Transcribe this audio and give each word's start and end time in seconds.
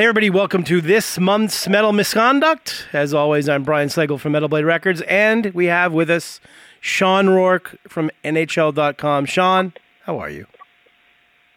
Hey, 0.00 0.06
everybody, 0.06 0.30
welcome 0.30 0.64
to 0.64 0.80
this 0.80 1.18
month's 1.18 1.68
Metal 1.68 1.92
Misconduct. 1.92 2.86
As 2.94 3.12
always, 3.12 3.50
I'm 3.50 3.64
Brian 3.64 3.90
Slagel 3.90 4.18
from 4.18 4.32
Metal 4.32 4.48
Blade 4.48 4.64
Records, 4.64 5.02
and 5.02 5.52
we 5.52 5.66
have 5.66 5.92
with 5.92 6.08
us 6.08 6.40
Shawn 6.80 7.26
Roarke 7.26 7.76
from 7.86 8.10
NHL.com. 8.24 9.26
Shawn, 9.26 9.74
how 10.04 10.18
are 10.18 10.30
you? 10.30 10.46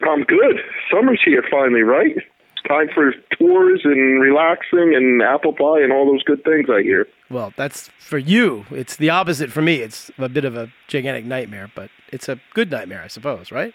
I'm 0.02 0.24
good. 0.24 0.60
Summer's 0.92 1.22
here 1.24 1.42
finally, 1.50 1.80
right? 1.80 2.18
Time 2.68 2.88
for 2.94 3.14
tours 3.38 3.80
and 3.84 4.20
relaxing 4.20 4.92
and 4.94 5.22
apple 5.22 5.54
pie 5.54 5.80
and 5.80 5.90
all 5.90 6.04
those 6.04 6.22
good 6.24 6.44
things 6.44 6.66
I 6.68 6.82
hear. 6.82 7.06
Well, 7.30 7.54
that's 7.56 7.88
for 7.98 8.18
you. 8.18 8.66
It's 8.70 8.96
the 8.96 9.08
opposite 9.08 9.52
for 9.52 9.62
me. 9.62 9.76
It's 9.76 10.10
a 10.18 10.28
bit 10.28 10.44
of 10.44 10.54
a 10.54 10.70
gigantic 10.86 11.24
nightmare, 11.24 11.70
but 11.74 11.88
it's 12.12 12.28
a 12.28 12.38
good 12.52 12.70
nightmare, 12.70 13.00
I 13.02 13.08
suppose, 13.08 13.50
right? 13.50 13.72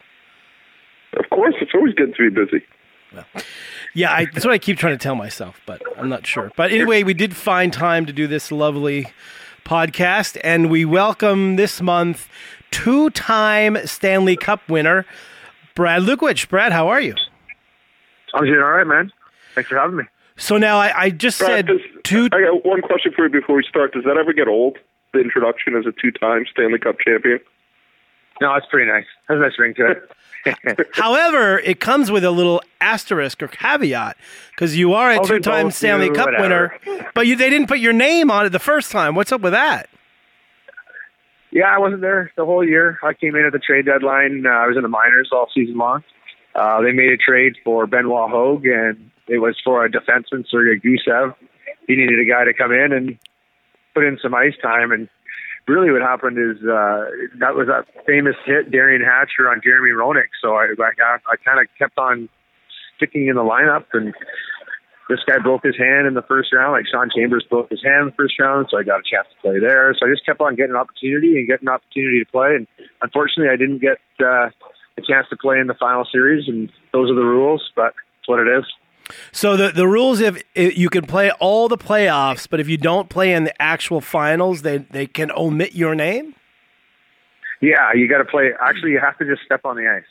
Of 1.14 1.28
course, 1.32 1.56
it's 1.60 1.72
always 1.74 1.96
good 1.96 2.14
to 2.14 2.30
be 2.30 2.46
busy. 2.46 2.64
Well, 3.12 3.26
yeah, 3.94 4.12
I, 4.12 4.26
that's 4.26 4.46
what 4.46 4.54
I 4.54 4.58
keep 4.58 4.78
trying 4.78 4.98
to 4.98 5.02
tell 5.02 5.16
myself, 5.16 5.60
but 5.66 5.82
I'm 5.98 6.10
not 6.10 6.26
sure. 6.26 6.52
But 6.56 6.71
anyway, 6.71 7.04
we 7.04 7.14
did 7.14 7.36
find 7.36 7.71
time 7.74 8.06
to 8.06 8.14
do 8.14 8.28
this 8.28 8.52
lovely 8.52 9.07
podcast, 9.65 10.39
and 10.43 10.70
we 10.70 10.86
welcome 10.86 11.56
this 11.56 11.82
month 11.82 12.28
two-time 12.71 13.78
Stanley 13.86 14.36
Cup 14.36 14.68
winner 14.70 15.06
Brad 15.75 16.04
Lukowich. 16.04 16.50
Brad, 16.50 16.71
how 16.71 16.88
are 16.89 17.02
you? 17.02 17.15
I'm 18.34 18.46
doing 18.46 18.60
all 18.60 18.71
right, 18.71 18.86
man. 18.86 19.12
Thanks 19.56 19.70
for 19.70 19.78
having 19.78 19.98
me. 19.98 20.04
So 20.37 20.57
now 20.57 20.78
I, 20.78 21.01
I 21.04 21.10
just 21.10 21.40
Brad, 21.40 21.50
said 21.50 21.68
does, 21.68 21.82
two. 22.04 22.26
I 22.32 22.42
got 22.42 22.65
one 22.65 22.82
question 22.82 23.12
for 23.15 23.26
you 23.26 23.32
before 23.32 23.56
we 23.56 23.64
start. 23.68 23.93
Does 23.93 24.04
that 24.06 24.18
ever 24.18 24.34
get 24.34 24.48
old? 24.48 24.78
The 25.14 25.20
introduction 25.20 25.76
as 25.76 25.86
a 25.86 25.92
two-time 25.92 26.46
Stanley 26.51 26.79
Cup 26.79 26.98
champion. 27.00 27.40
No, 28.40 28.54
it's 28.56 28.68
pretty 28.68 28.90
nice. 28.90 29.06
Has 29.28 29.37
a 29.37 29.42
nice 29.42 29.57
ring 29.57 29.74
to 29.76 29.92
it. 29.92 30.12
However, 30.93 31.60
it 31.60 31.79
comes 31.79 32.09
with 32.11 32.23
a 32.23 32.31
little 32.31 32.61
asterisk 32.81 33.42
or 33.44 33.48
caveat 33.48 34.17
because 34.52 34.78
you 34.78 34.94
are 34.94 35.12
a 35.12 35.20
Oh, 35.20 35.25
two-time 35.25 35.72
Stanley 35.72 36.09
Cup 36.09 36.28
whatever. 36.28 36.78
winner, 36.86 37.09
but 37.14 37.28
you, 37.28 37.36
they 37.36 37.50
didn't 37.50 37.67
put 37.67 37.80
your 37.80 37.94
name 37.94 38.31
on 38.31 38.45
it 38.45 38.50
the 38.50 38.60
first 38.60 38.92
time. 38.92 39.16
What's 39.16 39.32
up 39.32 39.42
with 39.42 39.54
that? 39.54 39.90
yeah, 41.52 41.66
I 41.66 41.80
wasn't 41.80 42.02
there 42.02 42.32
the 42.38 42.45
whole 42.45 42.64
year. 42.67 43.00
I 43.04 43.14
came 43.14 43.36
in 43.36 43.44
at 43.45 43.52
the 43.52 43.60
trade 43.60 43.86
deadline. 43.86 44.45
Uh, 44.45 44.50
I 44.50 44.67
was 44.67 44.78
in 44.78 44.84
the 44.84 44.90
minors 44.90 45.30
all 45.32 45.48
season 45.54 45.78
long. 45.78 46.04
Uh, 46.54 46.82
they 46.82 46.92
made 46.92 47.10
a 47.12 47.17
trade 47.17 47.56
for 47.64 47.88
Benoit 47.88 48.30
Hogue, 48.30 48.66
and 48.66 49.10
it 49.28 49.40
was 49.40 49.56
for 49.64 49.84
a 49.86 49.90
defenseman, 49.92 50.45
Sergei 50.50 50.80
Gusev. 50.80 51.36
He 51.88 51.95
needed 51.95 52.20
a 52.20 52.26
guy 52.26 52.45
to 52.45 52.54
come 52.54 52.72
in 52.72 52.92
and 52.94 53.17
put 53.95 54.04
in 54.06 54.20
some 54.22 54.36
ice 54.36 54.54
time. 54.62 54.92
And 54.92 55.10
really, 55.68 55.92
what 55.92 56.02
happened 56.02 56.38
is 56.38 56.58
uh, 56.64 57.06
that 57.40 57.56
was 57.56 57.68
that 57.68 57.86
famous 58.06 58.36
hit, 58.46 58.72
Derian 58.72 59.04
Hatcher 59.06 59.50
on 59.50 59.62
Jeremy 59.64 59.92
Roenick. 59.92 60.34
So 60.42 60.56
I, 60.56 60.74
I, 60.80 61.18
I 61.28 61.36
kind 61.44 61.60
of 61.60 61.68
kept 61.78 61.98
on 61.98 62.30
sticking 62.98 63.28
in 63.28 63.36
the 63.36 63.44
lineup, 63.44 63.86
and 63.94 64.14
this 65.10 65.20
guy 65.26 65.40
broke 65.42 65.64
his 65.64 65.78
hand 65.78 66.06
in 66.06 66.14
the 66.14 66.22
first 66.22 66.54
round, 66.54 66.74
like 66.74 66.86
Shawn 66.86 67.10
Chambers 67.16 67.46
broke 67.50 67.70
his 67.70 67.82
hand 67.84 68.02
in 68.02 68.06
the 68.10 68.16
first 68.16 68.40
round, 68.40 68.68
so 68.70 68.78
I 68.78 68.84
got 68.84 69.00
a 69.00 69.04
chance 69.10 69.28
to 69.34 69.42
play 69.42 69.60
there. 69.60 69.96
So 69.98 70.06
I 70.06 70.10
just 70.10 70.26
kept 70.26 70.40
on 70.42 70.56
getting 70.56 70.72
an 70.72 70.78
opportunity 70.78 71.38
and 71.38 71.48
getting 71.48 71.68
an 71.68 71.73
opportunity 71.73 72.23
to 72.23 72.30
play. 72.30 72.56
And 72.56 72.68
unfortunately, 73.02 73.50
I 73.50 73.58
didn't 73.58 73.80
get 73.80 73.98
uh, 74.22 74.54
a 74.98 75.02
chance 75.02 75.28
to 75.32 75.38
play 75.38 75.60
in 75.60 75.68
the 75.68 75.73
final 75.73 76.06
series, 76.12 76.48
and 76.48 76.70
those 76.94 77.10
are 77.10 77.16
the 77.16 77.26
rules, 77.26 77.64
but 77.76 77.94
it's 78.20 78.28
what 78.28 78.40
it 78.40 78.48
is. 78.48 78.66
So 79.32 79.58
the 79.58 79.70
the 79.70 79.88
rules 79.88 80.20
if, 80.20 80.42
you 80.56 80.90
can 80.90 81.06
play 81.06 81.32
all 81.40 81.68
the 81.68 81.78
playoffs, 81.78 82.48
but 82.50 82.60
if 82.60 82.68
you 82.68 82.78
don't 82.78 83.10
play 83.10 83.34
in 83.34 83.44
the 83.44 83.62
actual 83.62 84.02
finals, 84.02 84.62
they 84.62 84.80
they 84.80 85.08
can 85.08 85.32
omit 85.32 85.74
your 85.74 85.96
name. 85.96 86.36
Yeah, 87.62 87.94
you 87.94 88.08
got 88.08 88.20
to 88.20 88.26
play. 88.26 88.52
Actually, 88.60 88.92
you 88.92 89.00
have 89.00 89.18
to 89.18 89.26
just 89.26 89.44
step 89.44 89.62
on 89.66 89.76
the 89.76 89.88
ice. 89.88 90.04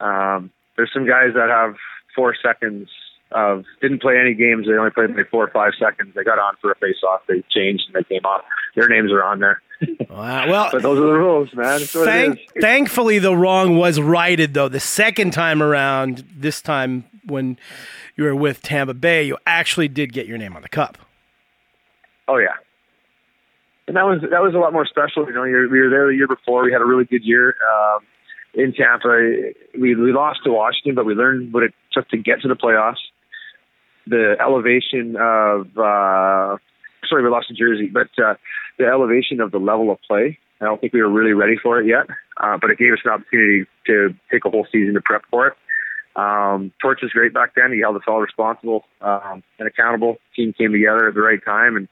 Um, 0.00 0.50
there's 0.76 0.90
some 0.92 1.06
guys 1.06 1.34
that 1.34 1.48
have 1.48 1.76
four 2.14 2.34
seconds 2.42 2.88
of 3.30 3.64
didn't 3.80 4.02
play 4.02 4.18
any 4.18 4.34
games. 4.34 4.66
They 4.66 4.74
only 4.74 4.90
played 4.90 5.10
maybe 5.10 5.28
four 5.30 5.44
or 5.44 5.50
five 5.50 5.72
seconds. 5.78 6.12
They 6.14 6.24
got 6.24 6.38
on 6.38 6.54
for 6.60 6.70
a 6.70 6.74
face-off. 6.74 7.22
They 7.26 7.42
changed 7.50 7.84
and 7.86 7.94
they 7.94 8.04
came 8.04 8.26
off. 8.26 8.42
Their 8.76 8.88
names 8.88 9.10
are 9.10 9.24
on 9.24 9.40
there. 9.40 9.62
Wow. 10.10 10.48
Well, 10.48 10.68
But 10.72 10.82
those 10.82 10.98
are 10.98 11.06
the 11.06 11.12
rules, 11.12 11.54
man. 11.54 11.80
Thank, 11.80 12.38
thankfully 12.60 13.18
the 13.18 13.36
wrong 13.36 13.76
was 13.76 14.00
righted 14.00 14.54
though. 14.54 14.68
The 14.68 14.80
second 14.80 15.32
time 15.32 15.62
around, 15.62 16.24
this 16.36 16.60
time 16.60 17.04
when 17.24 17.58
you 18.16 18.24
were 18.24 18.36
with 18.36 18.62
Tampa 18.62 18.94
Bay, 18.94 19.24
you 19.24 19.38
actually 19.46 19.88
did 19.88 20.12
get 20.12 20.26
your 20.26 20.38
name 20.38 20.54
on 20.54 20.62
the 20.62 20.68
cup. 20.68 20.98
Oh 22.28 22.36
yeah. 22.36 22.54
And 23.88 23.96
that 23.96 24.04
was 24.04 24.20
that 24.30 24.42
was 24.42 24.54
a 24.54 24.58
lot 24.58 24.72
more 24.72 24.86
special. 24.86 25.26
You 25.26 25.32
know, 25.32 25.44
you're, 25.44 25.68
we 25.68 25.80
were 25.80 25.90
there 25.90 26.06
the 26.06 26.14
year 26.14 26.28
before. 26.28 26.64
We 26.64 26.72
had 26.72 26.80
a 26.80 26.84
really 26.84 27.04
good 27.04 27.24
year 27.24 27.56
um, 27.72 28.00
in 28.54 28.72
Tampa. 28.72 29.52
We 29.78 29.94
we 29.94 30.12
lost 30.12 30.40
to 30.44 30.52
Washington, 30.52 30.94
but 30.94 31.04
we 31.04 31.14
learned 31.14 31.52
what 31.52 31.62
it 31.62 31.74
took 31.92 32.08
to 32.10 32.16
get 32.16 32.42
to 32.42 32.48
the 32.48 32.54
playoffs. 32.54 33.02
The 34.06 34.36
elevation 34.40 35.16
of 35.16 35.78
uh, 35.78 36.58
sorry, 37.08 37.22
we 37.22 37.30
lost 37.30 37.48
to 37.48 37.54
Jersey, 37.54 37.86
but 37.86 38.08
uh, 38.22 38.34
the 38.78 38.86
elevation 38.86 39.40
of 39.40 39.50
the 39.50 39.58
level 39.58 39.90
of 39.90 39.98
play. 40.06 40.38
I 40.60 40.66
don't 40.66 40.80
think 40.80 40.92
we 40.92 41.02
were 41.02 41.10
really 41.10 41.32
ready 41.32 41.56
for 41.60 41.80
it 41.80 41.86
yet, 41.86 42.06
uh, 42.36 42.56
but 42.60 42.70
it 42.70 42.78
gave 42.78 42.92
us 42.92 43.00
an 43.04 43.10
opportunity 43.10 43.66
to 43.86 44.14
take 44.30 44.44
a 44.44 44.50
whole 44.50 44.66
season 44.70 44.94
to 44.94 45.00
prep 45.00 45.22
for 45.30 45.48
it. 45.48 45.54
Um, 46.14 46.72
Torts 46.80 47.02
was 47.02 47.10
great 47.10 47.34
back 47.34 47.54
then. 47.56 47.72
He 47.72 47.80
held 47.80 47.96
us 47.96 48.02
all 48.06 48.20
responsible 48.20 48.84
um, 49.00 49.42
and 49.58 49.66
accountable. 49.66 50.18
Team 50.36 50.52
came 50.52 50.72
together 50.72 51.08
at 51.08 51.14
the 51.14 51.20
right 51.20 51.42
time, 51.44 51.76
and 51.76 51.88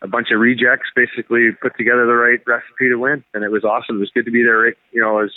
a 0.00 0.08
bunch 0.08 0.28
of 0.32 0.40
rejects 0.40 0.88
basically 0.96 1.50
put 1.60 1.76
together 1.76 2.06
the 2.06 2.14
right 2.14 2.40
recipe 2.46 2.88
to 2.88 2.96
win. 2.96 3.22
And 3.34 3.44
it 3.44 3.52
was 3.52 3.62
awesome. 3.62 3.96
It 3.96 4.00
was 4.00 4.10
good 4.12 4.24
to 4.24 4.32
be 4.32 4.42
there, 4.42 4.68
you 4.90 5.00
know, 5.00 5.20
as 5.20 5.30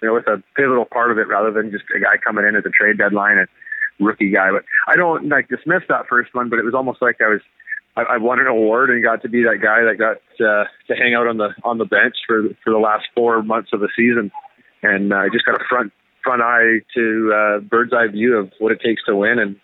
you 0.00 0.08
know, 0.08 0.14
with 0.14 0.26
a 0.26 0.42
pivotal 0.56 0.86
part 0.86 1.10
of 1.10 1.18
it 1.18 1.28
rather 1.28 1.50
than 1.50 1.70
just 1.70 1.84
a 1.94 2.00
guy 2.00 2.16
coming 2.16 2.46
in 2.46 2.56
at 2.56 2.64
the 2.64 2.70
trade 2.70 2.96
deadline 2.96 3.36
and 3.38 3.48
rookie 3.98 4.30
guy. 4.30 4.50
But 4.50 4.64
I 4.88 4.96
don't 4.96 5.28
like 5.28 5.48
dismiss 5.48 5.82
that 5.88 6.06
first 6.08 6.34
one, 6.34 6.48
but 6.48 6.58
it 6.58 6.64
was 6.64 6.74
almost 6.74 7.02
like 7.02 7.20
I 7.20 7.28
was 7.28 7.42
I, 7.96 8.02
I 8.02 8.16
won 8.18 8.40
an 8.40 8.46
award 8.46 8.90
and 8.90 9.02
got 9.02 9.22
to 9.22 9.28
be 9.28 9.42
that 9.42 9.58
guy 9.62 9.82
that 9.82 9.98
got 9.98 10.18
uh, 10.44 10.64
to 10.88 10.94
hang 10.94 11.14
out 11.14 11.26
on 11.26 11.36
the 11.38 11.50
on 11.64 11.78
the 11.78 11.84
bench 11.84 12.14
for 12.26 12.42
for 12.62 12.72
the 12.72 12.78
last 12.78 13.06
four 13.14 13.42
months 13.42 13.70
of 13.72 13.80
the 13.80 13.88
season, 13.96 14.30
and 14.82 15.12
I 15.12 15.26
uh, 15.26 15.28
just 15.32 15.44
got 15.44 15.60
a 15.60 15.64
front 15.68 15.92
front 16.22 16.42
eye 16.42 16.80
to 16.94 17.32
uh, 17.34 17.60
bird's 17.60 17.92
eye 17.92 18.08
view 18.08 18.36
of 18.36 18.52
what 18.58 18.72
it 18.72 18.80
takes 18.84 19.02
to 19.06 19.16
win. 19.16 19.38
And 19.38 19.56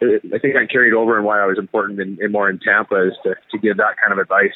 it, 0.00 0.22
I 0.34 0.38
think 0.38 0.56
I 0.56 0.66
carried 0.66 0.94
over 0.94 1.16
and 1.16 1.24
why 1.24 1.40
I 1.40 1.46
was 1.46 1.58
important 1.58 2.00
in, 2.00 2.18
in 2.20 2.32
more 2.32 2.50
in 2.50 2.58
Tampa 2.58 3.08
is 3.08 3.14
to 3.22 3.34
to 3.52 3.58
give 3.58 3.76
that 3.76 3.96
kind 4.00 4.12
of 4.12 4.18
advice. 4.18 4.54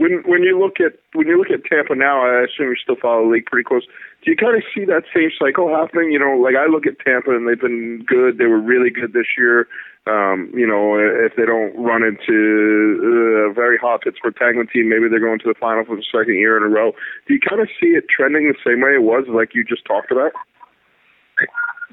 When 0.00 0.24
when 0.24 0.42
you 0.42 0.56
look 0.56 0.80
at 0.80 0.96
when 1.12 1.28
you 1.28 1.36
look 1.36 1.52
at 1.52 1.68
Tampa 1.68 1.94
now, 1.94 2.24
I 2.24 2.48
assume 2.48 2.72
you 2.72 2.80
still 2.80 2.96
follow 2.96 3.28
the 3.28 3.36
league 3.36 3.44
pretty 3.44 3.68
close. 3.68 3.84
Do 4.24 4.32
you 4.32 4.36
kind 4.36 4.56
of 4.56 4.64
see 4.72 4.88
that 4.88 5.04
same 5.12 5.28
cycle 5.36 5.68
happening? 5.68 6.08
You 6.08 6.18
know, 6.18 6.40
like 6.40 6.56
I 6.56 6.72
look 6.72 6.88
at 6.88 6.96
Tampa 7.04 7.36
and 7.36 7.44
they've 7.44 7.60
been 7.60 8.00
good. 8.08 8.40
They 8.40 8.48
were 8.48 8.60
really 8.60 8.88
good 8.88 9.12
this 9.12 9.28
year. 9.36 9.68
Um, 10.08 10.48
you 10.56 10.64
know, 10.64 10.96
if 10.96 11.36
they 11.36 11.44
don't 11.44 11.76
run 11.76 12.00
into 12.00 13.44
a 13.44 13.52
very 13.52 13.76
hot 13.76 14.00
Pittsburgh 14.00 14.34
Penguin 14.34 14.72
team, 14.72 14.88
maybe 14.88 15.04
they're 15.12 15.20
going 15.20 15.38
to 15.44 15.52
the 15.52 15.60
final 15.60 15.84
for 15.84 15.96
the 15.96 16.06
second 16.08 16.40
year 16.40 16.56
in 16.56 16.64
a 16.64 16.72
row. 16.72 16.96
Do 17.28 17.34
you 17.36 17.40
kind 17.44 17.60
of 17.60 17.68
see 17.76 17.92
it 17.92 18.08
trending 18.08 18.48
the 18.48 18.56
same 18.64 18.80
way 18.80 18.96
it 18.96 19.04
was, 19.04 19.28
like 19.28 19.52
you 19.52 19.68
just 19.68 19.84
talked 19.84 20.10
about? 20.10 20.32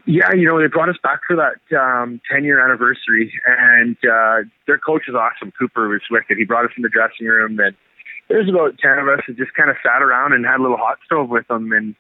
Yeah, 0.08 0.32
you 0.32 0.48
know, 0.48 0.56
they 0.56 0.72
brought 0.72 0.88
us 0.88 0.96
back 1.04 1.20
for 1.28 1.36
that 1.36 1.60
um, 1.76 2.22
10 2.32 2.46
year 2.46 2.64
anniversary, 2.64 3.36
and 3.46 3.98
uh, 4.08 4.48
their 4.66 4.80
coach 4.80 5.04
is 5.12 5.16
awesome. 5.16 5.52
Cooper 5.60 5.90
was 5.90 6.08
wicked. 6.10 6.38
He 6.38 6.46
brought 6.46 6.64
us 6.64 6.72
in 6.78 6.84
the 6.84 6.90
dressing 6.90 7.28
room, 7.28 7.60
and 7.60 7.76
there's 8.30 8.50
about 8.50 8.78
10 8.80 9.00
of 9.00 9.08
us 9.08 9.24
that 9.28 9.38
just 9.38 9.54
kind 9.54 9.70
of 9.70 9.78
sat 9.84 10.02
around 10.02 10.34
and 10.34 10.46
had 10.46 10.60
a 10.60 10.64
little 10.64 10.78
hot 10.78 10.98
stove 11.06 11.30
with 11.30 11.48
them. 11.48 11.72
And 11.72 11.96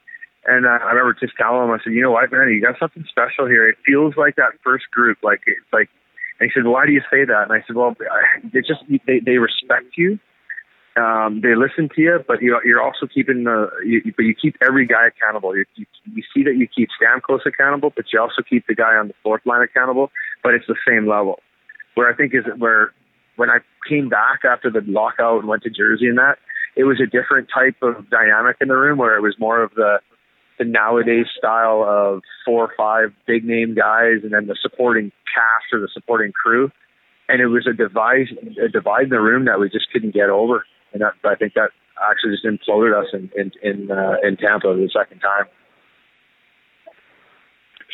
and 0.47 0.65
uh, 0.65 0.79
I 0.79 0.95
remember 0.95 1.13
just 1.19 1.35
telling 1.35 1.67
him, 1.67 1.71
I 1.71 1.83
said, 1.83 1.91
you 1.91 2.01
know 2.01 2.11
what, 2.11 2.31
man, 2.31 2.47
you 2.49 2.61
got 2.61 2.79
something 2.79 3.03
special 3.09 3.47
here. 3.47 3.67
It 3.67 3.75
feels 3.85 4.15
like 4.15 4.37
that 4.37 4.55
first 4.63 4.89
group. 4.91 5.17
Like, 5.21 5.41
it's 5.45 5.59
like, 5.73 5.89
and 6.39 6.49
he 6.49 6.53
said, 6.57 6.65
why 6.65 6.85
do 6.85 6.93
you 6.93 7.01
say 7.11 7.25
that? 7.25 7.43
And 7.49 7.51
I 7.51 7.65
said, 7.67 7.75
well, 7.75 7.95
they 8.53 8.61
just, 8.61 8.79
they, 9.05 9.19
they 9.19 9.37
respect 9.39 9.97
you. 9.97 10.19
Um, 10.95 11.41
they 11.41 11.53
listen 11.53 11.89
to 11.95 12.01
you, 12.01 12.23
but 12.27 12.41
you, 12.41 12.57
you're 12.63 12.81
also 12.81 13.05
keeping 13.05 13.43
the, 13.43 13.69
you, 13.85 14.01
but 14.15 14.23
you 14.23 14.33
keep 14.33 14.55
every 14.65 14.87
guy 14.87 15.07
accountable. 15.07 15.55
You, 15.55 15.65
you, 15.75 15.85
you 16.15 16.23
see 16.33 16.43
that 16.43 16.55
you 16.55 16.67
keep 16.67 16.89
Stamkos 16.95 17.45
accountable, 17.45 17.91
but 17.95 18.05
you 18.11 18.19
also 18.19 18.41
keep 18.41 18.65
the 18.67 18.73
guy 18.73 18.95
on 18.95 19.09
the 19.09 19.13
fourth 19.21 19.45
line 19.45 19.61
accountable, 19.61 20.11
but 20.43 20.55
it's 20.55 20.65
the 20.67 20.77
same 20.87 21.07
level. 21.07 21.39
Where 21.93 22.09
I 22.09 22.15
think 22.15 22.33
is 22.33 22.45
where, 22.57 22.93
when 23.37 23.49
I 23.49 23.59
came 23.87 24.09
back 24.09 24.43
after 24.43 24.69
the 24.69 24.81
lockout 24.85 25.39
and 25.39 25.47
went 25.47 25.63
to 25.63 25.69
Jersey 25.69 26.07
and 26.07 26.17
that, 26.17 26.37
it 26.75 26.83
was 26.83 26.99
a 27.01 27.05
different 27.05 27.47
type 27.53 27.77
of 27.81 28.09
dynamic 28.09 28.57
in 28.59 28.67
the 28.67 28.75
room 28.75 28.97
where 28.97 29.17
it 29.17 29.21
was 29.21 29.35
more 29.39 29.63
of 29.63 29.71
the, 29.75 29.99
the 30.59 30.65
nowadays 30.65 31.25
style 31.37 31.85
of 31.87 32.21
four 32.45 32.65
or 32.65 32.73
five 32.75 33.13
big 33.25 33.45
name 33.45 33.73
guys 33.73 34.21
and 34.23 34.33
then 34.33 34.47
the 34.47 34.57
supporting 34.61 35.11
cast 35.33 35.73
or 35.73 35.79
the 35.79 35.89
supporting 35.93 36.33
crew. 36.33 36.69
And 37.29 37.41
it 37.41 37.47
was 37.47 37.67
a 37.67 37.73
divide, 37.73 38.27
a 38.63 38.69
divide 38.69 39.05
in 39.05 39.09
the 39.09 39.21
room 39.21 39.45
that 39.45 39.59
we 39.59 39.69
just 39.69 39.91
couldn't 39.91 40.13
get 40.13 40.29
over. 40.29 40.65
And 40.93 41.01
that, 41.01 41.13
I 41.23 41.35
think 41.35 41.53
that 41.53 41.69
actually 42.09 42.33
just 42.33 42.45
imploded 42.45 42.93
us 42.97 43.07
in, 43.13 43.29
in, 43.35 43.51
in, 43.61 43.91
uh, 43.91 44.15
in 44.23 44.37
Tampa 44.37 44.73
the 44.73 44.89
second 44.93 45.19
time. 45.19 45.45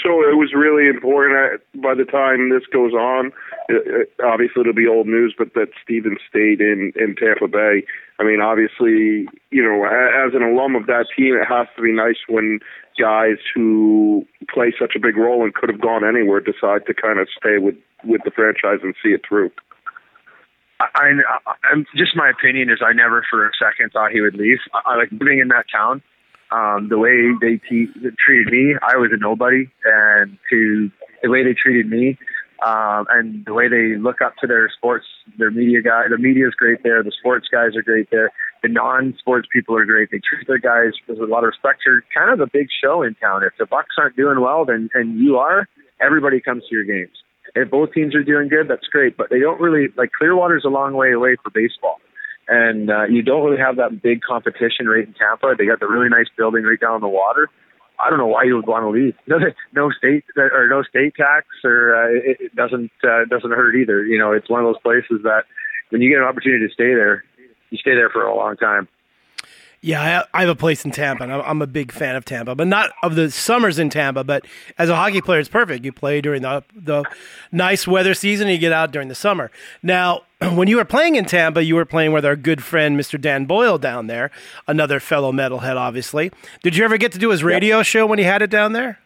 So 0.01 0.21
it 0.21 0.35
was 0.35 0.53
really 0.55 0.89
important. 0.89 1.37
Uh, 1.37 1.79
by 1.79 1.93
the 1.93 2.05
time 2.05 2.49
this 2.49 2.65
goes 2.71 2.93
on, 2.93 3.31
it, 3.69 4.11
obviously 4.23 4.61
it'll 4.61 4.73
be 4.73 4.87
old 4.87 5.07
news, 5.07 5.35
but 5.37 5.53
that 5.53 5.69
Steven 5.83 6.17
stayed 6.27 6.61
in 6.61 6.93
in 6.95 7.15
Tampa 7.15 7.47
Bay. 7.47 7.85
I 8.19 8.23
mean, 8.23 8.41
obviously, 8.41 9.27
you 9.51 9.63
know, 9.63 9.85
as 9.85 10.33
an 10.33 10.41
alum 10.41 10.75
of 10.75 10.87
that 10.87 11.05
team, 11.15 11.35
it 11.35 11.45
has 11.45 11.67
to 11.75 11.81
be 11.81 11.91
nice 11.91 12.17
when 12.27 12.59
guys 12.99 13.37
who 13.53 14.25
play 14.49 14.73
such 14.77 14.95
a 14.95 14.99
big 14.99 15.17
role 15.17 15.43
and 15.43 15.53
could 15.53 15.69
have 15.69 15.81
gone 15.81 16.03
anywhere 16.03 16.39
decide 16.39 16.85
to 16.87 16.93
kind 16.93 17.19
of 17.19 17.27
stay 17.37 17.57
with 17.57 17.75
with 18.03 18.21
the 18.25 18.31
franchise 18.31 18.79
and 18.83 18.95
see 19.01 19.09
it 19.09 19.21
through. 19.27 19.51
I, 20.79 21.11
I, 21.27 21.53
I'm 21.71 21.85
just 21.95 22.15
my 22.15 22.29
opinion 22.29 22.69
is 22.69 22.79
I 22.85 22.93
never 22.93 23.23
for 23.29 23.47
a 23.47 23.51
second 23.57 23.91
thought 23.91 24.11
he 24.11 24.21
would 24.21 24.35
leave. 24.35 24.59
I, 24.73 24.93
I 24.93 24.95
like 24.97 25.11
living 25.11 25.39
in 25.39 25.49
that 25.49 25.65
town. 25.71 26.01
Um, 26.53 26.87
the 26.87 26.99
way 26.99 27.33
they 27.41 27.57
te- 27.57 27.89
treated 28.23 28.53
me, 28.53 28.75
I 28.81 28.97
was 28.97 29.09
a 29.11 29.17
nobody, 29.17 29.69
and 29.85 30.37
to 30.51 30.91
the 31.23 31.29
way 31.29 31.43
they 31.43 31.55
treated 31.55 31.89
me, 31.89 32.19
um, 32.63 33.07
and 33.09 33.43
the 33.45 33.53
way 33.53 33.67
they 33.67 33.97
look 33.97 34.21
up 34.21 34.35
to 34.41 34.47
their 34.47 34.69
sports, 34.69 35.05
their 35.39 35.49
media 35.49 35.81
guy, 35.81 36.03
the 36.09 36.17
media 36.17 36.47
is 36.47 36.53
great 36.53 36.83
there. 36.83 37.01
The 37.01 37.11
sports 37.17 37.47
guys 37.51 37.75
are 37.75 37.81
great 37.81 38.09
there. 38.11 38.31
The 38.61 38.69
non-sports 38.69 39.47
people 39.51 39.75
are 39.75 39.85
great. 39.85 40.11
They 40.11 40.19
treat 40.19 40.47
their 40.47 40.59
guys 40.59 40.93
with 41.07 41.19
a 41.19 41.25
lot 41.25 41.43
of 41.43 41.47
respect. 41.47 41.81
You're 41.85 42.03
kind 42.15 42.31
of 42.31 42.39
a 42.39 42.49
big 42.51 42.67
show 42.83 43.01
in 43.01 43.15
town. 43.15 43.43
If 43.43 43.53
the 43.57 43.65
Bucks 43.65 43.95
aren't 43.97 44.15
doing 44.15 44.39
well, 44.39 44.63
then 44.63 44.89
and 44.93 45.19
you 45.19 45.37
are, 45.37 45.67
everybody 45.99 46.39
comes 46.39 46.63
to 46.69 46.75
your 46.75 46.85
games. 46.85 47.17
If 47.55 47.69
both 47.69 47.93
teams 47.93 48.15
are 48.15 48.23
doing 48.23 48.47
good, 48.47 48.67
that's 48.69 48.87
great. 48.87 49.17
But 49.17 49.29
they 49.29 49.39
don't 49.39 49.59
really 49.59 49.87
like 49.97 50.11
Clearwater's 50.17 50.65
a 50.65 50.69
long 50.69 50.93
way 50.93 51.11
away 51.11 51.35
for 51.43 51.49
baseball, 51.49 51.99
and 52.47 52.89
uh, 52.89 53.05
you 53.05 53.21
don't 53.21 53.43
really 53.43 53.61
have 53.61 53.77
that 53.77 54.01
big 54.01 54.21
competition 54.21 54.87
right 54.87 55.07
in 55.07 55.13
Tampa. 55.13 55.55
They 55.57 55.65
got 55.65 55.79
the 55.79 55.87
really 55.87 56.09
nice 56.09 56.27
building 56.37 56.63
right 56.63 56.79
down 56.79 56.95
on 56.95 57.01
the 57.01 57.07
water. 57.07 57.49
I 57.99 58.09
don't 58.09 58.19
know 58.19 58.27
why 58.27 58.43
you 58.43 58.55
would 58.55 58.67
want 58.67 58.83
to 58.83 58.89
leave. 58.89 59.15
No, 59.27 59.37
no 59.73 59.91
state 59.91 60.25
or 60.35 60.67
no 60.67 60.83
state 60.83 61.15
tax, 61.15 61.47
or 61.63 61.95
uh, 61.95 62.09
it, 62.09 62.37
it 62.39 62.55
doesn't 62.55 62.91
uh, 63.03 63.25
doesn't 63.29 63.51
hurt 63.51 63.75
either. 63.75 64.03
You 64.03 64.19
know, 64.19 64.31
it's 64.31 64.49
one 64.49 64.59
of 64.59 64.67
those 64.67 64.81
places 64.81 65.23
that 65.23 65.43
when 65.89 66.01
you 66.01 66.09
get 66.09 66.19
an 66.19 66.27
opportunity 66.27 66.67
to 66.67 66.73
stay 66.73 66.93
there, 66.93 67.23
you 67.69 67.77
stay 67.77 67.95
there 67.95 68.09
for 68.09 68.23
a 68.23 68.35
long 68.35 68.57
time. 68.57 68.87
Yeah, 69.85 70.23
I, 70.33 70.39
have 70.39 70.49
a 70.49 70.55
place 70.55 70.85
in 70.85 70.91
Tampa, 70.91 71.23
and 71.23 71.33
I'm 71.33 71.61
a 71.61 71.67
big 71.67 71.91
fan 71.91 72.15
of 72.15 72.23
Tampa, 72.23 72.55
but 72.55 72.67
not 72.67 72.91
of 73.03 73.15
the 73.15 73.29
summers 73.29 73.79
in 73.79 73.89
Tampa. 73.89 74.23
But 74.23 74.45
as 74.77 74.87
a 74.87 74.95
hockey 74.95 75.19
player, 75.19 75.41
it's 75.41 75.49
perfect. 75.49 75.83
You 75.83 75.91
play 75.91 76.21
during 76.21 76.41
the 76.41 76.63
the 76.73 77.03
nice 77.51 77.85
weather 77.85 78.13
season, 78.13 78.47
and 78.47 78.53
you 78.53 78.59
get 78.59 78.71
out 78.71 78.93
during 78.93 79.09
the 79.09 79.15
summer. 79.15 79.51
Now, 79.83 80.21
when 80.53 80.69
you 80.69 80.77
were 80.77 80.85
playing 80.85 81.17
in 81.17 81.25
Tampa, 81.25 81.65
you 81.65 81.75
were 81.75 81.83
playing 81.83 82.13
with 82.13 82.23
our 82.23 82.37
good 82.37 82.63
friend 82.63 82.97
Mr. 82.97 83.19
Dan 83.19 83.43
Boyle 83.43 83.77
down 83.77 84.07
there, 84.07 84.31
another 84.69 85.01
fellow 85.01 85.33
metalhead, 85.33 85.75
obviously. 85.75 86.31
Did 86.61 86.77
you 86.77 86.85
ever 86.85 86.97
get 86.97 87.11
to 87.11 87.19
do 87.19 87.31
his 87.31 87.43
radio 87.43 87.79
yep. 87.79 87.85
show 87.85 88.05
when 88.05 88.19
he 88.19 88.25
had 88.25 88.41
it 88.41 88.49
down 88.49 88.71
there? 88.71 88.99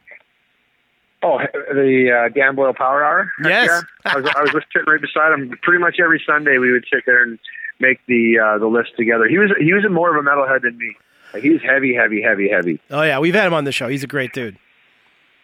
Oh, 1.24 1.40
the 1.74 2.28
uh, 2.28 2.30
Dan 2.30 2.54
Boyle 2.54 2.76
Power 2.76 3.04
Hour. 3.04 3.32
Yes, 3.44 3.68
yeah. 3.68 4.12
I 4.14 4.18
was 4.18 4.32
I 4.36 4.42
was 4.42 4.64
sitting 4.72 4.86
right 4.88 5.02
beside 5.02 5.34
him. 5.34 5.58
Pretty 5.64 5.80
much 5.80 5.96
every 6.00 6.22
Sunday, 6.24 6.60
we 6.60 6.72
would 6.72 6.86
sit 6.94 7.02
there 7.08 7.24
and 7.24 7.40
make 7.80 8.00
the 8.08 8.40
uh, 8.40 8.58
the 8.60 8.68
list 8.68 8.92
together. 8.98 9.28
He 9.28 9.38
was 9.38 9.52
he 9.60 9.74
was 9.74 9.84
more 9.90 10.16
of 10.16 10.26
a 10.26 10.28
metalhead 10.28 10.62
than 10.64 10.78
me. 10.78 10.96
Like, 11.34 11.44
he's 11.44 11.62
heavy, 11.62 11.94
heavy, 11.94 12.22
heavy, 12.22 12.50
heavy. 12.50 12.80
Oh 12.90 13.02
yeah, 13.02 13.20
we've 13.20 13.36
had 13.36 13.48
him 13.48 13.54
on 13.54 13.66
the 13.66 13.72
show. 13.72 13.88
He's 13.88 14.04
a 14.04 14.08
great 14.08 14.34
dude. 14.34 14.58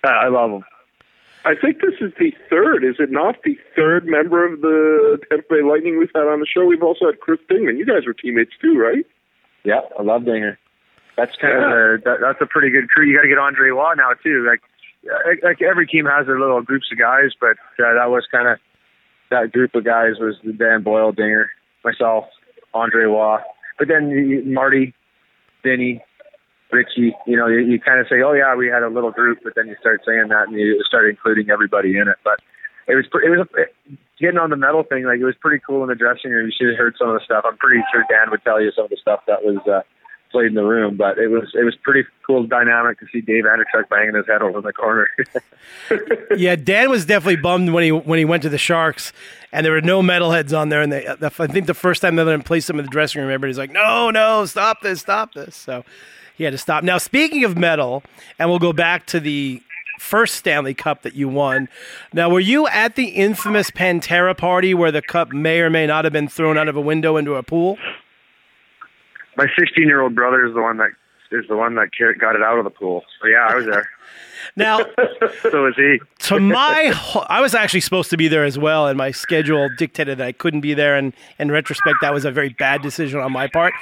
Uh, 0.04 0.10
I 0.10 0.28
love 0.30 0.52
him. 0.52 0.64
I 1.46 1.56
think 1.56 1.82
this 1.82 1.96
is 2.00 2.14
the 2.18 2.34
third, 2.50 2.86
is 2.86 2.96
it 3.00 3.12
not? 3.12 3.36
The 3.44 3.58
third 3.76 4.06
member 4.06 4.46
of 4.48 4.62
the 4.62 5.20
Tampa 5.30 5.46
Bay 5.50 5.62
Lightning 5.62 6.00
we've 6.00 6.12
had 6.16 6.24
on 6.24 6.40
the 6.40 6.46
show. 6.46 6.64
We've 6.64 6.82
also 6.82 7.08
had 7.08 7.20
Chris 7.20 7.40
Dingman. 7.52 7.78
You 7.78 7.86
guys 7.86 8.06
were 8.06 8.14
teammates 8.14 8.54
too, 8.62 8.78
right? 8.78 9.06
Yeah, 9.66 9.82
I 10.00 10.04
love 10.04 10.24
Dinger. 10.24 10.58
That's 11.18 11.36
kind 11.36 11.54
yeah. 11.54 11.68
of 11.68 11.72
a, 11.72 12.02
that, 12.06 12.18
that's 12.22 12.42
a 12.42 12.46
pretty 12.46 12.70
good 12.70 12.90
crew. 12.90 13.06
You 13.06 13.16
got 13.18 13.24
to 13.24 13.28
get 13.28 13.38
Andre 13.38 13.70
Roy 13.70 13.94
now 13.96 14.14
too. 14.24 14.48
Like 14.48 14.62
like 15.44 15.62
every 15.62 15.86
team 15.86 16.06
has 16.06 16.28
their 16.28 16.40
little 16.40 16.62
groups 16.62 16.88
of 16.92 16.98
guys, 16.98 17.32
but 17.40 17.58
uh, 17.84 17.94
that 17.94 18.10
was 18.10 18.26
kind 18.32 18.48
of 18.48 18.58
that 19.30 19.52
group 19.52 19.76
of 19.76 19.84
guys 19.84 20.14
was 20.20 20.36
the 20.44 20.54
Dan 20.54 20.82
Boyle, 20.82 21.12
Dinger, 21.12 21.50
myself, 21.84 22.26
Andre 22.74 23.04
Roy. 23.06 23.38
But 23.78 23.88
then 23.88 24.54
Marty, 24.54 24.94
Vinny, 25.64 26.04
Richie, 26.72 27.16
you 27.28 27.38
know, 27.38 27.48
you, 27.48 27.60
you 27.60 27.80
kind 27.80 28.00
of 28.00 28.08
say, 28.10 28.22
oh 28.26 28.34
yeah, 28.34 28.56
we 28.56 28.68
had 28.68 28.84
a 28.84 28.90
little 28.90 29.12
group, 29.12 29.40
but 29.44 29.54
then 29.56 29.68
you 29.68 29.76
start 29.80 30.02
saying 30.06 30.30
that 30.30 30.48
and 30.48 30.58
you 30.58 30.84
start 30.88 31.10
including 31.10 31.50
everybody 31.50 31.98
in 31.98 32.08
it. 32.08 32.18
But 32.24 32.40
it 32.88 32.96
was 32.96 33.06
it 33.24 33.30
was 33.30 33.48
a, 33.48 33.96
getting 34.20 34.40
on 34.40 34.50
the 34.50 34.58
metal 34.58 34.84
thing. 34.84 35.06
Like 35.06 35.20
it 35.20 35.26
was 35.26 35.38
pretty 35.40 35.62
cool 35.66 35.84
in 35.84 35.90
the 35.90 35.96
dressing 35.96 36.32
room. 36.32 36.50
You 36.50 36.54
should 36.58 36.70
have 36.74 36.78
heard 36.78 36.96
some 36.98 37.10
of 37.10 37.16
the 37.16 37.24
stuff. 37.24 37.46
I'm 37.48 37.58
pretty 37.58 37.82
sure 37.94 38.04
Dan 38.10 38.32
would 38.32 38.44
tell 38.44 38.62
you 38.62 38.72
some 38.76 38.86
of 38.86 38.90
the 38.90 38.98
stuff 39.00 39.22
that 39.28 39.44
was 39.44 39.62
uh, 39.70 39.86
played 40.34 40.48
in 40.48 40.56
the 40.56 40.64
room. 40.64 40.98
But 40.98 41.18
it 41.18 41.28
was 41.28 41.52
it 41.54 41.64
was 41.64 41.76
pretty 41.78 42.08
cool 42.28 42.46
dynamic 42.46 43.00
to 43.00 43.06
see 43.14 43.22
Dave 43.22 43.46
Andreychuk 43.46 43.88
banging 43.90 44.16
his 44.16 44.26
head 44.28 44.42
over 44.42 44.58
in 44.58 44.64
the 44.66 44.74
corner. 44.74 45.10
yeah, 46.38 46.56
Dan 46.56 46.90
was 46.90 47.06
definitely 47.06 47.38
bummed 47.38 47.72
when 47.72 47.84
he 47.84 47.92
when 47.92 48.20
he 48.20 48.26
went 48.26 48.44
to 48.44 48.50
the 48.50 48.58
Sharks, 48.58 49.14
and 49.54 49.66
there 49.66 49.72
were 49.72 49.82
no 49.82 50.02
metalheads 50.02 50.58
on 50.58 50.68
there. 50.68 50.82
And 50.82 50.92
they, 50.92 51.08
I 51.08 51.48
think 51.48 51.68
the 51.68 51.74
first 51.74 52.02
time 52.02 52.18
they 52.18 52.24
let 52.24 52.36
him 52.36 52.44
play 52.44 52.60
some 52.60 52.78
in 52.80 52.86
the 52.86 52.92
dressing 52.92 53.22
room, 53.22 53.30
everybody's 53.30 53.58
like, 53.58 53.72
"No, 53.72 54.12
no, 54.12 54.46
stop 54.46 54.82
this, 54.82 55.00
stop 55.00 55.34
this." 55.34 55.56
So 55.56 55.86
he 56.36 56.44
had 56.44 56.52
to 56.52 56.58
stop. 56.58 56.84
Now, 56.84 56.98
speaking 56.98 57.46
of 57.46 57.58
metal, 57.58 58.04
and 58.38 58.50
we'll 58.50 58.60
go 58.60 58.74
back 58.74 59.06
to 59.08 59.20
the 59.20 59.62
first 60.00 60.36
Stanley 60.36 60.74
Cup 60.74 61.04
that 61.04 61.16
you 61.16 61.30
won. 61.30 61.70
Now, 62.12 62.30
were 62.30 62.40
you 62.40 62.68
at 62.68 62.96
the 62.96 63.06
infamous 63.06 63.72
Pantera 63.72 64.38
party 64.38 64.74
where 64.74 64.92
the 64.92 65.02
cup 65.02 65.32
may 65.32 65.62
or 65.62 65.70
may 65.70 65.88
not 65.88 66.04
have 66.04 66.14
been 66.14 66.28
thrown 66.28 66.58
out 66.58 66.68
of 66.68 66.76
a 66.76 66.82
window 66.82 67.18
into 67.18 67.36
a 67.36 67.44
pool? 67.44 67.78
My 69.38 69.48
16 69.58 69.88
year 69.88 70.02
old 70.02 70.16
brother 70.16 70.46
is 70.46 70.54
the 70.54 70.62
one 70.62 70.78
that 70.78 70.92
is 71.32 71.46
the 71.48 71.58
one 71.58 71.76
that 71.76 71.90
got 72.20 72.36
it 72.36 72.44
out 72.44 72.58
of 72.58 72.64
the 72.64 72.70
pool. 72.70 73.04
So 73.22 73.28
yeah, 73.28 73.48
I 73.50 73.56
was 73.56 73.66
there. 73.66 73.90
Now, 74.56 74.80
so 75.42 75.64
was 75.64 75.76
he. 75.76 76.00
to 76.28 76.40
my, 76.40 76.94
I 77.30 77.42
was 77.42 77.56
actually 77.56 77.80
supposed 77.80 78.10
to 78.12 78.18
be 78.18 78.28
there 78.28 78.44
as 78.44 78.60
well, 78.60 78.88
and 78.88 78.98
my 78.98 79.12
schedule 79.12 79.70
dictated 79.78 80.18
that 80.20 80.28
I 80.28 80.32
couldn't 80.32 80.62
be 80.62 80.74
there. 80.74 80.96
And 80.96 81.14
in 81.40 81.50
retrospect, 81.50 81.98
that 82.02 82.14
was 82.14 82.26
a 82.26 82.32
very 82.32 82.50
bad 82.50 82.82
decision 82.82 83.20
on 83.20 83.32
my 83.32 83.48
part. 83.48 83.74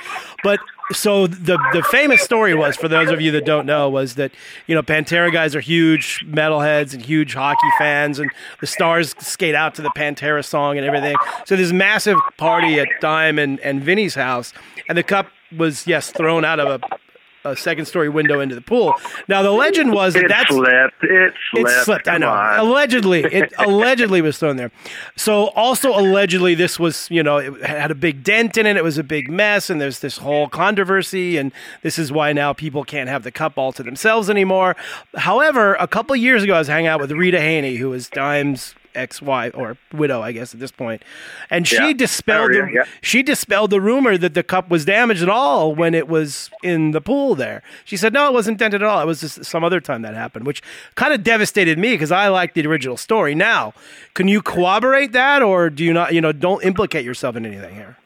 But 0.44 0.60
so 0.92 1.28
the 1.28 1.58
the 1.74 1.84
famous 1.84 2.22
story 2.22 2.54
was, 2.54 2.76
for 2.76 2.88
those 2.88 3.10
of 3.10 3.20
you 3.20 3.32
that 3.32 3.46
don't 3.46 3.66
know, 3.66 3.90
was 3.90 4.16
that 4.16 4.32
you 4.68 4.76
know 4.76 4.84
Pantera 4.84 5.32
guys 5.32 5.56
are 5.56 5.62
huge 5.62 6.26
metalheads 6.28 6.94
and 6.94 7.04
huge 7.04 7.34
hockey 7.34 7.70
fans, 7.78 8.20
and 8.20 8.30
the 8.60 8.68
Stars 8.68 9.16
skate 9.20 9.56
out 9.56 9.76
to 9.76 9.82
the 9.82 9.92
Pantera 9.96 10.46
song 10.46 10.78
and 10.78 10.86
everything. 10.86 11.16
So 11.46 11.56
there's 11.56 11.74
massive 11.74 12.18
party 12.38 12.80
at 12.80 12.88
Dime 13.02 13.40
and 13.40 13.60
and 13.62 13.84
Vinny's 13.84 14.16
house, 14.16 14.54
and 14.88 14.98
the 14.98 15.04
cup 15.04 15.28
was 15.56 15.88
yes 15.88 16.12
thrown 16.12 16.46
out 16.46 16.60
of 16.60 16.82
a 16.82 16.98
a 17.44 17.56
second 17.56 17.86
story 17.86 18.10
window 18.10 18.40
into 18.40 18.56
the 18.56 18.62
pool. 18.62 18.94
Now 19.28 19.42
the 19.42 19.52
legend 19.52 19.94
was 19.94 20.14
that 20.14 20.26
it 20.26 20.30
that's 20.30 20.50
slipped. 20.50 21.04
It 21.04 21.34
slipped. 21.52 21.70
It 21.70 21.84
slipped. 21.84 22.08
I 22.08 22.18
know. 22.18 22.30
On. 22.30 22.60
Allegedly, 22.60 23.24
it 23.24 23.52
allegedly 23.60 24.22
was 24.22 24.38
thrown 24.38 24.58
there. 24.58 24.72
So 25.16 25.48
also 25.50 25.90
allegedly, 25.98 26.56
this 26.56 26.80
was 26.80 27.10
you 27.10 27.24
know 27.24 27.38
it 27.38 27.64
had 27.64 27.92
a 27.92 27.96
big 27.96 28.24
dent 28.24 28.58
in 28.58 28.66
it. 28.66 28.78
It 28.78 28.84
was 28.84 28.98
a 28.98 29.04
big 29.04 29.30
mess, 29.30 29.70
and 29.70 29.82
there's 29.82 30.00
this 30.00 30.18
whole 30.18 30.48
controversy, 30.50 31.38
and 31.38 31.52
this 31.82 31.98
is 31.98 32.12
why 32.12 32.34
now 32.34 32.54
people 32.54 32.84
can't 32.84 33.10
have 33.10 33.24
the 33.24 33.32
cup 33.32 33.58
all 33.58 33.72
to 33.74 33.84
themselves 33.84 34.30
anymore. 34.30 34.76
However, 35.16 35.76
a 35.76 35.88
couple 35.88 36.16
years 36.16 36.44
ago, 36.44 36.56
I 36.56 36.60
was 36.60 36.68
hanging 36.68 36.88
out 36.88 37.00
with 37.00 37.12
Rita 37.12 37.40
Haney, 37.40 37.76
who 37.76 37.90
was 37.90 38.10
Dime's 38.10 38.76
ex-wife 38.96 39.54
or 39.56 39.78
widow, 39.94 40.22
I 40.22 40.32
guess 40.32 40.54
at 40.54 40.60
this 40.60 40.72
point, 40.72 41.04
and 41.50 41.68
she 41.68 41.76
Yeah. 41.78 41.94
dispelled 41.94 42.52
Oh, 42.52 42.54
the, 42.54 42.60
yeah, 42.60 42.68
yeah. 42.74 42.84
she 43.02 43.24
dispelled 43.24 43.70
the 43.72 43.82
rumor 43.82 44.18
that 44.18 44.34
the 44.34 44.44
cup 44.44 44.70
was 44.70 44.86
damaged 44.86 45.22
at 45.24 45.30
all 45.30 45.74
when 45.76 45.94
it 45.94 46.08
was 46.08 46.50
in 46.64 46.92
the 46.92 47.02
pool 47.02 47.36
there. 47.36 47.62
She 47.86 47.98
said 47.98 48.14
no, 48.14 48.28
it 48.28 48.34
wasn't 48.34 48.58
dented 48.58 48.82
at 48.82 48.88
all. 48.88 49.02
It 49.02 49.06
was 49.06 49.22
just 49.22 49.46
some 49.46 49.64
other 49.64 49.80
time 49.80 50.02
that 50.04 50.14
happened, 50.14 50.46
which 50.46 50.62
kind 50.96 51.14
of 51.14 51.24
devastated 51.24 51.78
me 51.78 51.92
because 51.94 52.12
I 52.12 52.28
liked 52.28 52.56
the 52.56 52.66
original 52.68 52.98
story. 52.98 53.36
Now, 53.36 53.74
can 54.14 54.28
you 54.28 54.42
corroborate 54.42 55.12
that, 55.14 55.42
or 55.42 55.70
do 55.70 55.84
you 55.84 55.94
not? 55.94 56.14
You 56.14 56.22
know, 56.22 56.32
don't 56.32 56.64
implicate 56.64 57.06
yourself 57.06 57.36
in 57.36 57.46
anything 57.46 57.76
here. 57.76 57.98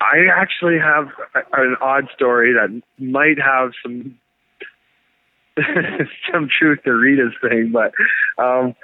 I 0.00 0.26
actually 0.32 0.78
have 0.78 1.08
an 1.54 1.76
odd 1.80 2.08
story 2.14 2.52
that 2.52 2.82
might 2.98 3.38
have 3.40 3.72
some 3.82 4.18
some 6.32 6.48
truth 6.48 6.80
to 6.84 6.92
Rita's 6.92 7.32
thing, 7.40 7.72
but 7.72 7.92
um, 8.42 8.74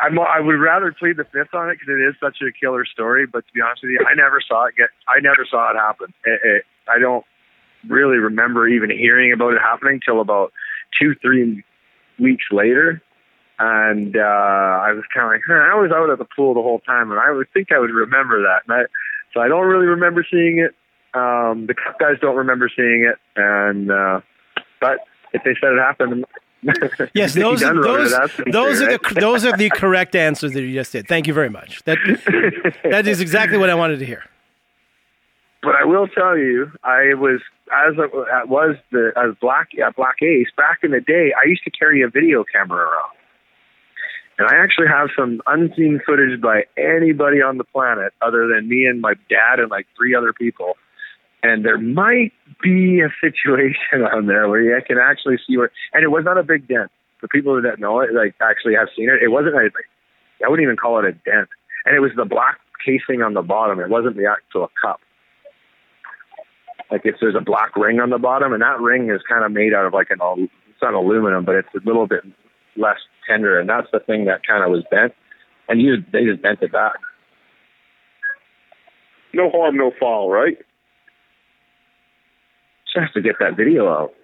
I'm, 0.00 0.18
I 0.18 0.40
would 0.40 0.58
rather 0.60 0.94
plead 0.96 1.16
the 1.16 1.24
fifth 1.24 1.54
on 1.54 1.70
it 1.70 1.78
because 1.78 1.88
it 1.88 2.02
is 2.02 2.14
such 2.20 2.38
a 2.42 2.52
killer 2.52 2.84
story. 2.84 3.26
But 3.26 3.46
to 3.46 3.52
be 3.52 3.60
honest 3.60 3.82
with 3.82 3.92
you, 3.92 4.00
I 4.08 4.14
never 4.14 4.40
saw 4.46 4.66
it 4.66 4.74
get. 4.76 4.88
I 5.08 5.20
never 5.20 5.46
saw 5.48 5.70
it 5.70 5.76
happen. 5.76 6.12
It, 6.24 6.40
it, 6.42 6.64
I 6.88 6.98
don't 6.98 7.24
really 7.88 8.18
remember 8.18 8.68
even 8.68 8.90
hearing 8.90 9.32
about 9.32 9.54
it 9.54 9.60
happening 9.60 10.00
till 10.04 10.20
about 10.20 10.52
two, 11.00 11.14
three 11.20 11.64
weeks 12.18 12.44
later. 12.50 13.02
And 13.58 14.16
uh, 14.16 14.20
I 14.20 14.92
was 14.92 15.04
kind 15.14 15.26
of 15.26 15.32
like, 15.32 15.42
huh, 15.46 15.54
I 15.54 15.74
was 15.78 15.92
out 15.94 16.10
at 16.10 16.18
the 16.18 16.26
pool 16.36 16.54
the 16.54 16.62
whole 16.62 16.80
time, 16.80 17.10
and 17.10 17.20
I 17.20 17.30
would 17.30 17.46
think 17.52 17.70
I 17.70 17.78
would 17.78 17.90
remember 17.90 18.42
that. 18.42 18.62
And 18.66 18.72
I, 18.74 18.82
so 19.32 19.40
I 19.40 19.48
don't 19.48 19.66
really 19.66 19.86
remember 19.86 20.26
seeing 20.28 20.58
it. 20.58 20.74
Um, 21.14 21.66
the 21.66 21.74
Cup 21.74 21.98
guys 22.00 22.16
don't 22.20 22.36
remember 22.36 22.70
seeing 22.74 23.04
it, 23.04 23.18
and 23.36 23.90
uh, 23.90 24.20
but 24.80 25.00
if 25.32 25.42
they 25.44 25.54
said 25.60 25.72
it 25.72 25.78
happened, 25.78 26.24
Yes, 27.14 27.34
those 27.34 27.62
are, 27.62 27.74
Dunn 27.74 27.78
wrote 27.78 28.00
it, 28.06 28.10
those, 28.10 28.52
those 28.52 28.82
are 28.82 28.86
right? 28.86 29.02
the 29.02 29.20
those 29.20 29.44
are 29.44 29.56
the 29.56 29.70
correct 29.70 30.14
answers 30.14 30.52
that 30.52 30.62
you 30.62 30.72
just 30.72 30.92
did. 30.92 31.08
Thank 31.08 31.26
you 31.26 31.34
very 31.34 31.50
much. 31.50 31.82
That 31.84 31.98
that 32.84 33.06
is 33.06 33.20
exactly 33.20 33.58
what 33.58 33.70
I 33.70 33.74
wanted 33.74 33.98
to 33.98 34.06
hear. 34.06 34.24
But 35.62 35.76
I 35.76 35.84
will 35.84 36.08
tell 36.08 36.36
you, 36.36 36.72
I 36.82 37.14
was 37.14 37.40
as 37.72 37.96
was 38.46 38.76
the 38.90 39.12
as 39.16 39.34
Black 39.40 39.68
uh, 39.84 39.90
Black 39.96 40.16
Ace 40.22 40.48
back 40.56 40.80
in 40.82 40.90
the 40.90 41.00
day, 41.00 41.32
I 41.32 41.48
used 41.48 41.64
to 41.64 41.70
carry 41.70 42.02
a 42.02 42.08
video 42.08 42.44
camera 42.44 42.84
around, 42.84 43.16
and 44.38 44.48
I 44.48 44.62
actually 44.62 44.88
have 44.88 45.08
some 45.16 45.40
unseen 45.46 46.00
footage 46.04 46.40
by 46.40 46.64
anybody 46.76 47.42
on 47.42 47.58
the 47.58 47.64
planet 47.64 48.12
other 48.20 48.48
than 48.48 48.68
me 48.68 48.86
and 48.86 49.00
my 49.00 49.14
dad 49.28 49.58
and 49.58 49.70
like 49.70 49.86
three 49.96 50.14
other 50.14 50.32
people. 50.32 50.76
And 51.42 51.64
there 51.64 51.78
might 51.78 52.32
be 52.62 53.00
a 53.00 53.08
situation 53.20 54.02
on 54.14 54.26
there 54.26 54.48
where 54.48 54.76
I 54.76 54.80
can 54.80 54.98
actually 54.98 55.38
see 55.46 55.56
where, 55.56 55.70
and 55.92 56.04
it 56.04 56.08
was 56.08 56.24
not 56.24 56.38
a 56.38 56.42
big 56.42 56.68
dent. 56.68 56.90
For 57.18 57.28
people 57.28 57.60
that 57.62 57.78
know 57.78 58.00
it, 58.00 58.12
like 58.12 58.34
actually 58.40 58.74
have 58.74 58.88
seen 58.96 59.08
it, 59.08 59.22
it 59.22 59.28
wasn't. 59.28 59.54
A, 59.54 59.70
I 60.44 60.48
wouldn't 60.48 60.64
even 60.64 60.76
call 60.76 60.98
it 60.98 61.04
a 61.04 61.12
dent, 61.12 61.48
and 61.84 61.94
it 61.94 62.00
was 62.00 62.10
the 62.16 62.24
black 62.24 62.58
casing 62.84 63.22
on 63.22 63.34
the 63.34 63.42
bottom. 63.42 63.78
It 63.78 63.88
wasn't 63.88 64.16
the 64.16 64.26
actual 64.26 64.68
cup. 64.82 64.98
Like 66.90 67.02
if 67.04 67.14
there's 67.20 67.36
a 67.36 67.40
black 67.40 67.76
ring 67.76 68.00
on 68.00 68.10
the 68.10 68.18
bottom, 68.18 68.52
and 68.52 68.60
that 68.60 68.80
ring 68.80 69.08
is 69.08 69.20
kind 69.28 69.44
of 69.44 69.52
made 69.52 69.72
out 69.72 69.86
of 69.86 69.94
like 69.94 70.10
an 70.10 70.18
it's 70.20 70.82
not 70.82 70.94
aluminum, 70.94 71.44
but 71.44 71.54
it's 71.54 71.68
a 71.76 71.86
little 71.86 72.08
bit 72.08 72.24
less 72.76 72.98
tender, 73.28 73.60
and 73.60 73.68
that's 73.68 73.88
the 73.92 74.00
thing 74.00 74.24
that 74.24 74.44
kind 74.44 74.64
of 74.64 74.70
was 74.70 74.82
bent, 74.90 75.14
and 75.68 75.80
you 75.80 75.98
they 76.12 76.24
just 76.24 76.42
bent 76.42 76.60
it 76.60 76.72
back. 76.72 76.98
No 79.32 79.48
harm, 79.48 79.76
no 79.76 79.92
foul, 79.98 80.28
right? 80.28 80.58
Just 82.92 83.04
have 83.04 83.12
to 83.14 83.22
get 83.22 83.36
that 83.40 83.56
video 83.56 83.88
out. 83.88 84.14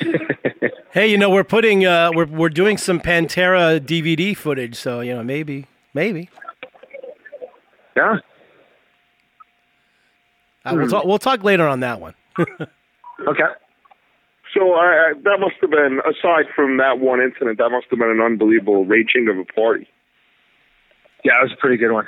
hey, 0.92 1.06
you 1.06 1.16
know 1.16 1.30
we're 1.30 1.44
putting 1.44 1.86
uh, 1.86 2.10
we're 2.14 2.26
we're 2.26 2.50
doing 2.50 2.76
some 2.76 3.00
Pantera 3.00 3.80
DVD 3.80 4.36
footage, 4.36 4.76
so 4.76 5.00
you 5.00 5.14
know 5.14 5.22
maybe 5.22 5.66
maybe. 5.94 6.28
Yeah. 7.96 8.18
Uh, 10.64 10.74
we'll 10.76 10.88
talk. 10.88 11.04
We'll 11.04 11.18
talk 11.18 11.42
later 11.42 11.66
on 11.66 11.80
that 11.80 12.00
one. 12.00 12.14
okay. 12.38 13.50
So 14.54 14.74
uh, 14.74 15.14
that 15.22 15.38
must 15.38 15.54
have 15.60 15.70
been, 15.70 16.00
aside 16.04 16.46
from 16.56 16.78
that 16.78 16.98
one 16.98 17.20
incident, 17.20 17.58
that 17.58 17.70
must 17.70 17.86
have 17.90 17.98
been 18.00 18.10
an 18.10 18.20
unbelievable 18.20 18.84
raging 18.84 19.28
of 19.28 19.38
a 19.38 19.44
party. 19.44 19.86
Yeah, 21.24 21.38
it 21.40 21.44
was 21.44 21.52
a 21.52 21.60
pretty 21.60 21.76
good 21.76 21.92
one. 21.92 22.06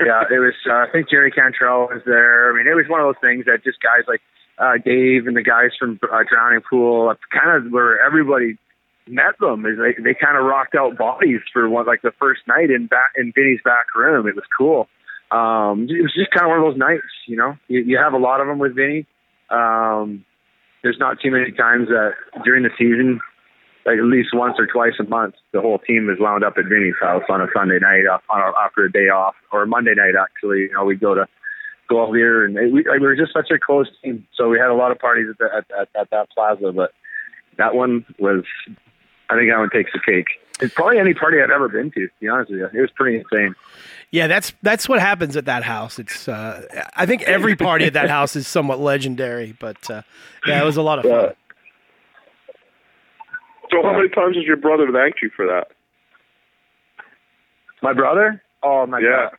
Yeah, 0.00 0.22
it 0.30 0.38
was. 0.38 0.54
Uh, 0.68 0.74
I 0.74 0.86
think 0.92 1.10
Jerry 1.10 1.30
Cantrell 1.30 1.88
was 1.88 2.02
there. 2.06 2.52
I 2.52 2.56
mean, 2.56 2.66
it 2.66 2.76
was 2.76 2.86
one 2.88 3.00
of 3.00 3.06
those 3.06 3.20
things 3.20 3.46
that 3.46 3.64
just 3.64 3.80
guys 3.80 4.04
like 4.06 4.20
uh, 4.58 4.78
Dave 4.84 5.26
and 5.26 5.36
the 5.36 5.42
guys 5.42 5.70
from 5.78 5.98
uh, 6.02 6.24
Drowning 6.28 6.62
Pool, 6.68 7.12
kind 7.30 7.66
of 7.66 7.72
where 7.72 8.00
everybody 8.04 8.58
met 9.06 9.38
them. 9.40 9.64
Is 9.66 9.78
they 9.78 10.02
they 10.02 10.14
kind 10.14 10.36
of 10.36 10.44
rocked 10.44 10.74
out 10.74 10.96
bodies 10.96 11.40
for 11.52 11.68
one 11.68 11.86
like 11.86 12.02
the 12.02 12.12
first 12.18 12.40
night 12.48 12.70
in 12.70 12.86
back 12.86 13.10
in 13.16 13.32
Vinny's 13.34 13.60
back 13.64 13.94
room. 13.94 14.26
It 14.26 14.34
was 14.34 14.44
cool. 14.56 14.88
Um, 15.30 15.88
it 15.90 16.02
was 16.02 16.14
just 16.14 16.30
kind 16.30 16.46
of 16.46 16.50
one 16.50 16.58
of 16.58 16.64
those 16.64 16.78
nights, 16.78 17.10
you 17.26 17.36
know. 17.36 17.56
You, 17.68 17.80
you 17.80 17.98
have 17.98 18.12
a 18.12 18.18
lot 18.18 18.40
of 18.40 18.46
them 18.46 18.58
with 18.58 18.76
Vinny. 18.76 19.06
Um, 19.50 20.24
there's 20.82 20.98
not 20.98 21.18
too 21.20 21.30
many 21.30 21.50
times 21.50 21.88
that 21.88 22.14
during 22.44 22.62
the 22.62 22.70
season, 22.78 23.20
like 23.84 23.98
at 23.98 24.04
least 24.04 24.28
once 24.32 24.54
or 24.58 24.66
twice 24.66 24.94
a 25.00 25.04
month, 25.04 25.34
the 25.52 25.60
whole 25.60 25.78
team 25.78 26.08
is 26.10 26.18
wound 26.20 26.44
up 26.44 26.54
at 26.58 26.64
Vinny's 26.64 26.94
house 27.00 27.24
on 27.28 27.40
a 27.40 27.46
Sunday 27.54 27.78
night 27.80 28.06
off, 28.06 28.22
on 28.30 28.40
a, 28.40 28.52
after 28.64 28.84
a 28.84 28.92
day 28.92 29.08
off, 29.10 29.34
or 29.52 29.64
a 29.64 29.66
Monday 29.66 29.94
night 29.96 30.14
actually. 30.14 30.60
You 30.60 30.72
know, 30.72 30.84
we 30.84 30.94
go 30.94 31.14
to 31.14 31.26
go 31.88 32.06
out 32.06 32.12
here, 32.12 32.44
and 32.44 32.54
we, 32.54 32.82
we 32.82 32.98
were 32.98 33.16
just 33.16 33.32
such 33.32 33.50
a 33.50 33.58
close 33.58 33.88
team. 34.02 34.26
So 34.34 34.48
we 34.48 34.58
had 34.58 34.68
a 34.68 34.74
lot 34.74 34.92
of 34.92 34.98
parties 34.98 35.26
at, 35.30 35.38
the, 35.38 35.44
at, 35.44 35.80
at, 35.80 35.88
at 36.00 36.10
that 36.10 36.30
plaza, 36.30 36.72
but 36.72 36.92
that 37.58 37.74
one 37.74 38.04
was, 38.18 38.44
I 39.30 39.36
think 39.36 39.50
that 39.50 39.58
one 39.58 39.70
takes 39.70 39.92
the 39.92 40.00
cake. 40.04 40.26
It's 40.60 40.74
probably 40.74 40.98
any 40.98 41.12
party 41.12 41.40
I've 41.42 41.50
ever 41.50 41.68
been 41.68 41.90
to. 41.90 42.06
To 42.06 42.12
be 42.20 42.28
honest 42.28 42.50
with 42.50 42.60
you, 42.60 42.66
it 42.72 42.80
was 42.80 42.90
pretty 42.94 43.18
insane. 43.18 43.54
Yeah, 44.10 44.26
that's 44.26 44.54
that's 44.62 44.88
what 44.88 45.00
happens 45.00 45.36
at 45.36 45.44
that 45.44 45.64
house. 45.64 45.98
It's 45.98 46.28
uh, 46.28 46.86
I 46.94 47.04
think 47.04 47.22
every 47.22 47.56
party 47.56 47.84
at 47.84 47.92
that 47.92 48.08
house 48.16 48.36
is 48.36 48.48
somewhat 48.48 48.80
legendary, 48.80 49.54
but 49.58 49.90
uh, 49.90 50.02
yeah, 50.46 50.62
it 50.62 50.64
was 50.64 50.78
a 50.78 50.82
lot 50.82 50.98
of 50.98 51.04
fun. 51.04 51.12
Yeah. 51.12 51.32
So, 53.70 53.82
how 53.82 53.94
many 53.94 54.08
times 54.08 54.36
has 54.36 54.44
your 54.44 54.56
brother 54.56 54.90
thanked 54.90 55.20
you 55.20 55.30
for 55.36 55.46
that? 55.46 55.68
My 57.82 57.92
brother? 57.92 58.42
Oh 58.62 58.86
my 58.86 59.00
yeah. 59.00 59.28
god! 59.30 59.38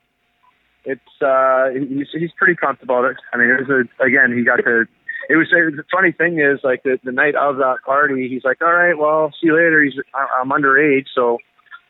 It's 0.88 1.22
uh 1.22 1.70
he's 1.75 2.08
he's 2.13 2.32
pretty 2.39 2.56
it. 2.56 3.17
I 3.34 3.38
mean, 3.38 3.50
it 3.51 3.67
was 3.67 3.70
a, 3.70 4.03
again 4.03 4.32
he 4.36 4.44
got 4.44 4.63
to. 4.63 4.88
It 5.29 5.36
was, 5.36 5.50
the 5.51 5.84
funny 5.91 6.13
thing 6.13 6.39
is 6.39 6.63
like 6.63 6.84
the, 6.84 6.98
the 7.03 7.12
night 7.12 7.36
of 7.36 7.58
that 7.58 7.84
party, 7.86 8.29
he's 8.29 8.46
like, 8.46 8.62
all 8.62 8.72
right, 8.72 8.98
well, 8.98 9.34
see 9.36 9.48
you 9.48 9.56
later. 9.56 9.84
He's 9.84 10.00
I'm 10.15 10.50
underage, 10.50 11.08
so 11.13 11.38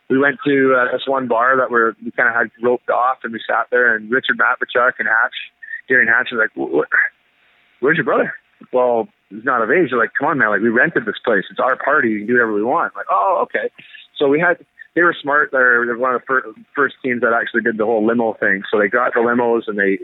we 0.10 0.18
went 0.18 0.38
to 0.44 0.74
uh, 0.74 0.92
this 0.92 1.06
one 1.06 1.28
bar 1.28 1.56
that 1.58 1.70
we're 1.70 1.94
we 2.04 2.10
kind 2.12 2.30
of 2.30 2.34
had 2.34 2.50
roped 2.64 2.90
off, 2.90 3.20
and 3.24 3.32
we 3.32 3.40
sat 3.48 3.68
there, 3.70 3.96
and 3.96 4.10
Richard 4.10 4.40
Matvichuk 4.40 4.94
and 4.98 5.08
Hatch, 5.08 5.36
and 5.90 6.10
Hatch 6.10 6.30
was 6.32 6.42
like, 6.42 6.82
where's 7.80 7.98
your 7.98 8.06
brother? 8.06 8.34
Well, 8.74 9.08
he's 9.30 9.46
not 9.46 9.62
of 9.62 9.70
age. 9.70 9.92
They're 9.92 10.00
like, 10.00 10.18
come 10.18 10.30
on, 10.30 10.40
man, 10.40 10.50
like 10.50 10.62
we 10.62 10.70
rented 10.70 11.06
this 11.06 11.22
place. 11.24 11.44
It's 11.52 11.60
our 11.60 11.76
party. 11.78 12.10
You 12.10 12.18
can 12.20 12.28
do 12.28 12.34
whatever 12.34 12.54
we 12.54 12.64
want. 12.64 12.92
I'm 12.94 12.98
like, 12.98 13.12
oh, 13.12 13.46
okay. 13.46 13.70
So 14.18 14.28
we 14.28 14.40
had 14.40 14.58
they 14.98 15.04
were 15.04 15.16
smart. 15.22 15.50
They're, 15.52 15.86
they're 15.86 15.96
one 15.96 16.16
of 16.16 16.22
the 16.22 16.26
first, 16.26 16.48
first 16.76 16.96
teams 17.04 17.22
that 17.22 17.32
actually 17.32 17.62
did 17.62 17.78
the 17.78 17.86
whole 17.86 18.04
limo 18.04 18.34
thing. 18.34 18.64
So 18.72 18.80
they 18.80 18.88
got 18.88 19.14
the 19.14 19.20
limos 19.20 19.68
and 19.68 19.78
they 19.78 20.00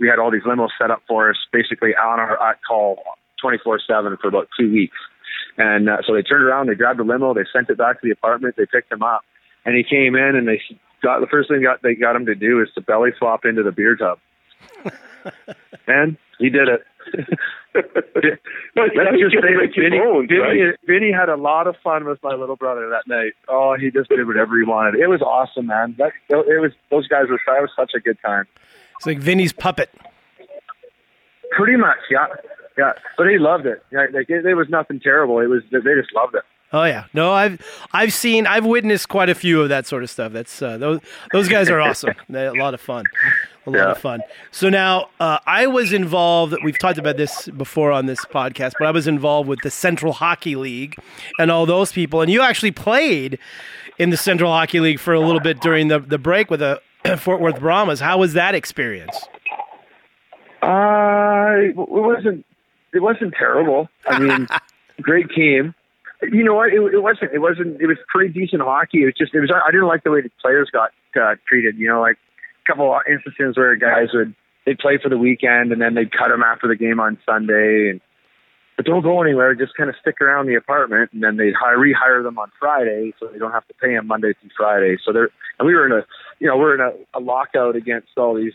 we 0.00 0.08
had 0.08 0.18
all 0.18 0.30
these 0.30 0.44
limos 0.44 0.70
set 0.80 0.90
up 0.90 1.02
for 1.06 1.28
us, 1.28 1.36
basically 1.52 1.90
on 1.94 2.18
our 2.18 2.42
at 2.42 2.58
call 2.66 3.02
24 3.42 3.80
seven 3.86 4.16
for 4.16 4.28
about 4.28 4.48
two 4.58 4.72
weeks. 4.72 4.96
And 5.58 5.90
uh, 5.90 5.98
so 6.06 6.14
they 6.14 6.22
turned 6.22 6.44
around, 6.44 6.70
they 6.70 6.76
grabbed 6.76 6.98
the 6.98 7.04
limo, 7.04 7.34
they 7.34 7.44
sent 7.52 7.68
it 7.68 7.76
back 7.76 8.00
to 8.00 8.06
the 8.06 8.12
apartment, 8.12 8.54
they 8.56 8.64
picked 8.64 8.90
him 8.90 9.02
up, 9.02 9.22
and 9.66 9.76
he 9.76 9.84
came 9.84 10.14
in 10.14 10.34
and 10.34 10.48
they 10.48 10.62
got 11.02 11.20
the 11.20 11.26
first 11.26 11.50
thing 11.50 11.62
got 11.62 11.82
they 11.82 11.94
got 11.94 12.16
him 12.16 12.24
to 12.24 12.34
do 12.34 12.62
is 12.62 12.68
to 12.74 12.80
belly 12.80 13.10
flop 13.18 13.44
into 13.44 13.62
the 13.62 13.72
beer 13.72 13.96
tub. 13.96 14.18
and 15.86 16.16
he 16.38 16.48
did 16.48 16.68
it. 16.68 16.86
Let's 17.74 19.18
just 19.18 19.34
say 19.34 19.54
that 19.54 19.72
Vinny, 19.76 19.98
bones, 19.98 20.28
Vinny, 20.28 20.40
right? 20.40 20.76
Vinny 20.86 21.12
had 21.12 21.28
a 21.28 21.36
lot 21.36 21.66
of 21.66 21.76
fun 21.82 22.04
with 22.04 22.22
my 22.22 22.34
little 22.34 22.56
brother 22.56 22.88
that 22.90 23.06
night. 23.06 23.32
Oh, 23.48 23.76
he 23.78 23.90
just 23.90 24.08
did 24.08 24.26
whatever 24.26 24.58
he 24.58 24.64
wanted. 24.64 24.96
It 24.96 25.08
was 25.08 25.22
awesome, 25.22 25.66
man. 25.66 25.94
That 25.98 26.12
it 26.28 26.60
was 26.60 26.72
those 26.90 27.06
guys 27.08 27.28
were 27.28 27.40
that 27.46 27.60
was 27.60 27.70
such 27.76 27.92
a 27.96 28.00
good 28.00 28.18
time. 28.24 28.46
It's 28.96 29.06
like 29.06 29.18
Vinny's 29.18 29.52
puppet. 29.52 29.90
Pretty 31.52 31.76
much, 31.76 31.98
yeah, 32.10 32.26
yeah. 32.76 32.92
But 33.16 33.28
he 33.28 33.38
loved 33.38 33.66
it. 33.66 33.82
Yeah, 33.90 34.06
like 34.12 34.28
it, 34.28 34.44
it 34.44 34.54
was 34.54 34.68
nothing 34.68 35.00
terrible. 35.00 35.40
It 35.40 35.46
was 35.46 35.62
they 35.70 35.78
just 35.78 36.14
loved 36.14 36.34
it. 36.34 36.42
Oh 36.70 36.84
yeah, 36.84 37.04
no, 37.14 37.32
I've 37.32 37.62
I've 37.92 38.12
seen 38.12 38.46
I've 38.46 38.66
witnessed 38.66 39.08
quite 39.08 39.30
a 39.30 39.34
few 39.34 39.62
of 39.62 39.70
that 39.70 39.86
sort 39.86 40.02
of 40.02 40.10
stuff. 40.10 40.32
That's 40.32 40.60
uh, 40.60 40.76
those 40.76 41.00
those 41.32 41.48
guys 41.48 41.70
are 41.70 41.80
awesome. 41.80 42.14
They're 42.28 42.54
a 42.54 42.58
lot 42.62 42.74
of 42.74 42.80
fun, 42.80 43.06
a 43.66 43.70
lot 43.70 43.78
yeah. 43.78 43.90
of 43.92 43.98
fun. 43.98 44.20
So 44.50 44.68
now 44.68 45.08
uh, 45.18 45.38
I 45.46 45.66
was 45.66 45.94
involved. 45.94 46.54
We've 46.62 46.78
talked 46.78 46.98
about 46.98 47.16
this 47.16 47.48
before 47.48 47.90
on 47.90 48.04
this 48.04 48.22
podcast, 48.26 48.74
but 48.78 48.86
I 48.86 48.90
was 48.90 49.06
involved 49.06 49.48
with 49.48 49.60
the 49.62 49.70
Central 49.70 50.12
Hockey 50.12 50.56
League 50.56 50.96
and 51.38 51.50
all 51.50 51.64
those 51.64 51.90
people. 51.90 52.20
And 52.20 52.30
you 52.30 52.42
actually 52.42 52.72
played 52.72 53.38
in 53.98 54.10
the 54.10 54.18
Central 54.18 54.52
Hockey 54.52 54.80
League 54.80 55.00
for 55.00 55.14
a 55.14 55.20
little 55.20 55.40
bit 55.40 55.60
during 55.60 55.88
the 55.88 56.00
the 56.00 56.18
break 56.18 56.50
with 56.50 56.60
the 56.60 56.82
Fort 57.16 57.40
Worth 57.40 57.60
Brahmas. 57.60 58.00
How 58.00 58.18
was 58.18 58.34
that 58.34 58.54
experience? 58.54 59.16
Uh, 60.60 61.54
it 61.60 61.74
wasn't 61.76 62.44
it 62.92 63.00
wasn't 63.00 63.32
terrible. 63.38 63.88
I 64.06 64.18
mean, 64.18 64.48
great 65.00 65.30
team 65.30 65.74
you 66.22 66.44
know 66.44 66.54
what? 66.54 66.68
It, 66.68 66.80
it 66.94 67.02
wasn't. 67.02 67.32
It 67.32 67.38
wasn't. 67.38 67.80
It 67.80 67.86
was 67.86 67.96
pretty 68.08 68.32
decent 68.32 68.62
hockey. 68.62 69.02
It 69.02 69.06
was 69.06 69.14
just. 69.16 69.34
It 69.34 69.40
was. 69.40 69.50
I 69.52 69.70
didn't 69.70 69.86
like 69.86 70.04
the 70.04 70.10
way 70.10 70.22
the 70.22 70.30
players 70.42 70.70
got 70.72 70.90
uh, 71.20 71.36
treated. 71.46 71.78
You 71.78 71.88
know, 71.88 72.00
like 72.00 72.16
a 72.16 72.72
couple 72.72 72.92
of 72.92 73.02
instances 73.08 73.56
where 73.56 73.76
guys 73.76 74.08
would 74.14 74.34
they'd 74.68 74.78
play 74.78 74.98
for 75.02 75.08
the 75.08 75.18
weekend 75.18 75.72
and 75.72 75.80
then 75.80 75.94
they'd 75.94 76.12
cut 76.12 76.28
them 76.28 76.42
after 76.42 76.68
the 76.68 76.76
game 76.76 77.00
on 77.00 77.18
Sunday 77.24 77.90
and 77.90 78.00
but 78.78 78.86
don't 78.86 79.02
go 79.02 79.20
anywhere. 79.20 79.56
Just 79.56 79.76
kind 79.76 79.90
of 79.90 79.96
stick 80.00 80.20
around 80.20 80.46
the 80.46 80.54
apartment, 80.54 81.10
and 81.12 81.20
then 81.20 81.36
they 81.36 81.50
hire, 81.50 81.76
rehire 81.76 82.22
them 82.22 82.38
on 82.38 82.52
Friday, 82.60 83.12
so 83.18 83.26
they 83.26 83.36
don't 83.36 83.50
have 83.50 83.66
to 83.66 83.74
pay 83.74 83.94
them 83.94 84.06
Monday 84.06 84.34
through 84.40 84.50
Friday. 84.56 84.96
So 85.04 85.12
they're 85.12 85.30
and 85.58 85.66
we 85.66 85.74
were 85.74 85.84
in 85.84 85.90
a 85.90 86.06
you 86.38 86.46
know 86.46 86.56
we're 86.56 86.76
in 86.76 86.80
a, 86.80 87.18
a 87.18 87.20
lockout 87.20 87.74
against 87.74 88.10
all 88.16 88.36
these 88.36 88.52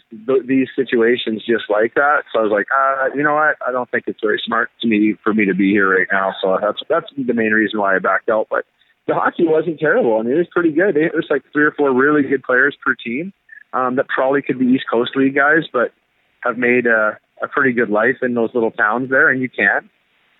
these 0.48 0.70
situations 0.77 1.44
just 1.46 1.65
like 1.70 1.96
that. 1.96 2.24
So 2.32 2.39
I 2.39 2.44
was 2.44 2.53
like, 2.53 2.68
uh, 2.72 3.13
you 3.13 3.22
know 3.22 3.34
what? 3.34 3.58
I 3.68 3.74
don't 3.74 3.92
think 3.92 4.06
it's 4.08 4.22
very 4.22 4.42
smart 4.46 4.72
to 4.82 4.88
me 4.88 5.15
for 5.22 5.34
me 5.34 5.44
to 5.44 5.53
be 5.53 5.72
here 5.72 5.94
right 5.94 6.08
now. 6.10 6.34
So 6.42 6.58
that's 6.62 6.80
that's 6.88 7.08
the 7.18 7.34
main 7.34 7.51
reason 7.51 7.82
why 7.82 7.98
I 7.98 8.00
backed 8.00 8.30
out. 8.30 8.48
But 8.50 8.63
the 9.08 9.15
hockey 9.15 9.46
wasn't 9.46 9.77
terrible. 9.77 10.20
I 10.20 10.24
mean, 10.24 10.36
it 10.36 10.38
was 10.38 10.48
pretty 10.53 10.72
good. 10.72 10.96
It 10.96 11.13
was 11.13 11.27
like 11.30 11.44
three 11.51 11.65
or 11.65 11.74
four 11.77 11.94
really 11.94 12.24
good 12.24 12.44
players 12.44 12.77
per 12.82 12.96
team 12.96 13.34
um, 13.74 13.98
that 13.98 14.08
probably 14.08 14.42
could 14.42 14.58
be 14.58 14.68
East 14.68 14.86
Coast 14.89 15.18
League 15.18 15.36
guys, 15.36 15.68
but 15.74 15.92
have 16.39 16.58
made 16.58 16.86
a, 16.86 17.20
a 17.44 17.50
pretty 17.50 17.74
good 17.74 17.89
life 17.89 18.20
in 18.22 18.36
those 18.36 18.51
little 18.53 18.72
towns 18.72 19.10
there, 19.10 19.27
and 19.27 19.42
you 19.42 19.50
can 19.50 19.89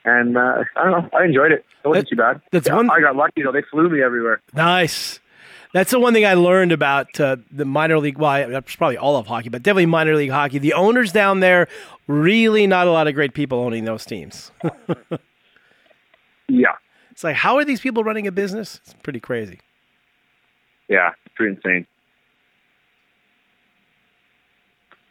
and 0.06 0.38
uh, 0.38 0.64
I 0.76 0.84
don't 0.84 0.92
know. 0.92 1.10
I 1.18 1.26
enjoyed 1.26 1.52
it. 1.52 1.66
It 1.84 1.88
wasn't 1.88 2.06
that, 2.06 2.10
too 2.10 2.16
bad. 2.16 2.42
That's 2.52 2.68
yeah, 2.68 2.76
one. 2.76 2.90
I 2.90 3.00
got 3.00 3.16
lucky 3.16 3.44
though. 3.44 3.52
They 3.52 3.64
flew 3.70 3.90
me 3.90 4.02
everywhere. 4.02 4.42
Nice. 4.54 5.20
That's 5.74 5.90
the 5.90 6.00
one 6.00 6.14
thing 6.14 6.26
I 6.26 6.36
learned 6.36 6.72
about 6.72 7.20
uh, 7.20 7.38
the 7.52 7.66
minor 7.66 7.98
league. 7.98 8.20
Well, 8.20 8.48
that's 8.48 8.76
probably 8.76 8.98
all 8.98 9.16
of 9.16 9.26
hockey, 9.26 9.50
but 9.50 9.64
definitely 9.64 9.88
minor 9.88 10.16
league 10.16 10.30
hockey. 10.30 10.60
The 10.60 10.74
owners 10.74 11.12
down 11.12 11.40
there, 11.40 11.68
really 12.08 12.68
not 12.68 12.86
a 12.86 12.92
lot 12.92 13.08
of 13.08 13.16
great 13.16 13.34
people 13.34 13.60
owning 13.60 13.84
those 13.86 14.06
teams. 14.06 14.52
yeah. 16.48 16.74
It's 17.10 17.24
like, 17.24 17.36
how 17.36 17.58
are 17.58 17.66
these 17.66 17.80
people 17.80 18.04
running 18.04 18.28
a 18.28 18.32
business? 18.32 18.82
It's 18.84 18.94
pretty 19.02 19.20
crazy. 19.20 19.62
Yeah, 20.90 21.12
it's 21.26 21.36
pretty 21.36 21.56
insane. 21.56 21.88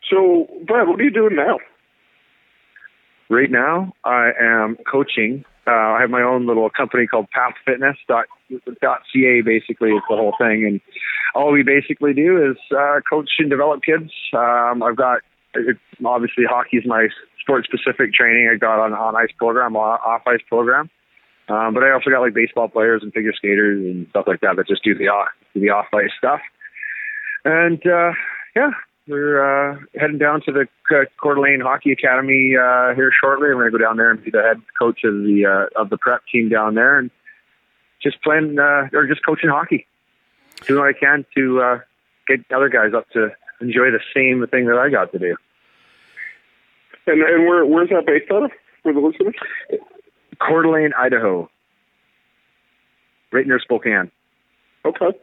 So, 0.08 0.48
Brad, 0.64 0.86
what 0.86 1.00
are 1.00 1.04
you 1.04 1.10
doing 1.10 1.34
now? 1.34 1.58
Right 3.32 3.50
now, 3.50 3.94
I 4.04 4.32
am 4.38 4.76
coaching. 4.84 5.46
Uh, 5.66 5.70
I 5.70 6.02
have 6.02 6.10
my 6.10 6.20
own 6.20 6.46
little 6.46 6.68
company 6.68 7.06
called 7.06 7.30
Path 7.30 7.54
Fitness 7.64 7.96
dot, 8.06 8.26
dot 8.82 9.00
ca. 9.10 9.40
Basically, 9.40 9.92
it's 9.92 10.04
the 10.10 10.16
whole 10.16 10.34
thing, 10.36 10.66
and 10.66 10.82
all 11.34 11.50
we 11.50 11.62
basically 11.62 12.12
do 12.12 12.50
is 12.50 12.58
uh, 12.76 13.00
coach 13.08 13.30
and 13.38 13.48
develop 13.48 13.82
kids. 13.84 14.12
Um, 14.34 14.82
I've 14.82 14.96
got 14.96 15.20
obviously 16.04 16.44
hockey 16.46 16.76
is 16.76 16.84
my 16.86 17.08
sport 17.40 17.64
specific 17.64 18.12
training. 18.12 18.50
I 18.52 18.58
got 18.58 18.78
on 18.78 18.92
on 18.92 19.16
ice 19.16 19.32
program, 19.38 19.76
off 19.76 20.26
ice 20.26 20.44
program. 20.46 20.90
Um, 21.48 21.72
but 21.72 21.84
I 21.84 21.92
also 21.92 22.10
got 22.10 22.20
like 22.20 22.34
baseball 22.34 22.68
players 22.68 23.02
and 23.02 23.14
figure 23.14 23.32
skaters 23.32 23.80
and 23.80 24.06
stuff 24.10 24.26
like 24.26 24.40
that 24.40 24.56
that 24.56 24.66
just 24.66 24.84
do 24.84 24.94
the 24.94 25.08
off 25.08 25.28
the 25.54 25.70
off 25.70 25.86
ice 25.94 26.12
stuff. 26.18 26.40
And 27.46 27.80
uh, 27.86 28.12
yeah, 28.54 28.72
we're 29.06 29.42
uh, 29.72 29.78
heading 29.98 30.18
down 30.18 30.42
to 30.42 30.52
the 30.52 30.68
Coeur 30.88 31.34
d'Alene 31.34 31.60
Hockey 31.60 31.92
Academy 31.92 32.54
uh, 32.56 32.94
here 32.94 33.10
shortly. 33.20 33.48
I'm 33.48 33.54
going 33.54 33.70
to 33.70 33.76
go 33.76 33.82
down 33.82 33.96
there 33.96 34.10
and 34.10 34.22
be 34.22 34.30
the 34.30 34.42
head 34.42 34.62
coach 34.78 35.00
of 35.04 35.14
the 35.14 35.68
uh, 35.76 35.80
of 35.80 35.90
the 35.90 35.98
prep 35.98 36.22
team 36.30 36.48
down 36.48 36.74
there, 36.74 36.98
and 36.98 37.10
just 38.02 38.22
playing 38.22 38.58
uh, 38.58 38.88
or 38.92 39.06
just 39.06 39.24
coaching 39.24 39.50
hockey, 39.50 39.86
doing 40.66 40.80
what 40.80 40.94
I 40.94 40.98
can 40.98 41.24
to 41.36 41.60
uh, 41.60 41.78
get 42.28 42.40
other 42.54 42.68
guys 42.68 42.94
up 42.94 43.08
to 43.10 43.30
enjoy 43.60 43.90
the 43.90 44.00
same 44.14 44.46
thing 44.48 44.66
that 44.66 44.78
I 44.78 44.88
got 44.88 45.12
to 45.12 45.18
do. 45.18 45.36
And 47.06 47.20
and 47.22 47.46
where 47.46 47.64
where's 47.66 47.88
that 47.88 48.06
based 48.06 48.30
out 48.30 48.44
of 48.44 48.50
for 48.82 48.92
the 48.92 49.00
listeners? 49.00 49.34
Coeur 50.38 50.62
d'Alene, 50.62 50.92
Idaho, 50.96 51.50
right 53.32 53.46
near 53.46 53.58
Spokane. 53.58 54.10
Okay. 54.84 55.18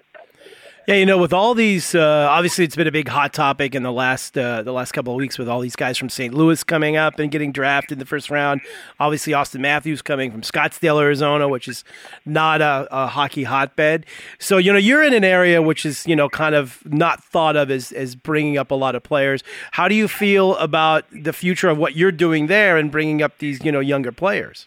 Yeah, 0.90 0.96
you 0.96 1.06
know, 1.06 1.20
with 1.20 1.34
all 1.34 1.54
these, 1.54 1.94
uh, 1.94 2.28
obviously, 2.32 2.66
it's 2.66 2.76
been 2.76 2.88
a 2.88 2.92
big 2.92 3.08
hot 3.08 3.32
topic 3.32 3.76
in 3.76 3.84
the 3.84 3.92
last 3.92 4.36
uh, 4.36 4.64
the 4.64 4.72
last 4.72 4.92
couple 4.92 5.14
of 5.14 5.18
weeks 5.18 5.38
with 5.38 5.48
all 5.48 5.60
these 5.60 5.76
guys 5.76 6.00
from 6.00 6.10
St. 6.10 6.34
Louis 6.34 6.64
coming 6.64 6.98
up 6.98 7.20
and 7.20 7.30
getting 7.30 7.52
drafted 7.52 7.92
in 7.92 8.00
the 8.00 8.08
first 8.08 8.32
round. 8.32 8.62
Obviously, 9.00 9.32
Auston 9.34 9.60
Matthews 9.60 10.02
coming 10.02 10.32
from 10.32 10.42
Scottsdale, 10.42 11.00
Arizona, 11.00 11.48
which 11.48 11.68
is 11.68 11.84
not 12.26 12.62
a, 12.62 12.88
a, 12.90 13.06
hockey 13.06 13.44
hotbed. 13.44 14.08
So, 14.40 14.58
you 14.58 14.74
know, 14.74 14.80
you're 14.80 15.04
in 15.04 15.14
an 15.14 15.24
area 15.24 15.62
which 15.62 15.86
is, 15.86 16.08
you 16.08 16.16
know, 16.16 16.28
kind 16.28 16.56
of 16.56 16.82
not 16.86 17.24
thought 17.24 17.56
of 17.56 17.70
as 17.70 17.92
as 17.92 18.16
bringing 18.16 18.58
up 18.58 18.72
a 18.72 18.76
lot 18.76 18.96
of 18.96 19.04
players. 19.04 19.44
How 19.74 19.90
do 19.90 19.94
you 19.94 20.08
feel 20.08 20.56
about 20.56 21.06
the 21.12 21.34
future 21.34 21.70
of 21.70 21.78
what 21.78 21.96
you're 21.96 22.12
doing 22.12 22.48
there 22.48 22.78
and 22.78 22.90
bringing 22.90 23.22
up 23.22 23.38
these, 23.38 23.64
you 23.64 23.72
know, 23.72 23.80
younger 23.80 24.12
players? 24.12 24.66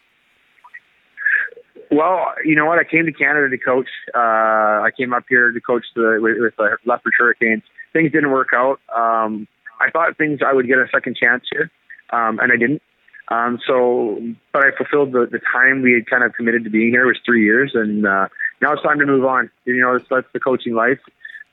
Well, 1.92 2.32
you 2.42 2.56
know 2.56 2.64
what? 2.64 2.78
I 2.78 2.84
came 2.84 3.04
to 3.04 3.12
Canada 3.12 3.50
to 3.50 3.58
coach. 3.58 3.88
Uh, 4.14 4.18
I 4.18 4.88
came 4.96 5.12
up 5.12 5.24
here 5.28 5.52
to 5.52 5.60
coach 5.60 5.84
the 5.94 6.18
with, 6.22 6.38
with 6.40 6.56
the 6.56 6.78
Lethbridge 6.86 7.14
Hurricanes. 7.18 7.62
Things 7.92 8.10
didn't 8.10 8.30
work 8.30 8.48
out. 8.54 8.80
Um, 8.96 9.46
I 9.78 9.90
thought 9.90 10.16
things 10.16 10.40
I 10.44 10.54
would 10.54 10.66
get 10.66 10.78
a 10.78 10.86
second 10.90 11.18
chance 11.20 11.44
here, 11.52 11.70
um, 12.10 12.38
and 12.38 12.50
I 12.50 12.56
didn't. 12.56 12.80
Um, 13.28 13.58
so, 13.66 14.18
but 14.54 14.64
I 14.64 14.70
fulfilled 14.74 15.12
the, 15.12 15.28
the 15.30 15.40
time 15.52 15.82
we 15.82 15.92
had 15.92 16.06
kind 16.08 16.24
of 16.24 16.32
committed 16.32 16.64
to 16.64 16.70
being 16.70 16.90
here. 16.90 17.06
Was 17.06 17.18
three 17.26 17.44
years, 17.44 17.72
and 17.74 18.06
uh, 18.06 18.28
now 18.62 18.72
it's 18.72 18.82
time 18.82 18.98
to 18.98 19.06
move 19.06 19.26
on. 19.26 19.50
You 19.66 19.78
know, 19.78 19.98
that's, 19.98 20.08
that's 20.08 20.26
the 20.32 20.40
coaching 20.40 20.74
life. 20.74 21.00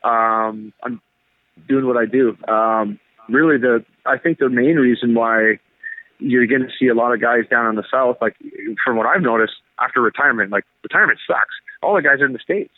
Um, 0.06 0.72
I'm 0.82 1.02
doing 1.68 1.86
what 1.86 1.98
I 1.98 2.06
do. 2.06 2.38
Um, 2.48 2.98
really, 3.28 3.58
the 3.58 3.84
I 4.06 4.18
think 4.18 4.40
the 4.40 4.48
main 4.48 4.78
reason 4.78 5.16
why 5.16 5.60
you're 6.20 6.48
going 6.48 6.62
to 6.62 6.70
see 6.80 6.88
a 6.88 6.94
lot 6.94 7.14
of 7.14 7.22
guys 7.22 7.48
down 7.50 7.70
in 7.70 7.76
the 7.76 7.84
south, 7.90 8.18
like 8.22 8.36
from 8.84 8.98
what 8.98 9.08
I've 9.08 9.22
noticed 9.22 9.54
after 9.80 10.02
retirement, 10.02 10.52
like 10.52 10.66
retirement 10.84 11.20
sucks. 11.26 11.56
All 11.82 11.96
the 11.96 12.02
guys 12.02 12.22
are 12.22 12.26
in 12.26 12.34
the 12.34 12.40
states. 12.40 12.74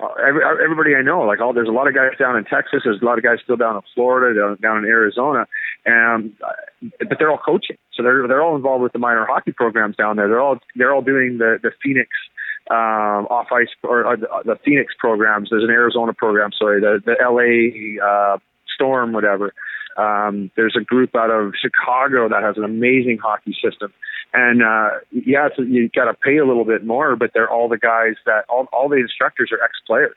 Uh, 0.00 0.08
every, 0.26 0.42
everybody 0.42 0.96
I 0.96 1.02
know, 1.02 1.20
like 1.22 1.40
all, 1.40 1.52
there's 1.52 1.68
a 1.68 1.72
lot 1.72 1.86
of 1.86 1.94
guys 1.94 2.18
down 2.18 2.36
in 2.36 2.44
Texas. 2.44 2.80
There's 2.84 3.00
a 3.00 3.04
lot 3.04 3.18
of 3.18 3.24
guys 3.24 3.38
still 3.44 3.56
down 3.56 3.76
in 3.76 3.82
Florida, 3.94 4.38
down, 4.38 4.56
down 4.60 4.78
in 4.78 4.84
Arizona, 4.84 5.46
and 5.86 6.32
uh, 6.42 6.88
but 6.98 7.18
they're 7.18 7.30
all 7.30 7.38
coaching. 7.38 7.76
So 7.94 8.02
they're 8.02 8.26
they're 8.26 8.42
all 8.42 8.56
involved 8.56 8.82
with 8.82 8.92
the 8.92 8.98
minor 8.98 9.26
hockey 9.26 9.52
programs 9.52 9.94
down 9.96 10.16
there. 10.16 10.28
They're 10.28 10.40
all 10.40 10.58
they're 10.74 10.92
all 10.92 11.02
doing 11.02 11.38
the 11.38 11.58
the 11.62 11.70
Phoenix 11.82 12.08
um, 12.70 13.26
off 13.30 13.48
ice 13.52 13.68
or, 13.82 14.04
or 14.04 14.16
the, 14.16 14.28
the 14.44 14.56
Phoenix 14.64 14.94
programs. 14.98 15.50
There's 15.50 15.64
an 15.64 15.70
Arizona 15.70 16.12
program, 16.14 16.50
sorry, 16.58 16.80
the 16.80 17.00
the 17.04 17.16
LA 17.20 18.04
uh, 18.04 18.38
Storm, 18.74 19.12
whatever. 19.12 19.52
Um, 19.96 20.50
there's 20.56 20.76
a 20.78 20.84
group 20.84 21.14
out 21.14 21.30
of 21.30 21.52
Chicago 21.60 22.28
that 22.28 22.42
has 22.42 22.56
an 22.56 22.64
amazing 22.64 23.18
hockey 23.22 23.56
system. 23.62 23.92
And 24.32 24.62
uh, 24.62 25.00
yeah, 25.10 25.48
so 25.54 25.62
you 25.62 25.90
got 25.90 26.06
to 26.06 26.14
pay 26.14 26.38
a 26.38 26.46
little 26.46 26.64
bit 26.64 26.84
more, 26.84 27.16
but 27.16 27.32
they're 27.34 27.50
all 27.50 27.68
the 27.68 27.78
guys 27.78 28.14
that 28.24 28.44
all, 28.48 28.66
all 28.72 28.88
the 28.88 28.96
instructors 28.96 29.50
are 29.52 29.62
ex 29.62 29.74
players, 29.86 30.16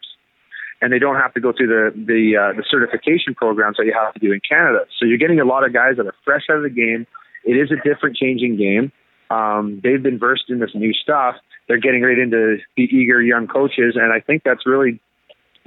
and 0.82 0.94
they 0.94 1.00
don't 1.00 1.18
have 1.18 1.34
to 1.34 1.42
go 1.42 1.52
through 1.52 1.68
the 1.68 1.92
the 1.94 2.38
uh, 2.38 2.56
the 2.56 2.64
certification 2.70 3.36
programs 3.36 3.76
that 3.78 3.86
you 3.86 3.94
have 3.94 4.14
to 4.14 4.20
do 4.20 4.32
in 4.32 4.40
Canada. 4.48 4.86
So 5.00 5.06
you're 5.06 5.18
getting 5.18 5.42
a 5.42 5.46
lot 5.46 5.66
of 5.66 5.74
guys 5.74 5.98
that 5.98 6.06
are 6.06 6.16
fresh 6.24 6.44
out 6.50 6.58
of 6.58 6.64
the 6.64 6.70
game. 6.70 7.06
It 7.44 7.54
is 7.54 7.72
a 7.72 7.76
different 7.76 8.16
changing 8.16 8.56
game. 8.56 8.94
Um, 9.30 9.82
they've 9.84 10.02
been 10.02 10.18
versed 10.18 10.46
in 10.50 10.60
this 10.60 10.72
new 10.74 10.94
stuff. 10.94 11.36
They're 11.68 11.80
getting 11.80 12.02
right 12.02 12.18
into 12.18 12.58
the 12.78 12.84
eager 12.84 13.22
young 13.22 13.48
coaches, 13.48 13.96
and 13.96 14.14
I 14.14 14.22
think 14.22 14.44
that's 14.46 14.66
really 14.66 15.02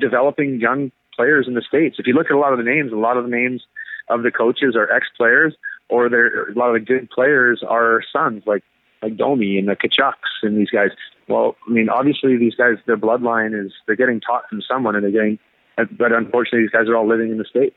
developing 0.01 0.61
young 0.61 0.91
players 1.15 1.47
in 1.49 1.55
the 1.55 1.63
states. 1.69 1.97
If 1.99 2.07
you 2.07 2.15
look 2.15 2.27
at 2.31 2.37
a 2.37 2.39
lot 2.39 2.53
of 2.53 2.59
the 2.59 2.65
names, 2.65 2.93
a 2.93 2.97
lot 2.97 3.17
of 3.17 3.25
the 3.25 3.31
names 3.31 3.63
of 4.11 4.23
the 4.23 4.31
coaches 4.31 4.75
are 4.77 4.91
ex 4.93 5.07
players, 5.17 5.55
or 5.89 6.09
they're 6.09 6.51
a 6.51 6.55
lot 6.55 6.69
of 6.69 6.75
the 6.75 6.87
good 6.87 7.11
players 7.11 7.63
are 7.67 8.03
sons, 8.13 8.43
like 8.47 8.63
like 9.03 9.17
Domi 9.17 9.59
and 9.59 9.69
the 9.69 9.77
Tkachuks 9.77 10.43
and 10.43 10.59
these 10.59 10.71
guys. 10.71 10.91
Well, 11.29 11.57
I 11.67 11.71
mean, 11.71 11.89
obviously 11.89 12.37
these 12.37 12.55
guys, 12.55 12.77
their 12.87 12.97
bloodline 12.97 13.59
is 13.59 13.73
they're 13.87 13.97
getting 13.97 14.21
taught 14.21 14.49
from 14.49 14.63
someone, 14.63 14.95
and 14.97 15.05
they're 15.05 15.11
getting. 15.11 15.39
But 15.77 16.13
unfortunately, 16.13 16.63
these 16.63 16.71
guys 16.71 16.89
are 16.89 16.97
all 16.97 17.09
living 17.09 17.31
in 17.31 17.39
the 17.39 17.45
states. 17.45 17.77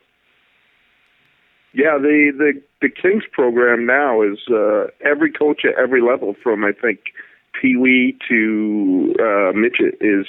Yeah, 1.74 1.98
the 1.98 2.32
the 2.38 2.62
the 2.82 2.89
Kings 2.89 3.24
program 3.32 3.86
now 3.86 4.22
is 4.22 4.39
uh, 4.50 4.88
every 5.06 5.32
coach 5.32 5.62
at 5.63 5.80
every 5.82 6.02
level, 6.02 6.36
from 6.41 6.65
I 6.65 6.72
think 6.74 7.00
Pee 7.60 7.78
Wee 7.78 8.17
to 8.28 9.15
uh, 9.20 9.52
Midget, 9.54 9.98
is 10.02 10.26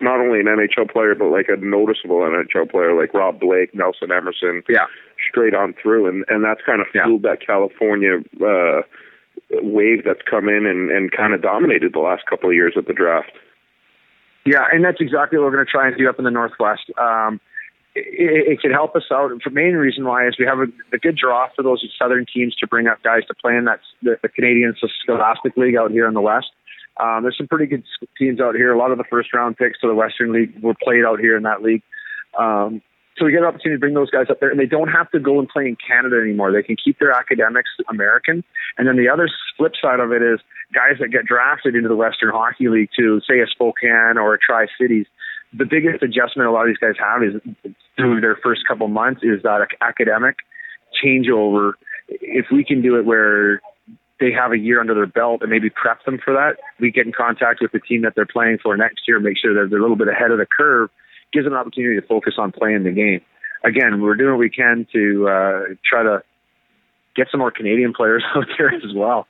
not 0.00 0.20
only 0.20 0.40
an 0.40 0.46
NHL 0.46 0.90
player, 0.90 1.14
but 1.14 1.26
like 1.26 1.48
a 1.48 1.56
noticeable 1.56 2.20
NHL 2.20 2.70
player, 2.70 2.94
like 2.98 3.12
Rob 3.12 3.40
Blake, 3.40 3.74
Nelson 3.74 4.12
Emerson, 4.12 4.62
yeah, 4.68 4.86
straight 5.28 5.54
on 5.54 5.74
through, 5.80 6.08
and 6.08 6.24
and 6.28 6.44
that's 6.44 6.60
kind 6.64 6.80
of 6.80 6.86
fueled 6.92 7.22
yeah. 7.24 7.30
that 7.30 7.46
California 7.46 8.18
uh, 8.44 8.82
wave 9.62 10.04
that's 10.04 10.22
come 10.28 10.48
in 10.48 10.66
and 10.66 10.90
and 10.90 11.12
kind 11.12 11.34
of 11.34 11.42
dominated 11.42 11.92
the 11.92 12.00
last 12.00 12.24
couple 12.26 12.48
of 12.48 12.54
years 12.54 12.74
of 12.76 12.86
the 12.86 12.92
draft. 12.92 13.32
Yeah, 14.44 14.64
and 14.72 14.84
that's 14.84 15.00
exactly 15.00 15.38
what 15.38 15.46
we're 15.46 15.56
going 15.56 15.66
to 15.66 15.70
try 15.70 15.86
and 15.88 15.96
do 15.96 16.08
up 16.08 16.18
in 16.18 16.24
the 16.24 16.30
Northwest. 16.30 16.90
Um, 16.98 17.40
it, 17.94 18.52
it 18.52 18.60
could 18.60 18.72
help 18.72 18.96
us 18.96 19.04
out. 19.12 19.30
The 19.44 19.50
main 19.50 19.74
reason 19.74 20.04
why 20.04 20.26
is 20.26 20.36
we 20.38 20.46
have 20.46 20.58
a, 20.58 20.66
a 20.94 20.98
good 20.98 21.16
draw 21.16 21.48
for 21.54 21.62
those 21.62 21.84
southern 21.98 22.26
teams 22.32 22.56
to 22.56 22.66
bring 22.66 22.86
up 22.86 23.02
guys 23.02 23.24
to 23.28 23.34
play 23.34 23.54
in 23.56 23.66
that 23.66 23.80
the, 24.02 24.16
the 24.22 24.28
Canadian 24.28 24.74
Scholastic 25.04 25.56
League 25.56 25.76
out 25.76 25.90
here 25.90 26.08
in 26.08 26.14
the 26.14 26.20
West. 26.20 26.50
Um, 27.00 27.22
there's 27.22 27.36
some 27.36 27.48
pretty 27.48 27.66
good 27.66 27.84
teams 28.18 28.40
out 28.40 28.54
here. 28.54 28.72
A 28.72 28.78
lot 28.78 28.90
of 28.90 28.98
the 28.98 29.04
first 29.04 29.32
round 29.32 29.56
picks 29.56 29.80
to 29.80 29.88
the 29.88 29.94
Western 29.94 30.32
League 30.32 30.60
were 30.62 30.74
played 30.82 31.04
out 31.04 31.20
here 31.20 31.36
in 31.36 31.42
that 31.44 31.62
league. 31.62 31.82
Um, 32.38 32.82
so 33.18 33.26
we 33.26 33.32
get 33.32 33.42
an 33.42 33.46
opportunity 33.46 33.76
to 33.76 33.80
bring 33.80 33.94
those 33.94 34.10
guys 34.10 34.26
up 34.30 34.40
there, 34.40 34.50
and 34.50 34.58
they 34.58 34.66
don't 34.66 34.88
have 34.88 35.10
to 35.10 35.20
go 35.20 35.38
and 35.38 35.48
play 35.48 35.66
in 35.66 35.76
Canada 35.76 36.16
anymore. 36.22 36.52
They 36.52 36.62
can 36.62 36.76
keep 36.76 36.98
their 36.98 37.12
academics 37.12 37.70
American. 37.90 38.42
And 38.78 38.88
then 38.88 38.96
the 38.96 39.08
other 39.08 39.28
flip 39.56 39.72
side 39.80 40.00
of 40.00 40.12
it 40.12 40.22
is 40.22 40.40
guys 40.72 40.98
that 41.00 41.08
get 41.08 41.26
drafted 41.26 41.74
into 41.74 41.88
the 41.88 41.96
Western 41.96 42.30
Hockey 42.30 42.68
League 42.68 42.90
to, 42.98 43.20
say, 43.28 43.40
a 43.40 43.46
Spokane 43.46 44.16
or 44.16 44.34
a 44.34 44.38
Tri 44.38 44.66
Cities. 44.80 45.06
The 45.52 45.66
biggest 45.66 46.02
adjustment 46.02 46.48
a 46.48 46.52
lot 46.52 46.62
of 46.62 46.68
these 46.68 46.78
guys 46.78 46.94
have 46.98 47.22
is 47.22 47.74
through 47.96 48.22
their 48.22 48.38
first 48.42 48.62
couple 48.66 48.88
months 48.88 49.20
is 49.22 49.42
that 49.42 49.66
academic 49.82 50.36
changeover. 51.04 51.72
If 52.08 52.46
we 52.50 52.64
can 52.64 52.80
do 52.80 52.96
it 52.98 53.04
where 53.04 53.60
they 54.22 54.32
have 54.32 54.52
a 54.52 54.58
year 54.58 54.80
under 54.80 54.94
their 54.94 55.06
belt 55.06 55.42
and 55.42 55.50
maybe 55.50 55.68
prep 55.68 56.04
them 56.04 56.18
for 56.24 56.32
that. 56.32 56.56
We 56.78 56.92
get 56.92 57.06
in 57.06 57.12
contact 57.12 57.60
with 57.60 57.72
the 57.72 57.80
team 57.80 58.02
that 58.02 58.14
they're 58.14 58.24
playing 58.24 58.58
for 58.62 58.76
next 58.76 59.02
year, 59.08 59.18
make 59.18 59.36
sure 59.36 59.52
that 59.54 59.68
they're 59.68 59.78
a 59.80 59.82
little 59.82 59.96
bit 59.96 60.08
ahead 60.08 60.30
of 60.30 60.38
the 60.38 60.46
curve, 60.46 60.90
gives 61.32 61.44
them 61.46 61.52
an 61.54 61.58
opportunity 61.58 62.00
to 62.00 62.06
focus 62.06 62.34
on 62.38 62.52
playing 62.52 62.84
the 62.84 62.90
game. 62.90 63.20
Again, 63.64 64.00
we're 64.00 64.16
doing 64.16 64.32
what 64.32 64.38
we 64.38 64.50
can 64.50 64.86
to 64.92 65.28
uh, 65.28 65.60
try 65.88 66.02
to 66.02 66.22
get 67.14 67.28
some 67.30 67.40
more 67.40 67.50
Canadian 67.50 67.92
players 67.92 68.24
out 68.34 68.46
there 68.58 68.74
as 68.74 68.94
well. 68.94 69.26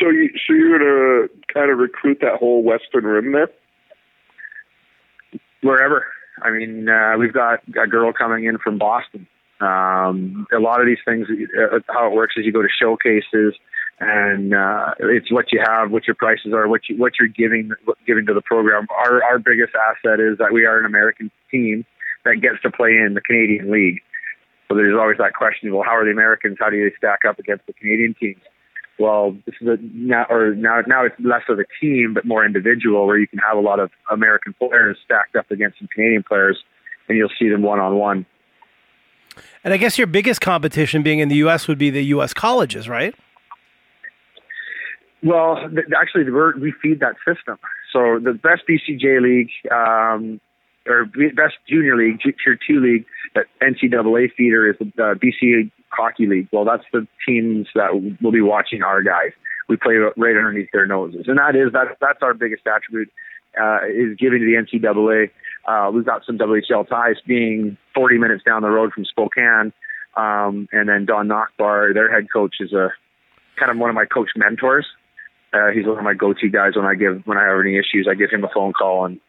So 0.00 0.10
you 0.10 0.30
so 0.46 0.52
you're 0.52 0.78
gonna 0.78 1.28
kind 1.52 1.70
of 1.70 1.78
recruit 1.78 2.18
that 2.20 2.38
whole 2.38 2.62
Western 2.62 3.04
Rim 3.04 3.32
there? 3.32 3.50
Wherever. 5.62 6.06
I 6.42 6.50
mean, 6.50 6.86
uh, 6.86 7.16
we've 7.18 7.32
got 7.32 7.60
a 7.82 7.86
girl 7.86 8.12
coming 8.12 8.44
in 8.44 8.58
from 8.58 8.76
Boston 8.76 9.26
um, 9.60 10.46
a 10.54 10.58
lot 10.58 10.80
of 10.80 10.86
these 10.86 10.98
things, 11.04 11.26
uh, 11.30 11.78
how 11.88 12.08
it 12.08 12.14
works 12.14 12.34
is 12.36 12.44
you 12.44 12.52
go 12.52 12.62
to 12.62 12.68
showcases, 12.68 13.54
and 13.98 14.54
uh, 14.54 14.94
it's 14.98 15.32
what 15.32 15.52
you 15.52 15.60
have, 15.64 15.90
what 15.90 16.06
your 16.06 16.14
prices 16.14 16.52
are, 16.52 16.68
what 16.68 16.82
you 16.88 16.96
what 16.98 17.14
you're 17.18 17.28
giving 17.28 17.70
giving 18.06 18.26
to 18.26 18.34
the 18.34 18.42
program. 18.42 18.86
Our 18.90 19.22
our 19.24 19.38
biggest 19.38 19.72
asset 19.74 20.20
is 20.20 20.38
that 20.38 20.52
we 20.52 20.66
are 20.66 20.78
an 20.78 20.84
American 20.84 21.30
team 21.50 21.84
that 22.24 22.40
gets 22.42 22.60
to 22.62 22.70
play 22.70 22.90
in 22.90 23.14
the 23.14 23.20
Canadian 23.20 23.70
League. 23.70 24.00
So 24.68 24.74
there's 24.76 24.96
always 24.98 25.18
that 25.18 25.32
question: 25.34 25.72
Well, 25.72 25.82
how 25.82 25.96
are 25.96 26.04
the 26.04 26.10
Americans? 26.10 26.58
How 26.60 26.68
do 26.68 26.82
they 26.82 26.94
stack 26.96 27.20
up 27.26 27.38
against 27.38 27.66
the 27.66 27.72
Canadian 27.72 28.14
teams? 28.14 28.42
Well, 28.98 29.36
this 29.46 29.54
is 29.60 29.68
a 29.68 29.78
now 29.80 30.26
or 30.28 30.54
now 30.54 30.82
now 30.86 31.04
it's 31.06 31.16
less 31.18 31.42
of 31.48 31.58
a 31.58 31.64
team 31.80 32.12
but 32.12 32.26
more 32.26 32.44
individual, 32.44 33.06
where 33.06 33.18
you 33.18 33.26
can 33.26 33.38
have 33.38 33.56
a 33.56 33.60
lot 33.60 33.80
of 33.80 33.90
American 34.10 34.54
players 34.58 34.98
stacked 35.04 35.36
up 35.36 35.50
against 35.50 35.78
some 35.78 35.88
Canadian 35.94 36.22
players, 36.22 36.58
and 37.08 37.16
you'll 37.16 37.32
see 37.38 37.48
them 37.48 37.62
one 37.62 37.80
on 37.80 37.96
one 37.96 38.26
And 39.64 39.72
I 39.72 39.78
guess 39.78 39.96
your 39.96 40.06
biggest 40.06 40.42
competition 40.42 41.02
being 41.02 41.18
in 41.18 41.28
the 41.28 41.36
U.S. 41.36 41.66
would 41.66 41.78
be 41.78 41.88
the 41.88 42.04
U.S. 42.06 42.34
colleges, 42.34 42.88
right? 42.88 43.14
Well, 45.26 45.56
th- 45.68 45.88
actually, 46.00 46.30
we're, 46.30 46.56
we 46.56 46.72
feed 46.80 47.00
that 47.00 47.16
system. 47.26 47.58
So 47.92 48.20
the 48.22 48.32
best 48.32 48.62
BCJ 48.70 49.20
league, 49.20 49.50
um, 49.72 50.40
or 50.86 51.04
best 51.34 51.54
junior 51.68 51.96
league, 51.96 52.20
tier 52.20 52.56
two 52.66 52.80
league, 52.80 53.04
that 53.34 53.46
NCAA 53.60 54.32
feeder 54.36 54.70
is 54.70 54.76
the 54.78 55.02
uh, 55.02 55.14
BC 55.14 55.72
Hockey 55.90 56.26
League. 56.26 56.48
Well, 56.52 56.64
that's 56.64 56.84
the 56.92 57.08
teams 57.26 57.66
that 57.74 57.90
will 58.22 58.30
be 58.30 58.40
watching 58.40 58.82
our 58.82 59.02
guys. 59.02 59.32
We 59.68 59.76
play 59.76 59.94
right 59.94 60.36
underneath 60.36 60.68
their 60.72 60.86
noses, 60.86 61.24
and 61.26 61.38
that 61.38 61.56
is 61.56 61.72
that 61.72 61.96
that's 62.00 62.22
our 62.22 62.34
biggest 62.34 62.62
attribute 62.64 63.10
uh, 63.60 63.80
is 63.88 64.16
giving 64.16 64.38
to 64.38 64.46
the 64.46 64.78
NCAA. 64.78 65.30
Uh, 65.66 65.90
we've 65.90 66.06
got 66.06 66.24
some 66.24 66.38
WHL 66.38 66.88
ties, 66.88 67.16
being 67.26 67.76
40 67.96 68.18
minutes 68.18 68.44
down 68.44 68.62
the 68.62 68.68
road 68.68 68.92
from 68.92 69.04
Spokane, 69.04 69.72
um, 70.16 70.68
and 70.70 70.88
then 70.88 71.04
Don 71.04 71.26
Nachbaur, 71.26 71.92
their 71.94 72.12
head 72.12 72.28
coach, 72.32 72.56
is 72.60 72.72
a 72.72 72.90
kind 73.58 73.72
of 73.72 73.78
one 73.78 73.90
of 73.90 73.96
my 73.96 74.04
coach 74.04 74.28
mentors. 74.36 74.86
Uh, 75.56 75.70
he's 75.72 75.86
one 75.86 75.96
of 75.98 76.04
my 76.04 76.14
go-to 76.14 76.48
guys 76.48 76.76
when 76.76 76.84
I 76.84 76.94
give 76.94 77.22
when 77.24 77.38
I 77.38 77.44
have 77.44 77.60
any 77.60 77.76
issues. 77.76 78.06
I 78.10 78.14
give 78.14 78.30
him 78.30 78.44
a 78.44 78.48
phone 78.52 78.72
call 78.72 79.06
and 79.06 79.20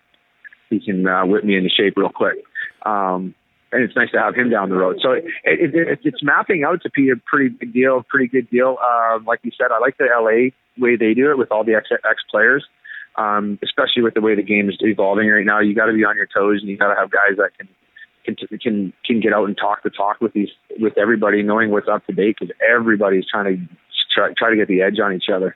he 0.69 0.79
can 0.79 1.07
uh, 1.07 1.25
whip 1.25 1.43
me 1.43 1.55
into 1.55 1.69
shape 1.69 1.93
real 1.95 2.09
quick. 2.09 2.37
Um, 2.85 3.33
and 3.71 3.83
it's 3.83 3.95
nice 3.95 4.11
to 4.11 4.19
have 4.19 4.35
him 4.35 4.49
down 4.49 4.69
the 4.69 4.75
road. 4.75 4.99
So 5.01 5.11
it, 5.11 5.25
it, 5.43 5.75
it, 5.75 5.99
it's 6.03 6.23
mapping 6.23 6.63
out 6.63 6.81
to 6.83 6.89
be 6.89 7.09
a 7.09 7.15
pretty 7.15 7.49
big 7.49 7.73
deal, 7.73 8.03
pretty 8.07 8.27
good 8.27 8.49
deal. 8.49 8.77
Uh, 8.81 9.19
like 9.25 9.39
you 9.43 9.51
said, 9.57 9.71
I 9.71 9.79
like 9.79 9.97
the 9.97 10.05
LA 10.05 10.51
way 10.81 10.95
they 10.95 11.13
do 11.13 11.31
it 11.31 11.37
with 11.37 11.51
all 11.51 11.63
the 11.63 11.75
ex, 11.75 11.89
ex 11.91 12.21
players, 12.29 12.65
um, 13.17 13.59
especially 13.63 14.03
with 14.03 14.13
the 14.13 14.21
way 14.21 14.35
the 14.35 14.43
game 14.43 14.69
is 14.69 14.77
evolving 14.81 15.27
right 15.27 15.45
now. 15.45 15.59
You 15.59 15.75
got 15.75 15.87
to 15.87 15.93
be 15.93 16.05
on 16.05 16.15
your 16.15 16.27
toes, 16.27 16.61
and 16.61 16.69
you 16.69 16.77
got 16.77 16.93
to 16.93 16.99
have 16.99 17.11
guys 17.11 17.37
that 17.37 17.57
can 17.57 17.67
can 18.23 18.57
can 18.59 18.93
can 19.05 19.19
get 19.19 19.33
out 19.33 19.45
and 19.45 19.57
talk 19.57 19.83
the 19.83 19.89
talk 19.89 20.21
with 20.21 20.33
these 20.33 20.49
with 20.79 20.97
everybody, 20.97 21.43
knowing 21.43 21.71
what's 21.71 21.87
up 21.87 22.05
to 22.07 22.13
date 22.13 22.37
because 22.39 22.55
everybody's 22.67 23.25
trying 23.29 23.45
to 23.45 23.75
try, 24.13 24.33
try 24.37 24.49
to 24.49 24.55
get 24.55 24.67
the 24.67 24.81
edge 24.81 24.99
on 24.99 25.13
each 25.13 25.29
other. 25.33 25.55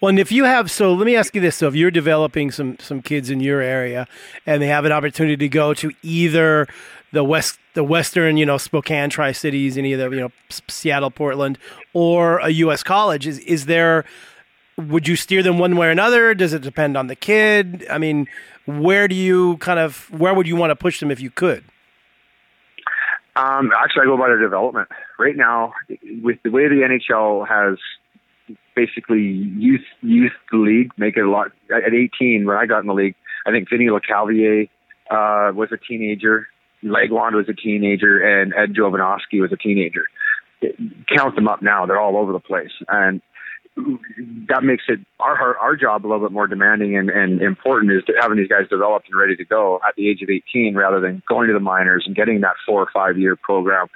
Well, 0.00 0.08
and 0.08 0.18
if 0.18 0.32
you 0.32 0.44
have, 0.44 0.70
so 0.70 0.94
let 0.94 1.06
me 1.06 1.16
ask 1.16 1.34
you 1.34 1.40
this: 1.40 1.56
so 1.56 1.68
if 1.68 1.74
you're 1.74 1.90
developing 1.90 2.50
some 2.50 2.78
some 2.78 3.02
kids 3.02 3.30
in 3.30 3.40
your 3.40 3.60
area, 3.60 4.06
and 4.46 4.62
they 4.62 4.68
have 4.68 4.84
an 4.84 4.92
opportunity 4.92 5.36
to 5.36 5.48
go 5.48 5.74
to 5.74 5.92
either 6.02 6.66
the 7.12 7.24
west, 7.24 7.58
the 7.74 7.84
western, 7.84 8.36
you 8.36 8.46
know, 8.46 8.56
Spokane, 8.56 9.10
Tri 9.10 9.32
Cities, 9.32 9.76
any 9.76 9.92
of 9.92 9.98
the, 9.98 10.16
you 10.16 10.22
know, 10.22 10.32
Seattle, 10.68 11.10
Portland, 11.10 11.58
or 11.92 12.38
a 12.38 12.50
U.S. 12.50 12.82
college, 12.82 13.26
is 13.26 13.38
is 13.40 13.66
there? 13.66 14.04
Would 14.76 15.06
you 15.06 15.16
steer 15.16 15.42
them 15.42 15.58
one 15.58 15.76
way 15.76 15.88
or 15.88 15.90
another? 15.90 16.32
Does 16.34 16.54
it 16.54 16.62
depend 16.62 16.96
on 16.96 17.08
the 17.08 17.16
kid? 17.16 17.86
I 17.90 17.98
mean, 17.98 18.26
where 18.64 19.08
do 19.08 19.14
you 19.14 19.58
kind 19.58 19.78
of 19.78 20.10
where 20.10 20.32
would 20.32 20.46
you 20.46 20.56
want 20.56 20.70
to 20.70 20.76
push 20.76 21.00
them 21.00 21.10
if 21.10 21.20
you 21.20 21.30
could? 21.30 21.64
Um, 23.36 23.70
actually, 23.78 24.02
I 24.02 24.04
go 24.06 24.16
by 24.16 24.28
their 24.28 24.40
development. 24.40 24.88
Right 25.18 25.36
now, 25.36 25.72
with 26.22 26.38
the 26.42 26.50
way 26.50 26.68
the 26.68 26.82
NHL 26.82 27.46
has 27.46 27.78
basically 28.74 29.20
youth 29.20 29.84
youth 30.02 30.32
the 30.50 30.58
league, 30.58 30.90
make 30.96 31.16
it 31.16 31.24
a 31.24 31.30
lot. 31.30 31.48
At 31.70 31.94
18, 31.94 32.44
when 32.46 32.56
I 32.56 32.66
got 32.66 32.80
in 32.80 32.86
the 32.86 32.94
league, 32.94 33.14
I 33.46 33.50
think 33.50 33.68
Vinny 33.70 33.86
Lecavalier 33.86 34.68
uh, 35.10 35.52
was 35.54 35.70
a 35.72 35.76
teenager. 35.76 36.48
Legwand 36.84 37.34
was 37.34 37.46
a 37.48 37.54
teenager, 37.54 38.18
and 38.18 38.54
Ed 38.54 38.74
Jovanovski 38.74 39.40
was 39.40 39.52
a 39.52 39.56
teenager. 39.56 40.04
Count 41.14 41.34
them 41.36 41.48
up 41.48 41.62
now; 41.62 41.86
they're 41.86 42.00
all 42.00 42.16
over 42.16 42.32
the 42.32 42.40
place, 42.40 42.72
and 42.88 43.20
that 44.48 44.62
makes 44.62 44.84
it 44.88 45.00
our 45.18 45.56
our 45.58 45.76
job 45.76 46.04
a 46.04 46.08
little 46.08 46.26
bit 46.26 46.32
more 46.32 46.46
demanding 46.46 46.96
and, 46.96 47.08
and 47.08 47.40
important 47.40 47.92
is 47.92 48.02
to 48.04 48.12
having 48.20 48.36
these 48.36 48.48
guys 48.48 48.68
developed 48.68 49.06
and 49.08 49.18
ready 49.18 49.36
to 49.36 49.44
go 49.44 49.80
at 49.86 49.94
the 49.96 50.08
age 50.08 50.22
of 50.22 50.28
18 50.28 50.74
rather 50.74 51.00
than 51.00 51.22
going 51.28 51.46
to 51.46 51.54
the 51.54 51.60
minors 51.60 52.04
and 52.06 52.16
getting 52.16 52.40
that 52.40 52.56
four 52.66 52.82
or 52.82 52.88
five 52.92 53.16
year 53.16 53.36
program. 53.36 53.86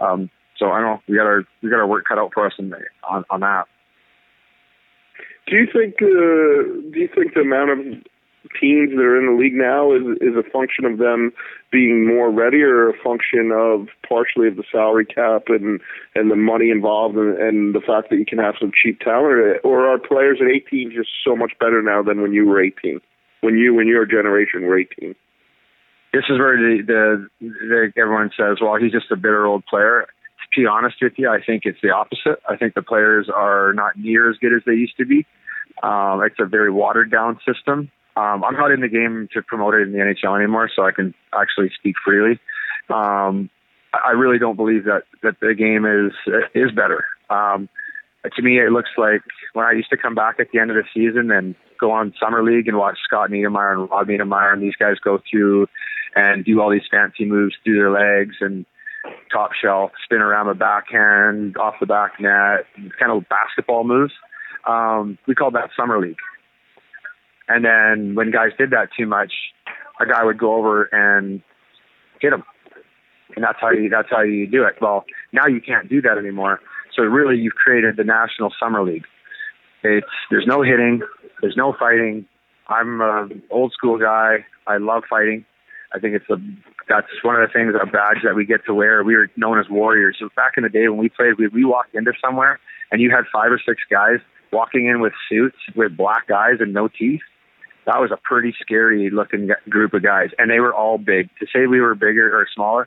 Um, 0.00 0.30
so 0.56 0.70
I 0.70 0.80
don't 0.80 1.00
we 1.08 1.16
got 1.16 1.26
our 1.26 1.44
we 1.62 1.70
got 1.70 1.78
our 1.78 1.86
work 1.86 2.04
cut 2.08 2.18
out 2.18 2.32
for 2.34 2.46
us 2.46 2.52
in, 2.58 2.72
on 3.08 3.24
on 3.30 3.40
that. 3.40 3.64
Do 5.48 5.56
you 5.56 5.66
think 5.72 5.94
uh, 6.02 6.92
do 6.92 7.00
you 7.00 7.08
think 7.14 7.34
the 7.34 7.40
amount 7.40 7.70
of 7.70 7.78
teams 8.60 8.90
that 8.90 9.02
are 9.02 9.18
in 9.18 9.26
the 9.26 9.40
league 9.40 9.54
now 9.54 9.92
is 9.94 10.02
is 10.20 10.36
a 10.36 10.48
function 10.50 10.84
of 10.84 10.98
them 10.98 11.32
being 11.72 12.06
more 12.06 12.30
ready, 12.30 12.60
or 12.62 12.90
a 12.90 12.98
function 13.02 13.50
of 13.52 13.88
partially 14.06 14.48
of 14.48 14.56
the 14.56 14.64
salary 14.70 15.06
cap 15.06 15.44
and 15.48 15.80
and 16.14 16.30
the 16.30 16.36
money 16.36 16.70
involved, 16.70 17.16
and, 17.16 17.36
and 17.38 17.74
the 17.74 17.80
fact 17.80 18.10
that 18.10 18.16
you 18.16 18.26
can 18.26 18.38
have 18.38 18.54
some 18.60 18.72
cheap 18.72 19.00
talent, 19.00 19.60
or 19.64 19.88
are 19.88 19.98
players 19.98 20.38
at 20.40 20.48
18 20.48 20.92
just 20.94 21.10
so 21.24 21.34
much 21.34 21.52
better 21.58 21.82
now 21.82 22.02
than 22.02 22.20
when 22.20 22.32
you 22.32 22.46
were 22.46 22.62
18, 22.62 23.00
when 23.40 23.56
you 23.56 23.74
when 23.74 23.86
your 23.86 24.04
generation 24.04 24.62
were 24.62 24.78
18? 24.78 25.14
This 26.12 26.24
is 26.30 26.38
where 26.38 26.56
the, 26.56 26.82
the, 26.86 27.28
the 27.40 27.92
everyone 28.00 28.30
says, 28.36 28.58
"Well, 28.60 28.76
he's 28.76 28.92
just 28.92 29.10
a 29.10 29.16
bitter 29.16 29.46
old 29.46 29.64
player." 29.66 30.06
Be 30.56 30.66
honest 30.66 30.96
with 31.00 31.12
you, 31.16 31.28
I 31.28 31.40
think 31.44 31.62
it's 31.64 31.78
the 31.82 31.90
opposite. 31.90 32.40
I 32.48 32.56
think 32.56 32.74
the 32.74 32.82
players 32.82 33.28
are 33.32 33.72
not 33.74 33.96
near 33.96 34.30
as 34.30 34.36
good 34.38 34.52
as 34.54 34.62
they 34.66 34.72
used 34.72 34.96
to 34.96 35.04
be. 35.04 35.26
Um, 35.82 36.22
it's 36.24 36.40
a 36.40 36.46
very 36.46 36.70
watered 36.70 37.10
down 37.10 37.38
system. 37.46 37.90
Um, 38.16 38.42
I'm 38.42 38.54
not 38.54 38.72
in 38.72 38.80
the 38.80 38.88
game 38.88 39.28
to 39.34 39.42
promote 39.42 39.74
it 39.74 39.82
in 39.82 39.92
the 39.92 39.98
NHL 39.98 40.36
anymore, 40.36 40.68
so 40.74 40.84
I 40.84 40.90
can 40.90 41.14
actually 41.32 41.70
speak 41.78 41.94
freely. 42.04 42.40
Um, 42.90 43.50
I 43.92 44.12
really 44.12 44.38
don't 44.38 44.56
believe 44.56 44.84
that 44.84 45.04
that 45.22 45.38
the 45.40 45.54
game 45.54 45.84
is 45.84 46.12
is 46.54 46.72
better. 46.72 47.04
Um, 47.30 47.68
to 48.24 48.42
me, 48.42 48.58
it 48.58 48.72
looks 48.72 48.90
like 48.96 49.22
when 49.52 49.66
I 49.66 49.72
used 49.72 49.90
to 49.90 49.96
come 49.96 50.14
back 50.14 50.40
at 50.40 50.48
the 50.52 50.58
end 50.58 50.70
of 50.70 50.76
the 50.76 50.84
season 50.92 51.30
and 51.30 51.54
go 51.78 51.92
on 51.92 52.12
summer 52.20 52.42
league 52.42 52.66
and 52.66 52.76
watch 52.76 52.98
Scott 53.04 53.30
Niedermayer 53.30 53.72
and 53.72 53.90
Rob 53.90 54.08
Niedermayer 54.08 54.52
and 54.52 54.62
these 54.62 54.76
guys 54.76 54.96
go 55.02 55.20
through 55.30 55.68
and 56.16 56.44
do 56.44 56.60
all 56.60 56.70
these 56.70 56.82
fancy 56.90 57.24
moves 57.24 57.54
through 57.62 57.76
their 57.76 57.90
legs 57.90 58.36
and 58.40 58.66
top 59.32 59.50
shelf, 59.60 59.92
spin 60.04 60.20
around 60.20 60.46
the 60.46 60.54
backhand, 60.54 61.56
off 61.56 61.74
the 61.80 61.86
back 61.86 62.12
net, 62.20 62.66
kind 62.98 63.12
of 63.12 63.28
basketball 63.28 63.84
moves. 63.84 64.12
Um, 64.66 65.18
we 65.26 65.34
called 65.34 65.54
that 65.54 65.70
summer 65.76 66.00
league. 66.00 66.18
And 67.48 67.64
then 67.64 68.14
when 68.14 68.30
guys 68.30 68.50
did 68.58 68.70
that 68.70 68.88
too 68.96 69.06
much, 69.06 69.32
a 70.00 70.06
guy 70.06 70.24
would 70.24 70.38
go 70.38 70.54
over 70.54 70.84
and 70.92 71.42
hit 72.20 72.30
them. 72.30 72.44
And 73.34 73.44
that's 73.44 73.58
how 73.60 73.70
you 73.70 73.88
that's 73.88 74.08
how 74.10 74.22
you 74.22 74.46
do 74.46 74.64
it. 74.64 74.76
Well, 74.80 75.04
now 75.32 75.46
you 75.46 75.60
can't 75.60 75.88
do 75.88 76.02
that 76.02 76.18
anymore. 76.18 76.60
So 76.94 77.02
really 77.02 77.36
you've 77.36 77.54
created 77.54 77.96
the 77.96 78.04
National 78.04 78.52
Summer 78.60 78.82
League. 78.82 79.04
It's 79.82 80.06
there's 80.30 80.46
no 80.46 80.62
hitting, 80.62 81.00
there's 81.40 81.56
no 81.56 81.74
fighting. 81.78 82.26
I'm 82.68 83.00
an 83.00 83.42
old 83.50 83.72
school 83.72 83.98
guy. 83.98 84.44
I 84.66 84.76
love 84.76 85.04
fighting. 85.08 85.46
I 85.92 85.98
think 85.98 86.14
it's 86.14 86.28
a 86.28 86.36
that's 86.88 87.06
one 87.22 87.36
of 87.36 87.46
the 87.46 87.52
things, 87.52 87.74
a 87.80 87.86
badge 87.86 88.22
that 88.24 88.34
we 88.34 88.44
get 88.44 88.64
to 88.66 88.74
wear. 88.74 89.02
We 89.02 89.16
were 89.16 89.28
known 89.36 89.58
as 89.58 89.68
warriors. 89.68 90.16
So 90.18 90.28
back 90.36 90.52
in 90.56 90.62
the 90.62 90.68
day 90.68 90.88
when 90.88 90.98
we 90.98 91.08
played, 91.08 91.38
we, 91.38 91.48
we 91.48 91.64
walked 91.64 91.94
into 91.94 92.12
somewhere 92.22 92.60
and 92.90 93.00
you 93.00 93.10
had 93.10 93.24
five 93.32 93.52
or 93.52 93.60
six 93.64 93.82
guys 93.90 94.20
walking 94.52 94.86
in 94.86 95.00
with 95.00 95.12
suits 95.28 95.56
with 95.76 95.96
black 95.96 96.30
eyes 96.30 96.56
and 96.60 96.72
no 96.72 96.88
teeth. 96.88 97.20
That 97.86 98.00
was 98.00 98.10
a 98.10 98.18
pretty 98.22 98.54
scary 98.60 99.08
looking 99.10 99.50
group 99.68 99.94
of 99.94 100.02
guys, 100.02 100.30
and 100.38 100.50
they 100.50 100.60
were 100.60 100.74
all 100.74 100.98
big. 100.98 101.30
To 101.40 101.46
say 101.46 101.66
we 101.66 101.80
were 101.80 101.94
bigger 101.94 102.38
or 102.38 102.46
smaller, 102.54 102.86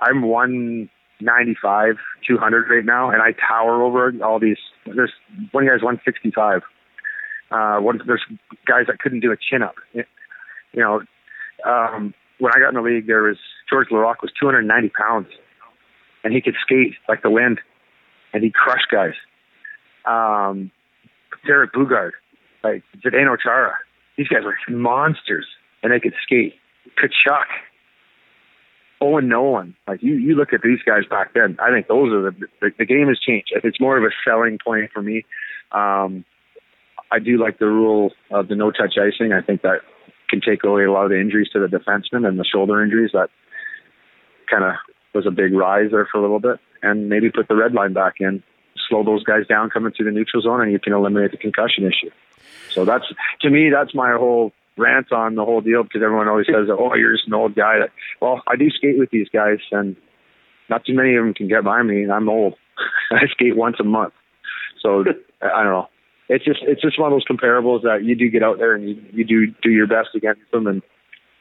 I'm 0.00 0.22
195, 0.22 1.96
200 2.26 2.70
right 2.70 2.84
now, 2.84 3.10
and 3.10 3.22
I 3.22 3.32
tower 3.32 3.82
over 3.82 4.12
all 4.22 4.38
these. 4.38 4.58
There's 4.84 5.12
one 5.50 5.66
guy's 5.66 5.82
165. 5.82 6.62
Uh, 7.50 7.78
one 7.78 8.00
there's 8.06 8.24
guys 8.66 8.86
that 8.86 9.00
couldn't 9.00 9.20
do 9.20 9.32
a 9.32 9.36
chin 9.36 9.62
up. 9.62 9.74
You 9.92 10.04
know, 10.74 11.02
um, 11.64 12.14
when 12.38 12.52
I 12.54 12.58
got 12.58 12.68
in 12.68 12.74
the 12.74 12.82
league, 12.82 13.06
there 13.06 13.22
was 13.22 13.38
Georges 13.68 13.92
Laraque 13.92 14.22
was 14.22 14.32
290 14.38 14.90
pounds, 14.90 15.28
and 16.24 16.32
he 16.32 16.40
could 16.40 16.54
skate 16.62 16.94
like 17.08 17.22
the 17.22 17.30
wind, 17.30 17.60
and 18.32 18.42
he 18.42 18.50
crushed 18.50 18.88
guys. 18.90 19.14
Um, 20.04 20.70
Derek 21.46 21.72
Boogaard, 21.72 22.12
like 22.62 22.82
Zdeno 23.04 23.36
Chara, 23.40 23.74
these 24.16 24.28
guys 24.28 24.42
were 24.44 24.56
monsters, 24.68 25.46
and 25.82 25.92
they 25.92 26.00
could 26.00 26.14
skate. 26.22 26.54
Tkachuk, 26.98 27.46
Owen 29.00 29.28
Nolan, 29.28 29.74
like 29.88 30.02
you, 30.02 30.14
you 30.14 30.36
look 30.36 30.52
at 30.52 30.62
these 30.62 30.78
guys 30.86 31.02
back 31.08 31.34
then. 31.34 31.56
I 31.60 31.70
think 31.70 31.88
those 31.88 32.12
are 32.12 32.30
the 32.30 32.46
the, 32.60 32.70
the 32.78 32.84
game 32.84 33.08
has 33.08 33.18
changed. 33.18 33.52
It's 33.64 33.80
more 33.80 33.98
of 33.98 34.04
a 34.04 34.14
selling 34.24 34.58
point 34.64 34.90
for 34.92 35.02
me. 35.02 35.24
Um, 35.72 36.24
I 37.10 37.18
do 37.18 37.38
like 37.38 37.58
the 37.58 37.66
rule 37.66 38.12
of 38.30 38.48
the 38.48 38.54
no 38.54 38.70
touch 38.70 38.94
icing. 38.98 39.32
I 39.32 39.42
think 39.42 39.62
that 39.62 39.80
can 40.28 40.40
take 40.40 40.64
away 40.64 40.84
a 40.84 40.92
lot 40.92 41.04
of 41.04 41.10
the 41.10 41.20
injuries 41.20 41.48
to 41.52 41.60
the 41.60 41.66
defensemen 41.66 42.26
and 42.26 42.38
the 42.38 42.44
shoulder 42.44 42.82
injuries 42.82 43.10
that 43.12 43.30
kind 44.50 44.64
of 44.64 44.74
was 45.14 45.26
a 45.26 45.30
big 45.30 45.52
rise 45.52 45.90
there 45.90 46.06
for 46.10 46.18
a 46.18 46.20
little 46.20 46.40
bit, 46.40 46.58
and 46.82 47.08
maybe 47.08 47.30
put 47.30 47.48
the 47.48 47.56
red 47.56 47.72
line 47.72 47.92
back 47.92 48.14
in, 48.20 48.42
slow 48.88 49.02
those 49.02 49.24
guys 49.24 49.46
down 49.48 49.70
coming 49.70 49.92
through 49.92 50.06
the 50.06 50.12
neutral 50.12 50.42
zone, 50.42 50.60
and 50.60 50.72
you 50.72 50.78
can 50.78 50.92
eliminate 50.92 51.30
the 51.30 51.36
concussion 51.36 51.84
issue. 51.84 52.10
So 52.70 52.84
that's 52.84 53.04
to 53.40 53.50
me, 53.50 53.70
that's 53.70 53.94
my 53.94 54.12
whole 54.12 54.52
rant 54.76 55.10
on 55.10 55.34
the 55.34 55.44
whole 55.44 55.62
deal 55.62 55.82
because 55.82 56.02
everyone 56.02 56.28
always 56.28 56.46
says, 56.46 56.68
"Oh, 56.70 56.94
you're 56.94 57.14
just 57.14 57.26
an 57.26 57.34
old 57.34 57.54
guy." 57.54 57.78
That, 57.78 57.90
Well, 58.20 58.42
I 58.46 58.56
do 58.56 58.68
skate 58.70 58.98
with 58.98 59.10
these 59.10 59.28
guys, 59.30 59.58
and 59.72 59.96
not 60.68 60.84
too 60.84 60.94
many 60.94 61.16
of 61.16 61.24
them 61.24 61.32
can 61.32 61.48
get 61.48 61.64
by 61.64 61.82
me. 61.82 62.08
I'm 62.10 62.28
old. 62.28 62.54
I 63.10 63.26
skate 63.28 63.56
once 63.56 63.76
a 63.80 63.84
month, 63.84 64.12
so 64.82 65.04
I 65.40 65.62
don't 65.62 65.72
know 65.72 65.88
it's 66.28 66.44
just 66.44 66.60
it's 66.62 66.82
just 66.82 66.98
one 66.98 67.12
of 67.12 67.14
those 67.16 67.24
comparables 67.24 67.82
that 67.82 68.04
you 68.04 68.14
do 68.14 68.28
get 68.30 68.42
out 68.42 68.58
there 68.58 68.74
and 68.74 68.88
you, 68.88 69.02
you 69.12 69.24
do 69.24 69.54
do 69.62 69.70
your 69.70 69.86
best 69.86 70.10
against 70.14 70.42
them 70.52 70.66
and 70.66 70.82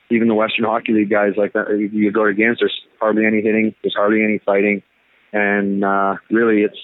even 0.10 0.28
the 0.28 0.36
Western 0.36 0.66
Hockey 0.66 0.94
League 0.94 1.10
guys 1.10 1.34
like 1.36 1.54
that 1.54 1.68
you 1.92 2.12
go 2.12 2.26
against, 2.26 2.62
there's 2.62 2.80
hardly 3.00 3.26
any 3.26 3.42
hitting, 3.42 3.74
there's 3.82 3.96
hardly 3.96 4.24
any 4.24 4.40
fighting, 4.40 4.84
and 5.34 5.84
uh, 5.84 6.16
really 6.30 6.62
it's 6.62 6.78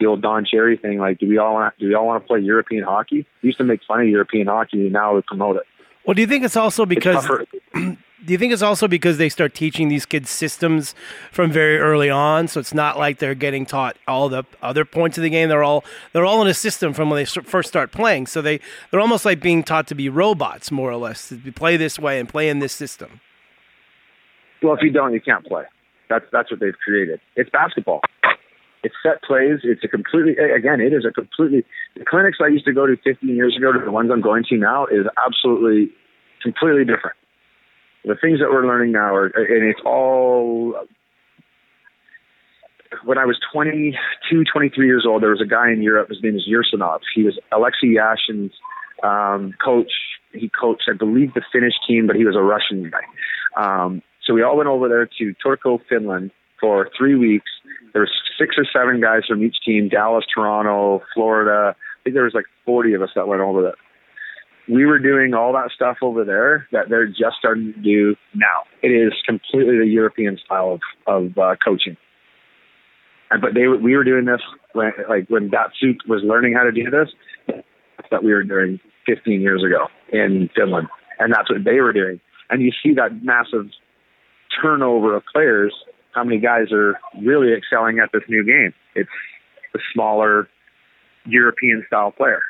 the 0.00 0.06
old 0.06 0.22
Don 0.22 0.44
Cherry 0.44 0.76
thing. 0.76 0.98
Like, 0.98 1.18
do 1.18 1.28
we 1.28 1.38
all 1.38 1.54
want 1.54 1.76
do 1.78 1.88
we 1.88 1.94
all 1.94 2.06
want 2.06 2.22
to 2.22 2.26
play 2.26 2.40
European 2.40 2.84
hockey? 2.84 3.26
We 3.42 3.48
used 3.48 3.58
to 3.58 3.64
make 3.64 3.80
fun 3.86 4.00
of 4.00 4.08
European 4.08 4.46
hockey, 4.46 4.82
and 4.82 4.92
now 4.92 5.14
we 5.14 5.22
promote 5.22 5.56
it. 5.56 5.62
Well, 6.06 6.14
do 6.14 6.20
you 6.20 6.28
think 6.28 6.44
it's 6.44 6.56
also 6.56 6.86
because 6.86 7.28
It's 7.74 7.98
do 8.24 8.32
you 8.32 8.38
think 8.38 8.52
it's 8.52 8.62
also 8.62 8.88
because 8.88 9.18
they 9.18 9.28
start 9.28 9.54
teaching 9.54 9.88
these 9.88 10.06
kids 10.06 10.30
systems 10.30 10.94
from 11.30 11.50
very 11.50 11.78
early 11.78 12.10
on 12.10 12.48
so 12.48 12.60
it's 12.60 12.74
not 12.74 12.98
like 12.98 13.18
they're 13.18 13.34
getting 13.34 13.66
taught 13.66 13.96
all 14.08 14.28
the 14.28 14.44
other 14.62 14.84
points 14.84 15.18
of 15.18 15.22
the 15.22 15.30
game 15.30 15.48
they're 15.48 15.64
all 15.64 15.84
they're 16.12 16.24
all 16.24 16.40
in 16.42 16.48
a 16.48 16.54
system 16.54 16.92
from 16.92 17.10
when 17.10 17.16
they 17.16 17.24
first 17.24 17.68
start 17.68 17.92
playing 17.92 18.26
so 18.26 18.40
they 18.40 18.60
they're 18.90 19.00
almost 19.00 19.24
like 19.24 19.40
being 19.40 19.62
taught 19.62 19.86
to 19.86 19.94
be 19.94 20.08
robots 20.08 20.70
more 20.70 20.90
or 20.90 20.96
less 20.96 21.28
to 21.28 21.52
play 21.52 21.76
this 21.76 21.98
way 21.98 22.18
and 22.18 22.28
play 22.28 22.48
in 22.48 22.58
this 22.58 22.72
system 22.72 23.20
Well, 24.64 24.74
if 24.74 24.80
you 24.82 24.90
don't, 24.90 25.12
you 25.12 25.20
can't 25.20 25.44
play. 25.44 25.64
That's 26.08 26.24
that's 26.32 26.50
what 26.50 26.58
they've 26.58 26.76
created. 26.82 27.20
It's 27.36 27.50
basketball. 27.50 28.00
It's 28.82 28.94
set 29.02 29.22
plays. 29.22 29.60
It's 29.62 29.84
a 29.84 29.88
completely 29.88 30.32
again. 30.36 30.80
It 30.80 30.92
is 30.94 31.04
a 31.04 31.12
completely 31.12 31.64
the 31.96 32.04
clinics 32.04 32.38
I 32.42 32.48
used 32.48 32.64
to 32.64 32.72
go 32.72 32.86
to 32.86 32.96
15 33.04 33.28
years 33.28 33.56
ago 33.56 33.72
to 33.72 33.78
the 33.84 33.90
ones 33.90 34.10
I'm 34.10 34.22
going 34.22 34.44
to 34.48 34.56
now 34.56 34.86
is 34.86 35.06
absolutely 35.26 35.92
completely 36.42 36.84
different. 36.84 37.16
The 38.04 38.16
things 38.20 38.40
that 38.40 38.50
we're 38.50 38.66
learning 38.66 38.92
now 38.92 39.14
are, 39.14 39.26
and 39.26 39.68
it's 39.68 39.80
all. 39.84 40.74
When 43.04 43.18
I 43.18 43.24
was 43.24 43.36
22, 43.52 44.44
23 44.44 44.86
years 44.86 45.04
old, 45.06 45.22
there 45.22 45.30
was 45.30 45.40
a 45.40 45.46
guy 45.46 45.72
in 45.72 45.82
Europe. 45.82 46.10
His 46.10 46.22
name 46.22 46.36
is 46.36 46.48
Yursanov. 46.48 47.00
He 47.14 47.24
was 47.24 47.38
Alexei 47.50 47.88
Yashin's 47.88 48.52
um, 49.02 49.52
coach. 49.62 49.90
He 50.32 50.48
coached, 50.48 50.84
I 50.88 50.96
believe, 50.96 51.34
the 51.34 51.42
Finnish 51.52 51.74
team, 51.88 52.06
but 52.06 52.14
he 52.14 52.24
was 52.24 52.36
a 52.36 52.42
Russian 52.42 52.90
guy. 52.90 53.04
Um, 53.56 54.02
so 54.24 54.32
we 54.32 54.42
all 54.42 54.56
went 54.56 54.68
over 54.68 54.88
there 54.88 55.06
to 55.18 55.34
Turku, 55.44 55.80
Finland 55.88 56.30
for 56.60 56.88
three 56.96 57.14
weeks. 57.14 57.50
There 57.92 58.02
was 58.02 58.10
six 58.38 58.56
or 58.58 58.64
seven 58.72 59.00
guys 59.00 59.22
from 59.28 59.42
each 59.42 59.56
team, 59.64 59.88
Dallas, 59.88 60.24
Toronto, 60.32 61.02
Florida. 61.14 61.74
I 61.76 62.02
think 62.02 62.14
there 62.14 62.24
was 62.24 62.34
like 62.34 62.46
40 62.64 62.94
of 62.94 63.02
us 63.02 63.10
that 63.14 63.28
went 63.28 63.40
over 63.40 63.62
there. 63.62 63.74
We 64.68 64.86
were 64.86 64.98
doing 64.98 65.34
all 65.34 65.52
that 65.52 65.70
stuff 65.74 65.98
over 66.00 66.24
there 66.24 66.66
that 66.72 66.88
they're 66.88 67.06
just 67.06 67.36
starting 67.38 67.74
to 67.74 67.80
do 67.80 68.16
now. 68.34 68.64
It 68.82 68.88
is 68.88 69.12
completely 69.26 69.78
the 69.78 69.86
European 69.86 70.38
style 70.44 70.80
of, 71.06 71.24
of 71.26 71.38
uh, 71.38 71.56
coaching. 71.62 71.96
And, 73.30 73.42
but 73.42 73.54
they 73.54 73.66
we 73.66 73.96
were 73.96 74.04
doing 74.04 74.24
this 74.24 74.40
when, 74.72 74.92
like 75.08 75.28
when 75.28 75.50
Datsyuk 75.50 76.08
was 76.08 76.22
learning 76.24 76.54
how 76.54 76.62
to 76.62 76.72
do 76.72 76.90
this, 76.90 77.08
that 78.10 78.22
we 78.22 78.32
were 78.32 78.44
doing 78.44 78.80
15 79.06 79.40
years 79.40 79.62
ago 79.62 79.88
in 80.12 80.48
Finland, 80.54 80.88
and 81.18 81.32
that's 81.32 81.50
what 81.50 81.64
they 81.64 81.80
were 81.80 81.92
doing. 81.92 82.20
And 82.50 82.62
you 82.62 82.70
see 82.82 82.94
that 82.94 83.22
massive 83.22 83.70
turnover 84.62 85.16
of 85.16 85.22
players. 85.32 85.74
How 86.12 86.24
many 86.24 86.38
guys 86.38 86.70
are 86.72 86.98
really 87.20 87.52
excelling 87.52 87.98
at 87.98 88.10
this 88.12 88.22
new 88.28 88.44
game? 88.44 88.72
It's 88.94 89.10
the 89.72 89.80
smaller 89.92 90.48
European 91.26 91.84
style 91.86 92.12
player. 92.12 92.42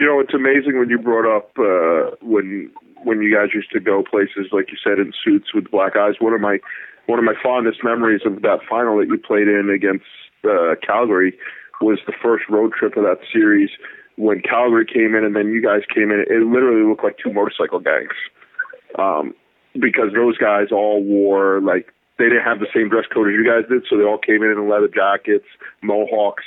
You 0.00 0.06
know, 0.06 0.20
it's 0.20 0.34
amazing 0.34 0.78
when 0.78 0.90
you 0.90 0.98
brought 0.98 1.26
up 1.26 1.50
uh, 1.58 2.16
when 2.20 2.70
when 3.04 3.20
you 3.20 3.34
guys 3.34 3.54
used 3.54 3.70
to 3.72 3.80
go 3.80 4.02
places 4.02 4.48
like 4.50 4.70
you 4.70 4.78
said 4.82 4.98
in 4.98 5.12
suits 5.24 5.54
with 5.54 5.70
black 5.70 5.96
eyes. 5.96 6.14
One 6.18 6.32
of 6.32 6.40
my 6.40 6.58
one 7.06 7.18
of 7.18 7.24
my 7.24 7.34
fondest 7.42 7.84
memories 7.84 8.22
of 8.24 8.42
that 8.42 8.60
final 8.68 8.98
that 8.98 9.08
you 9.08 9.18
played 9.18 9.46
in 9.46 9.70
against 9.70 10.06
uh, 10.44 10.74
Calgary 10.84 11.38
was 11.80 11.98
the 12.06 12.14
first 12.22 12.44
road 12.48 12.72
trip 12.72 12.96
of 12.96 13.04
that 13.04 13.18
series 13.32 13.70
when 14.16 14.40
Calgary 14.40 14.86
came 14.86 15.14
in 15.14 15.24
and 15.24 15.36
then 15.36 15.48
you 15.48 15.62
guys 15.62 15.82
came 15.92 16.10
in. 16.10 16.24
It 16.28 16.46
literally 16.46 16.88
looked 16.88 17.04
like 17.04 17.18
two 17.22 17.32
motorcycle 17.32 17.80
gangs 17.80 18.14
um, 18.98 19.34
because 19.74 20.12
those 20.14 20.38
guys 20.38 20.68
all 20.72 21.02
wore 21.02 21.60
like 21.60 21.92
they 22.18 22.24
didn't 22.24 22.44
have 22.44 22.60
the 22.60 22.70
same 22.74 22.88
dress 22.88 23.06
code 23.12 23.28
as 23.28 23.34
you 23.34 23.44
guys 23.44 23.68
did, 23.68 23.82
so 23.90 23.98
they 23.98 24.04
all 24.04 24.18
came 24.18 24.42
in 24.42 24.50
in 24.50 24.68
leather 24.68 24.88
jackets, 24.88 25.46
mohawks, 25.82 26.44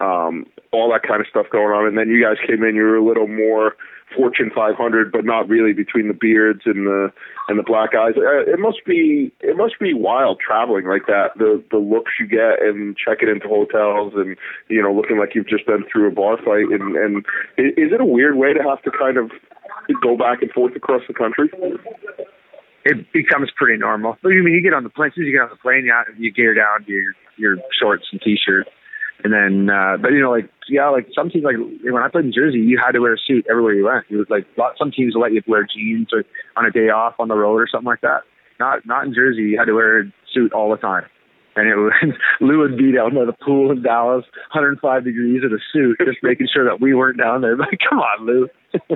um, 0.00 0.46
all 0.72 0.90
that 0.92 1.06
kind 1.06 1.20
of 1.20 1.26
stuff 1.28 1.46
going 1.50 1.72
on. 1.72 1.86
And 1.86 1.96
then 1.98 2.08
you 2.08 2.22
guys 2.22 2.36
came 2.46 2.64
in, 2.64 2.74
you 2.74 2.82
were 2.82 2.96
a 2.96 3.04
little 3.04 3.28
more 3.28 3.76
Fortune 4.14 4.50
500, 4.54 5.12
but 5.12 5.24
not 5.24 5.48
really 5.48 5.72
between 5.72 6.08
the 6.08 6.14
beards 6.14 6.62
and 6.64 6.86
the 6.86 7.12
and 7.48 7.58
the 7.58 7.62
black 7.62 7.90
eyes. 7.94 8.14
Uh, 8.16 8.42
it 8.42 8.58
must 8.58 8.84
be 8.84 9.32
it 9.40 9.56
must 9.56 9.78
be 9.78 9.94
wild 9.94 10.40
traveling 10.40 10.86
like 10.86 11.06
that. 11.06 11.38
The 11.38 11.62
the 11.70 11.78
looks 11.78 12.12
you 12.18 12.26
get 12.26 12.62
and 12.62 12.96
checking 12.96 13.28
into 13.28 13.46
hotels 13.46 14.14
and 14.16 14.36
you 14.68 14.82
know 14.82 14.92
looking 14.92 15.18
like 15.18 15.34
you've 15.34 15.48
just 15.48 15.66
been 15.66 15.84
through 15.90 16.08
a 16.08 16.10
bar 16.10 16.38
fight. 16.38 16.66
And 16.70 16.96
and 16.96 17.18
is 17.58 17.92
it 17.92 18.00
a 18.00 18.04
weird 18.04 18.36
way 18.36 18.52
to 18.52 18.62
have 18.62 18.82
to 18.82 18.90
kind 18.90 19.16
of 19.16 19.30
go 20.02 20.16
back 20.16 20.42
and 20.42 20.50
forth 20.50 20.74
across 20.74 21.02
the 21.06 21.14
country? 21.14 21.50
It 22.84 23.12
becomes 23.12 23.50
pretty 23.56 23.78
normal. 23.78 24.16
You 24.24 24.42
mean 24.42 24.54
you 24.54 24.62
get 24.62 24.72
on 24.72 24.84
the 24.84 24.90
plane? 24.90 25.08
As 25.08 25.14
soon 25.14 25.24
as 25.24 25.26
you 25.26 25.32
get 25.32 25.42
on 25.42 25.50
the 25.50 25.62
plane, 25.62 25.84
you, 25.84 25.94
you 26.18 26.32
gear 26.32 26.54
down 26.54 26.84
your 26.86 27.14
your 27.36 27.56
shorts 27.78 28.06
and 28.10 28.20
t-shirt, 28.20 28.66
and 29.24 29.32
then. 29.32 29.70
uh 29.70 29.96
But 30.00 30.12
you 30.12 30.20
know, 30.20 30.30
like 30.30 30.48
yeah, 30.68 30.88
like 30.88 31.08
some 31.14 31.30
teams, 31.30 31.44
like 31.44 31.56
when 31.82 32.02
I 32.02 32.08
played 32.08 32.26
in 32.26 32.32
Jersey, 32.32 32.58
you 32.58 32.78
had 32.78 32.92
to 32.92 33.00
wear 33.00 33.14
a 33.14 33.18
suit 33.18 33.46
everywhere 33.50 33.74
you 33.74 33.84
went. 33.84 34.06
You 34.08 34.18
was 34.18 34.30
like 34.30 34.46
some 34.78 34.90
teams 34.90 35.14
will 35.14 35.22
let 35.22 35.32
you 35.32 35.42
wear 35.46 35.66
jeans 35.66 36.08
or 36.12 36.24
on 36.56 36.66
a 36.66 36.70
day 36.70 36.88
off 36.90 37.14
on 37.18 37.28
the 37.28 37.34
road 37.36 37.60
or 37.60 37.68
something 37.70 37.86
like 37.86 38.02
that. 38.02 38.22
Not 38.58 38.86
not 38.86 39.04
in 39.04 39.14
Jersey. 39.14 39.42
You 39.42 39.58
had 39.58 39.66
to 39.66 39.74
wear 39.74 40.00
a 40.00 40.04
suit 40.32 40.52
all 40.52 40.70
the 40.70 40.76
time. 40.76 41.04
And 41.56 41.68
it 41.68 41.76
was 41.76 41.92
Lou 42.40 42.58
would 42.58 42.76
be 42.76 42.92
down 42.92 43.14
by 43.14 43.24
the 43.24 43.32
pool 43.32 43.70
in 43.72 43.82
Dallas, 43.82 44.24
105 44.54 45.04
degrees 45.04 45.42
in 45.42 45.52
a 45.52 45.58
suit, 45.72 45.98
just 46.04 46.22
making 46.22 46.48
sure 46.52 46.64
that 46.64 46.80
we 46.80 46.94
weren't 46.94 47.18
down 47.18 47.40
there. 47.40 47.56
Like, 47.60 47.78
come 47.88 47.98
on, 47.98 48.26
Lou. 48.26 48.48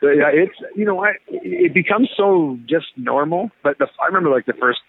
but 0.00 0.14
yeah, 0.14 0.30
it's 0.32 0.54
you 0.76 0.84
know 0.84 0.94
what 0.94 1.14
it 1.28 1.72
becomes 1.74 2.10
so 2.16 2.58
just 2.68 2.86
normal. 2.96 3.50
But 3.62 3.78
the 3.78 3.86
I 4.02 4.06
remember 4.06 4.30
like 4.30 4.46
the 4.46 4.52
first, 4.54 4.80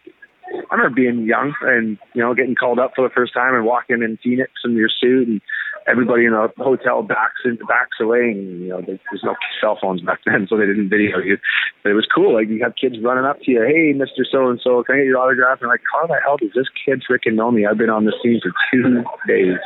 I 0.72 0.76
remember 0.76 0.96
being 0.96 1.26
young 1.26 1.54
and 1.62 1.98
you 2.14 2.22
know 2.22 2.34
getting 2.34 2.56
called 2.56 2.80
up 2.80 2.92
for 2.96 3.08
the 3.08 3.14
first 3.14 3.34
time 3.34 3.54
and 3.56 3.66
walking 3.66 4.02
in 4.02 4.18
Phoenix 4.24 4.52
in 4.66 4.74
your 4.76 4.90
suit 4.90 5.28
and 5.28 5.42
everybody 5.88 6.26
in 6.26 6.32
the 6.32 6.52
hotel 6.58 7.02
backs 7.02 7.42
in 7.46 7.56
backs 7.68 7.98
away 8.02 8.32
and 8.32 8.62
you 8.62 8.70
know 8.70 8.82
there- 8.82 9.00
there's 9.10 9.24
no 9.24 9.36
cell 9.62 9.78
phones 9.82 10.02
back 10.02 10.20
then 10.26 10.48
so 10.48 10.58
they 10.58 10.66
didn't 10.66 10.90
video 10.90 11.20
you. 11.20 11.38
But 11.84 11.92
it 11.92 11.96
was 11.96 12.08
cool. 12.14 12.34
Like 12.34 12.50
you 12.50 12.62
have 12.64 12.76
kids 12.76 12.96
running 13.02 13.26
up 13.26 13.40
to 13.42 13.52
you, 13.52 13.62
hey 13.64 13.94
Mister 13.94 14.26
So 14.30 14.50
and 14.50 14.60
So, 14.62 14.84
can 14.84 14.96
I 14.96 14.98
get 15.00 15.08
your 15.08 15.18
autograph? 15.20 15.60
And 15.62 15.70
like, 15.70 15.82
how 15.94 16.08
the 16.08 16.20
hell 16.24 16.38
does 16.38 16.52
this 16.56 16.68
kid 16.86 17.04
freaking 17.10 17.36
know 17.36 17.52
me? 17.52 17.66
I've 17.66 17.78
been 17.78 17.90
on 17.90 18.06
the 18.06 18.14
team 18.24 18.40
for 18.42 18.52
two 18.72 19.04
days. 19.28 19.58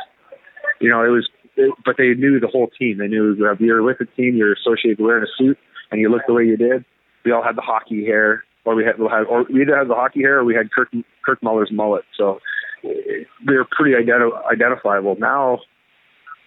You 0.80 0.90
know, 0.90 1.04
it 1.04 1.08
was 1.08 1.28
it, 1.56 1.72
but 1.84 1.96
they 1.96 2.14
knew 2.14 2.40
the 2.40 2.48
whole 2.48 2.68
team. 2.78 2.98
They 2.98 3.08
knew 3.08 3.32
if 3.32 3.60
you 3.60 3.72
were 3.72 3.82
with 3.82 3.98
the 3.98 4.06
team, 4.16 4.36
you're 4.36 4.54
associated 4.54 4.98
with 4.98 5.06
wearing 5.06 5.24
a 5.24 5.32
suit, 5.38 5.58
and 5.90 6.00
you 6.00 6.08
look 6.10 6.22
the 6.26 6.34
way 6.34 6.44
you 6.44 6.56
did. 6.56 6.84
We 7.24 7.32
all 7.32 7.42
had 7.42 7.56
the 7.56 7.62
hockey 7.62 8.04
hair, 8.04 8.44
or 8.64 8.74
we 8.74 8.84
had, 8.84 8.98
we 8.98 9.06
had 9.06 9.24
or 9.24 9.44
we 9.44 9.62
either 9.62 9.76
had 9.76 9.88
the 9.88 9.94
hockey 9.94 10.20
hair, 10.20 10.38
or 10.38 10.44
we 10.44 10.54
had 10.54 10.70
Kirk 10.70 10.90
Kirk 11.24 11.42
Muller's 11.42 11.70
mullet. 11.72 12.04
So 12.16 12.40
they're 12.82 13.64
pretty 13.70 13.94
identi- 13.94 14.46
identifiable. 14.50 15.16
Now, 15.18 15.60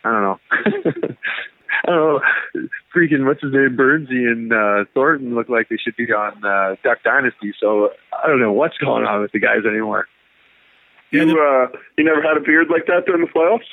I 0.03 0.11
don't 0.11 0.21
know. 0.23 0.39
I 1.83 1.91
don't 1.91 1.95
know. 1.95 2.69
Freaking 2.95 3.25
what's 3.25 3.41
his 3.41 3.53
name, 3.53 3.77
Burnsy 3.77 4.25
and 4.25 4.51
uh, 4.51 4.85
Thornton 4.93 5.35
look 5.35 5.49
like 5.49 5.69
they 5.69 5.77
should 5.77 5.95
be 5.95 6.11
on 6.11 6.43
uh, 6.43 6.75
Duck 6.83 7.03
Dynasty. 7.03 7.53
So 7.59 7.89
I 8.11 8.27
don't 8.27 8.39
know 8.39 8.53
what's 8.53 8.77
going 8.77 9.05
on 9.05 9.21
with 9.21 9.31
the 9.31 9.39
guys 9.39 9.65
anymore. 9.67 10.07
You 11.11 11.21
uh, 11.21 11.77
you 11.97 12.03
never 12.03 12.21
had 12.21 12.37
a 12.37 12.41
beard 12.41 12.67
like 12.69 12.85
that 12.87 13.05
during 13.05 13.21
the 13.21 13.31
playoffs? 13.31 13.67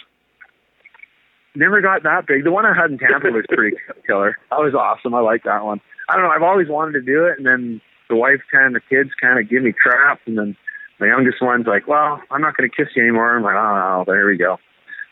never 1.54 1.80
got 1.80 2.02
that 2.02 2.26
big. 2.26 2.44
The 2.44 2.50
one 2.50 2.66
I 2.66 2.74
had 2.74 2.90
in 2.90 2.98
Tampa 2.98 3.30
was 3.30 3.44
pretty 3.48 3.76
killer. 4.06 4.36
That 4.50 4.60
was 4.60 4.74
awesome. 4.74 5.14
I 5.14 5.20
like 5.20 5.44
that 5.44 5.64
one. 5.64 5.80
I 6.08 6.16
don't 6.16 6.24
know. 6.24 6.30
I've 6.30 6.42
always 6.42 6.68
wanted 6.68 6.92
to 6.92 7.02
do 7.02 7.24
it, 7.26 7.38
and 7.38 7.46
then 7.46 7.80
the 8.08 8.16
wife 8.16 8.40
kind 8.52 8.74
of 8.76 8.82
the 8.82 8.94
kids 8.96 9.10
kind 9.20 9.38
of 9.38 9.48
give 9.48 9.62
me 9.62 9.72
crap, 9.72 10.20
and 10.26 10.36
then 10.38 10.56
my 11.00 11.06
youngest 11.06 11.40
one's 11.42 11.66
like, 11.66 11.86
"Well, 11.88 12.20
I'm 12.30 12.40
not 12.40 12.56
going 12.56 12.68
to 12.70 12.74
kiss 12.76 12.88
you 12.94 13.02
anymore." 13.02 13.36
I'm 13.36 13.42
like, 13.42 13.56
"Oh, 13.56 14.04
there 14.06 14.26
we 14.26 14.36
go." 14.36 14.58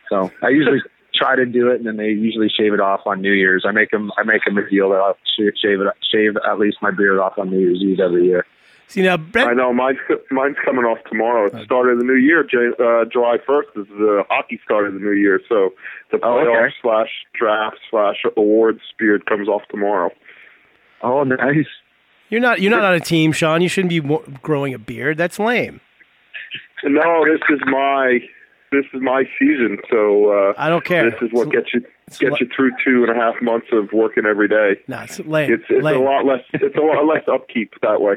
So 0.08 0.30
I 0.42 0.48
usually 0.50 0.80
try 1.14 1.36
to 1.36 1.46
do 1.46 1.68
it, 1.70 1.76
and 1.76 1.86
then 1.86 1.96
they 1.96 2.08
usually 2.08 2.48
shave 2.48 2.72
it 2.74 2.80
off 2.80 3.00
on 3.06 3.20
New 3.20 3.32
Year's. 3.32 3.64
I 3.66 3.72
make 3.72 3.90
them. 3.90 4.10
I 4.18 4.22
make 4.24 4.44
them 4.44 4.58
a 4.58 4.68
deal 4.68 4.90
that 4.90 4.96
I'll 4.96 5.16
shave 5.36 5.80
it, 5.80 5.94
shave 6.10 6.36
at 6.36 6.58
least 6.58 6.78
my 6.82 6.90
beard 6.90 7.18
off 7.18 7.38
on 7.38 7.50
New 7.50 7.58
Year's 7.60 7.82
Eve 7.82 8.00
every 8.00 8.26
year. 8.26 8.44
see 8.88 9.02
now 9.02 9.16
I 9.34 9.54
know 9.54 9.72
mine's 9.72 9.98
mine's 10.30 10.56
coming 10.64 10.84
off 10.84 10.98
tomorrow. 11.10 11.46
It's 11.46 11.54
the 11.54 11.64
start 11.64 11.90
of 11.90 11.98
the 11.98 12.04
new 12.04 12.14
year. 12.16 12.44
J- 12.44 12.76
uh, 12.78 13.04
July 13.10 13.38
first 13.46 13.70
is 13.74 13.86
the 13.88 14.24
hockey 14.28 14.60
start 14.64 14.86
of 14.86 14.92
the 14.94 15.00
new 15.00 15.12
year. 15.12 15.40
So 15.48 15.72
the 16.10 16.18
Oh, 16.22 16.38
okay. 16.40 16.46
playoff 16.50 16.70
slash 16.82 17.10
draft 17.34 17.78
slash 17.90 18.22
awards 18.36 18.80
beard 18.98 19.24
comes 19.26 19.48
off 19.48 19.62
tomorrow. 19.70 20.10
Oh, 21.02 21.24
nice. 21.24 21.66
You're 22.32 22.40
not 22.40 22.62
you're 22.62 22.70
not 22.70 22.82
on 22.82 22.94
a 22.94 23.00
team 23.00 23.30
Shawn 23.32 23.60
you 23.60 23.68
shouldn't 23.68 23.90
be 23.90 24.00
growing 24.40 24.72
a 24.72 24.78
beard 24.78 25.18
that's 25.18 25.38
lame 25.38 25.80
No, 26.82 27.24
this 27.26 27.40
is 27.50 27.60
my 27.66 28.20
this 28.72 28.86
is 28.94 29.02
my 29.02 29.24
season. 29.38 29.76
So 29.90 30.30
uh, 30.30 30.54
I 30.56 30.70
don't 30.70 30.82
care 30.82 31.10
this 31.10 31.20
is 31.20 31.28
what 31.30 31.48
It's- 31.48 31.64
gets 31.70 31.74
you 31.74 31.80
gets 32.18 32.40
you 32.40 32.48
through 32.56 32.70
two 32.82 33.04
and 33.06 33.10
a 33.10 33.14
half 33.14 33.34
months 33.42 33.66
of 33.72 33.92
working 33.92 34.24
every 34.26 34.48
day. 34.48 34.80
no, 34.88 35.00
it's 35.00 35.18
lame 35.20 35.52
It's 35.52 35.64
it's 35.68 35.84
lame. 35.84 36.00
a 36.00 36.04
lot 36.04 36.24
less 36.24 36.40
it's 36.54 36.74
a 36.76 36.80
lot 36.80 37.04
less 37.04 37.22
upkeep 37.28 37.74
that 37.82 38.00
way. 38.00 38.14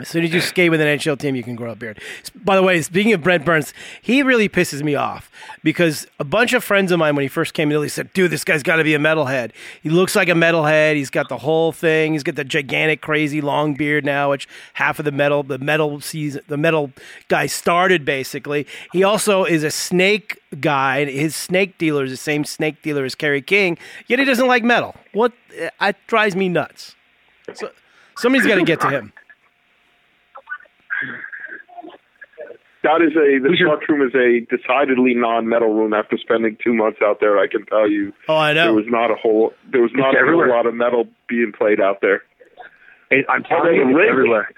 As 0.00 0.08
soon 0.08 0.24
as 0.24 0.32
you 0.32 0.40
skate 0.40 0.70
with 0.70 0.80
an 0.80 0.86
NHL 0.86 1.18
team, 1.18 1.34
you 1.34 1.42
can 1.42 1.54
grow 1.54 1.70
a 1.70 1.76
beard. 1.76 2.00
By 2.34 2.56
the 2.56 2.62
way, 2.62 2.80
speaking 2.82 3.12
of 3.12 3.22
Brent 3.22 3.44
Burns, 3.44 3.74
he 4.00 4.22
really 4.22 4.48
pisses 4.48 4.82
me 4.82 4.94
off 4.94 5.30
because 5.62 6.06
a 6.18 6.24
bunch 6.24 6.52
of 6.52 6.64
friends 6.64 6.92
of 6.92 6.98
mine, 6.98 7.14
when 7.14 7.22
he 7.22 7.28
first 7.28 7.54
came 7.54 7.70
in, 7.70 7.80
they 7.80 7.88
said, 7.88 8.12
"Dude, 8.12 8.30
this 8.30 8.44
guy's 8.44 8.62
got 8.62 8.76
to 8.76 8.84
be 8.84 8.94
a 8.94 8.98
metalhead. 8.98 9.52
He 9.82 9.90
looks 9.90 10.16
like 10.16 10.28
a 10.28 10.32
metalhead. 10.32 10.96
He's 10.96 11.10
got 11.10 11.28
the 11.28 11.38
whole 11.38 11.72
thing. 11.72 12.12
He's 12.12 12.22
got 12.22 12.36
the 12.36 12.44
gigantic, 12.44 13.00
crazy 13.00 13.40
long 13.40 13.74
beard 13.74 14.04
now, 14.04 14.30
which 14.30 14.48
half 14.74 14.98
of 14.98 15.04
the 15.04 15.12
metal, 15.12 15.42
the 15.42 15.58
metal 15.58 16.00
season, 16.00 16.42
the 16.48 16.56
metal 16.56 16.92
guy 17.28 17.46
started 17.46 18.04
basically. 18.04 18.66
He 18.92 19.04
also 19.04 19.44
is 19.44 19.64
a 19.64 19.70
snake 19.70 20.40
guy. 20.60 21.04
His 21.04 21.36
snake 21.36 21.78
dealer 21.78 22.04
is 22.04 22.10
the 22.10 22.16
same 22.16 22.44
snake 22.44 22.82
dealer 22.82 23.04
as 23.04 23.14
Kerry 23.14 23.42
King. 23.42 23.78
Yet 24.06 24.18
he 24.18 24.24
doesn't 24.24 24.46
like 24.46 24.64
metal. 24.64 24.94
What? 25.12 25.32
Eh, 25.56 25.68
it 25.80 25.96
drives 26.06 26.36
me 26.36 26.48
nuts. 26.48 26.96
So, 27.54 27.70
somebody's 28.16 28.46
got 28.46 28.56
to 28.56 28.64
get 28.64 28.80
to 28.80 28.88
him." 28.88 29.12
That 32.82 33.02
is 33.02 33.12
a 33.12 33.38
the 33.38 33.54
Shark 33.60 33.86
room 33.88 34.06
is 34.06 34.14
a 34.14 34.40
decidedly 34.54 35.14
non-metal 35.14 35.68
room. 35.68 35.92
After 35.92 36.16
spending 36.16 36.56
two 36.62 36.72
months 36.72 37.00
out 37.02 37.20
there, 37.20 37.38
I 37.38 37.46
can 37.46 37.66
tell 37.66 37.90
you. 37.90 38.12
Oh, 38.26 38.36
I 38.36 38.54
know. 38.54 38.64
There 38.64 38.72
was 38.72 38.86
not 38.88 39.10
a 39.10 39.16
whole 39.16 39.52
there 39.70 39.82
was 39.82 39.90
not 39.94 40.14
It's 40.14 40.22
a 40.22 40.32
whole 40.32 40.48
lot 40.48 40.66
of 40.66 40.74
metal 40.74 41.06
being 41.28 41.52
played 41.56 41.80
out 41.80 42.00
there. 42.00 42.22
Hey, 43.10 43.24
I'm 43.28 43.42
telling 43.42 43.74
you, 43.74 44.00
everywhere. 44.00 44.48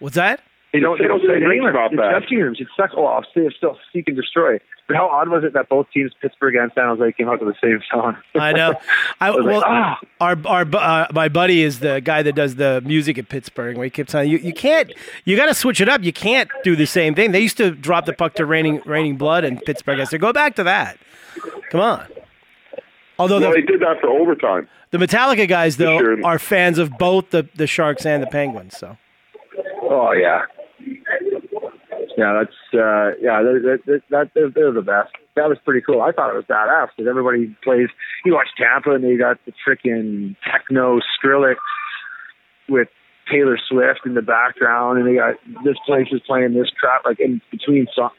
What's 0.00 0.16
that? 0.16 0.40
They 0.76 0.80
don't. 0.80 0.98
They 0.98 1.04
They 1.04 1.08
don't 1.08 1.18
don't 1.18 1.26
say 1.26 1.26
say 1.40 1.44
anything 1.44 1.64
anything 1.64 1.68
about 1.68 1.92
it's 1.92 2.00
that. 2.00 2.10
dressing 2.20 2.38
rooms. 2.38 2.60
It 2.60 2.68
sucks. 2.76 2.92
Oh, 2.96 3.06
I'll 3.06 3.22
say 3.22 3.42
it's 3.48 3.56
still 3.56 3.78
seek 3.92 4.08
and 4.08 4.16
destroy. 4.16 4.58
But 4.86 4.96
how 4.96 5.08
odd 5.08 5.28
was 5.28 5.42
it 5.42 5.52
that 5.54 5.68
both 5.68 5.86
teams, 5.92 6.12
Pittsburgh 6.22 6.54
and 6.54 6.70
San 6.74 6.84
Jose, 6.86 7.12
came 7.12 7.28
out 7.28 7.40
to 7.40 7.44
the 7.44 7.54
same 7.60 7.80
song? 7.90 8.16
I 8.36 8.52
know. 8.52 8.74
I, 9.20 9.30
was 9.30 9.44
like, 9.44 9.54
well, 9.54 9.64
ah. 9.66 9.98
our 10.20 10.36
our 10.46 10.64
uh, 10.76 11.06
my 11.12 11.28
buddy 11.28 11.62
is 11.62 11.80
the 11.80 12.00
guy 12.00 12.22
that 12.22 12.34
does 12.34 12.54
the 12.54 12.80
music 12.84 13.18
at 13.18 13.28
Pittsburgh. 13.28 13.76
Where 13.76 13.84
he 13.84 13.90
keeps 13.90 14.12
telling 14.12 14.30
you, 14.30 14.38
you 14.38 14.52
can't, 14.52 14.92
you 15.24 15.36
got 15.36 15.46
to 15.46 15.54
switch 15.54 15.80
it 15.80 15.88
up. 15.88 16.02
You 16.04 16.12
can't 16.12 16.48
do 16.62 16.76
the 16.76 16.86
same 16.86 17.14
thing. 17.16 17.32
They 17.32 17.40
used 17.40 17.56
to 17.56 17.72
drop 17.72 18.06
the 18.06 18.12
puck 18.12 18.34
to 18.34 18.46
raining 18.46 18.80
raining 18.86 19.16
blood 19.16 19.42
in 19.44 19.58
Pittsburgh. 19.58 19.98
I 19.98 20.04
said, 20.04 20.20
go 20.20 20.32
back 20.32 20.54
to 20.56 20.64
that. 20.64 20.98
Come 21.70 21.80
on. 21.80 22.06
Although 23.18 23.40
Well, 23.40 23.52
they 23.52 23.62
did 23.62 23.80
that 23.80 24.00
for 24.00 24.08
overtime. 24.08 24.68
the 24.90 24.98
Metallica 24.98 25.48
guys 25.48 25.78
though 25.78 25.98
Sure. 25.98 26.24
are 26.24 26.38
fans 26.38 26.78
of 26.78 26.96
both 26.98 27.30
the 27.30 27.48
the 27.54 27.66
Sharks 27.66 28.04
and 28.06 28.22
the 28.22 28.26
Penguins. 28.26 28.76
So 28.76 28.96
Oh 29.82 30.12
yeah, 30.12 30.42
yeah. 32.16 32.32
That's 32.38 32.58
uh, 32.74 33.16
yeah. 33.20 33.42
That, 33.42 33.80
that, 33.86 34.02
that, 34.10 34.30
they're, 34.34 34.50
they're 34.50 34.72
the 34.72 34.82
best. 34.82 35.12
That 35.36 35.48
was 35.48 35.58
pretty 35.64 35.80
cool. 35.80 36.02
I 36.02 36.12
thought 36.12 36.30
it 36.30 36.36
was 36.36 36.44
badass 36.48 36.88
because 36.96 37.08
everybody 37.08 37.54
plays. 37.62 37.88
You 38.24 38.34
watch 38.34 38.48
Tampa 38.56 38.94
and 38.94 39.04
they 39.04 39.16
got 39.16 39.38
the 39.44 39.52
freaking 39.66 40.36
techno 40.50 41.00
Skrillex 41.00 41.56
with 42.68 42.88
Taylor 43.30 43.58
Swift 43.68 44.00
in 44.06 44.14
the 44.14 44.22
background, 44.22 44.98
and 44.98 45.06
they 45.06 45.14
got 45.14 45.34
this 45.64 45.76
place 45.84 46.08
is 46.10 46.20
playing 46.26 46.54
this 46.54 46.70
crap 46.78 47.04
like 47.04 47.20
in 47.20 47.40
between 47.50 47.86
songs. 47.94 48.12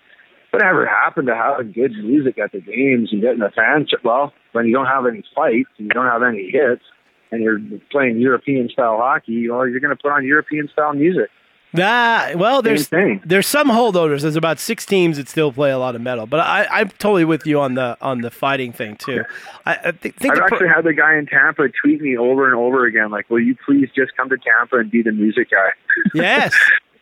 Whatever 0.51 0.87
happened 0.87 1.27
to 1.27 1.35
having 1.35 1.73
good 1.73 1.91
music 1.91 2.39
at 2.39 2.51
the 2.51 2.61
games 2.61 3.09
and 3.11 3.21
getting 3.21 3.39
the 3.39 3.51
fans? 3.53 3.91
Well, 4.03 4.33
when 4.53 4.65
you 4.65 4.73
don't 4.73 4.85
have 4.85 5.05
any 5.05 5.23
fights 5.35 5.69
and 5.77 5.87
you 5.87 5.89
don't 5.89 6.07
have 6.07 6.23
any 6.23 6.49
hits, 6.49 6.83
and 7.31 7.43
you're 7.43 7.59
playing 7.91 8.19
European 8.19 8.69
style 8.69 8.97
hockey, 8.97 9.49
well, 9.49 9.67
you're 9.67 9.79
going 9.79 9.95
to 9.95 10.01
put 10.01 10.11
on 10.11 10.25
European 10.25 10.69
style 10.71 10.93
music. 10.93 11.29
That 11.77 12.37
well, 12.37 12.61
there's 12.61 12.89
there's 12.89 13.47
some 13.47 13.69
holdovers. 13.69 14.21
There's 14.21 14.35
about 14.35 14.59
six 14.59 14.85
teams 14.85 15.17
that 15.17 15.27
still 15.29 15.51
play 15.51 15.71
a 15.71 15.77
lot 15.77 15.95
of 15.95 16.01
metal, 16.01 16.27
but 16.27 16.41
I, 16.41 16.65
I'm 16.69 16.89
totally 16.89 17.25
with 17.25 17.47
you 17.47 17.59
on 17.59 17.75
the 17.75 17.97
on 18.01 18.21
the 18.21 18.29
fighting 18.29 18.73
thing 18.73 18.97
too. 18.97 19.23
I, 19.65 19.75
I 19.75 19.91
thi- 19.91 20.09
think 20.11 20.33
I've 20.33 20.37
the 20.37 20.43
pro- 20.47 20.57
actually 20.57 20.67
had 20.69 20.83
the 20.83 20.93
guy 20.93 21.15
in 21.17 21.25
Tampa 21.25 21.69
tweet 21.81 22.01
me 22.01 22.17
over 22.17 22.45
and 22.45 22.55
over 22.55 22.85
again, 22.85 23.09
like, 23.09 23.29
"Will 23.29 23.39
you 23.39 23.55
please 23.65 23.89
just 23.95 24.15
come 24.15 24.29
to 24.29 24.37
Tampa 24.37 24.77
and 24.77 24.91
be 24.91 25.01
the 25.01 25.11
music 25.11 25.49
guy?" 25.51 25.69
yes. 26.13 26.55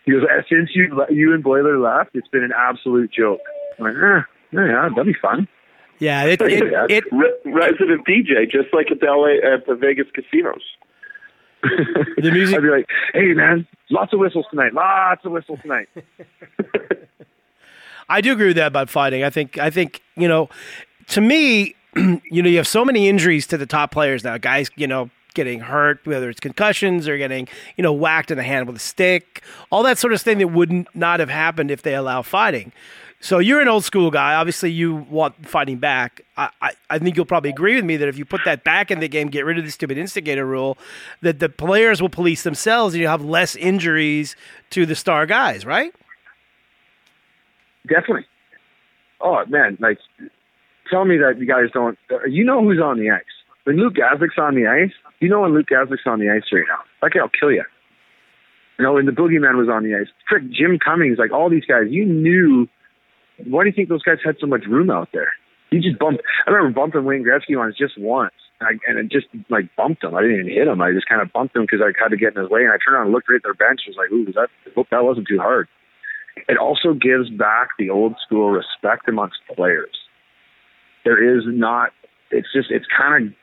He 0.05 0.11
goes, 0.11 0.23
"Uh, 0.23 0.41
"Since 0.49 0.69
you 0.75 1.05
you 1.09 1.33
and 1.33 1.43
Boiler 1.43 1.79
left, 1.79 2.11
it's 2.13 2.27
been 2.27 2.43
an 2.43 2.53
absolute 2.55 3.11
joke." 3.11 3.41
I'm 3.79 3.85
like, 3.85 3.95
eh, 3.95 4.21
yeah, 4.51 4.89
that'd 4.89 5.05
be 5.05 5.19
fun. 5.19 5.47
Yeah, 5.99 6.23
it 6.25 6.41
it, 6.43 6.91
it 6.91 7.03
Re- 7.11 7.33
resident 7.45 8.05
DJ, 8.07 8.49
just 8.49 8.73
like 8.73 8.91
at 8.91 8.99
the 8.99 9.07
LA 9.07 9.53
at 9.55 9.65
the 9.65 9.75
Vegas 9.75 10.07
casinos. 10.13 10.61
The 12.17 12.31
music- 12.31 12.57
I'd 12.57 12.63
be 12.63 12.69
like, 12.69 12.89
"Hey, 13.13 13.33
man, 13.33 13.67
lots 13.91 14.11
of 14.13 14.19
whistles 14.19 14.45
tonight. 14.49 14.73
Lots 14.73 15.23
of 15.25 15.31
whistles 15.31 15.59
tonight." 15.61 15.87
I 18.09 18.21
do 18.21 18.33
agree 18.33 18.47
with 18.47 18.55
that 18.57 18.67
about 18.67 18.89
fighting. 18.89 19.23
I 19.23 19.29
think 19.29 19.57
I 19.57 19.69
think 19.69 20.01
you 20.15 20.27
know, 20.27 20.49
to 21.07 21.21
me, 21.21 21.75
you 21.95 22.43
know, 22.43 22.49
you 22.49 22.57
have 22.57 22.67
so 22.67 22.85
many 22.85 23.09
injuries 23.09 23.47
to 23.47 23.57
the 23.57 23.65
top 23.65 23.91
players 23.91 24.23
now. 24.23 24.37
Guys, 24.37 24.69
you 24.75 24.87
know, 24.87 25.09
getting 25.33 25.59
hurt, 25.59 25.99
whether 26.05 26.29
it's 26.29 26.39
concussions 26.39 27.07
or 27.07 27.17
getting 27.17 27.47
you 27.77 27.83
know 27.83 27.93
whacked 27.93 28.31
in 28.31 28.37
the 28.37 28.43
hand 28.43 28.67
with 28.67 28.75
a 28.75 28.79
stick, 28.79 29.43
all 29.71 29.83
that 29.83 29.97
sort 29.97 30.13
of 30.13 30.21
thing 30.21 30.39
that 30.39 30.47
wouldn't 30.47 30.87
not 30.95 31.19
have 31.19 31.29
happened 31.29 31.69
if 31.69 31.81
they 31.83 31.95
allow 31.95 32.21
fighting. 32.21 32.71
So 33.25 33.39
you're 33.39 33.59
an 33.59 33.67
old 33.67 33.83
school 33.83 34.11
guy. 34.11 34.35
Obviously, 34.35 34.69
you 34.69 34.97
want 35.09 35.49
fighting 35.49 35.79
back. 35.79 36.21
I, 36.37 36.51
I, 36.61 36.71
I 36.91 36.99
think 36.99 37.15
you'll 37.15 37.25
probably 37.25 37.49
agree 37.49 37.75
with 37.75 37.83
me 37.83 37.97
that 37.97 38.07
if 38.07 38.19
you 38.19 38.23
put 38.23 38.41
that 38.45 38.63
back 38.63 38.91
in 38.91 38.99
the 38.99 39.07
game, 39.07 39.29
get 39.29 39.45
rid 39.45 39.57
of 39.57 39.65
the 39.65 39.71
stupid 39.71 39.97
instigator 39.97 40.45
rule, 40.45 40.77
that 41.21 41.39
the 41.39 41.49
players 41.49 42.03
will 42.03 42.09
police 42.09 42.43
themselves 42.43 42.93
and 42.93 43.01
you 43.01 43.07
have 43.07 43.23
less 43.23 43.55
injuries 43.55 44.35
to 44.69 44.85
the 44.85 44.93
star 44.93 45.25
guys, 45.25 45.65
right? 45.65 45.91
Definitely. 47.87 48.27
Oh 49.19 49.43
man, 49.47 49.79
like, 49.79 49.97
tell 50.91 51.05
me 51.05 51.17
that 51.17 51.39
you 51.39 51.47
guys 51.47 51.71
don't. 51.73 51.97
You 52.29 52.45
know 52.45 52.61
who's 52.61 52.79
on 52.79 52.99
the 52.99 53.09
ice. 53.09 53.23
When 53.63 53.77
Luke 53.77 53.95
Gazdic's 53.95 54.37
on 54.37 54.53
the 54.53 54.67
ice, 54.67 54.93
you 55.19 55.29
know 55.29 55.41
when 55.41 55.55
Luke 55.55 55.65
Gazdic's 55.65 56.05
on 56.05 56.19
the 56.19 56.29
ice 56.29 56.43
right 56.53 56.65
now. 56.67 56.81
That 57.01 57.13
guy'll 57.13 57.29
kill 57.29 57.51
you. 57.51 57.63
You 58.77 58.85
know, 58.85 58.93
when 58.93 59.07
the 59.07 59.11
boogeyman 59.11 59.57
was 59.57 59.67
on 59.67 59.81
the 59.81 59.95
ice, 59.95 60.09
frick, 60.29 60.43
Jim 60.51 60.77
Cummins, 60.77 61.17
like 61.17 61.31
all 61.31 61.49
these 61.49 61.65
guys, 61.65 61.85
you 61.89 62.05
knew. 62.05 62.67
Why 63.43 63.63
do 63.63 63.69
you 63.69 63.75
think 63.75 63.89
those 63.89 64.03
guys 64.03 64.17
had 64.23 64.35
so 64.39 64.47
much 64.47 64.63
room 64.67 64.89
out 64.89 65.09
there? 65.13 65.33
You 65.71 65.81
just 65.81 65.99
bumped. 65.99 66.23
I 66.47 66.51
remember 66.51 66.79
bumping 66.79 67.05
Wayne 67.05 67.25
Gretzky 67.25 67.57
once 67.57 67.75
just 67.77 67.97
once, 67.97 68.33
and, 68.59 68.69
I, 68.69 68.89
and 68.89 68.99
it 68.99 69.11
just 69.11 69.27
like 69.49 69.65
bumped 69.75 70.03
him. 70.03 70.15
I 70.15 70.21
didn't 70.21 70.39
even 70.39 70.53
hit 70.53 70.67
him. 70.67 70.81
I 70.81 70.91
just 70.93 71.09
kind 71.09 71.21
of 71.21 71.33
bumped 71.33 71.55
him 71.55 71.63
because 71.63 71.81
I 71.81 71.91
had 72.01 72.09
to 72.09 72.17
get 72.17 72.35
in 72.35 72.41
his 72.41 72.49
way. 72.49 72.61
And 72.61 72.71
I 72.71 72.77
turned 72.77 72.95
around 72.95 73.07
and 73.07 73.13
looked 73.13 73.29
right 73.29 73.37
at 73.37 73.43
their 73.43 73.53
bench. 73.53 73.81
Was 73.87 73.97
like, 73.97 74.11
ooh, 74.11 74.31
that 74.33 74.49
hope 74.75 74.87
that 74.91 75.03
wasn't 75.03 75.27
too 75.27 75.39
hard. 75.39 75.67
It 76.47 76.57
also 76.57 76.93
gives 76.93 77.29
back 77.29 77.69
the 77.79 77.89
old 77.89 78.15
school 78.25 78.51
respect 78.51 79.07
amongst 79.07 79.37
players. 79.55 79.95
There 81.03 81.19
is 81.19 81.43
not. 81.45 81.91
It's 82.31 82.47
just. 82.53 82.71
It's 82.71 82.87
kind 82.87 83.33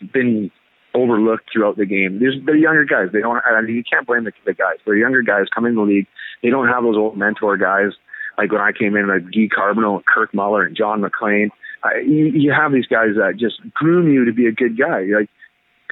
of 0.00 0.12
been 0.12 0.50
overlooked 0.94 1.50
throughout 1.52 1.76
the 1.76 1.86
game. 1.86 2.20
There's 2.20 2.36
the 2.46 2.52
younger 2.52 2.84
guys. 2.84 3.08
They 3.12 3.20
don't. 3.20 3.42
I 3.44 3.60
mean, 3.60 3.76
you 3.76 3.84
can't 3.84 4.06
blame 4.06 4.24
the, 4.24 4.32
the 4.46 4.54
guys. 4.54 4.76
They're 4.86 4.96
younger 4.96 5.22
guys 5.22 5.46
coming 5.54 5.70
in 5.70 5.76
the 5.76 5.82
league. 5.82 6.06
They 6.42 6.50
don't 6.50 6.68
have 6.68 6.84
those 6.84 6.96
old 6.96 7.18
mentor 7.18 7.56
guys 7.56 7.92
like 8.38 8.52
when 8.52 8.60
I 8.60 8.72
came 8.72 8.96
in, 8.96 9.08
like 9.08 9.24
Guy 9.32 9.48
Carbonneau 9.54 9.96
and 9.96 10.06
Kirk 10.06 10.34
Muller 10.34 10.64
and 10.64 10.76
John 10.76 11.00
McLean. 11.00 11.50
I, 11.82 12.00
you, 12.00 12.26
you 12.26 12.52
have 12.52 12.72
these 12.72 12.86
guys 12.86 13.10
that 13.16 13.34
just 13.38 13.60
groom 13.74 14.12
you 14.12 14.24
to 14.24 14.32
be 14.32 14.46
a 14.46 14.52
good 14.52 14.78
guy. 14.78 15.02
Like 15.02 15.28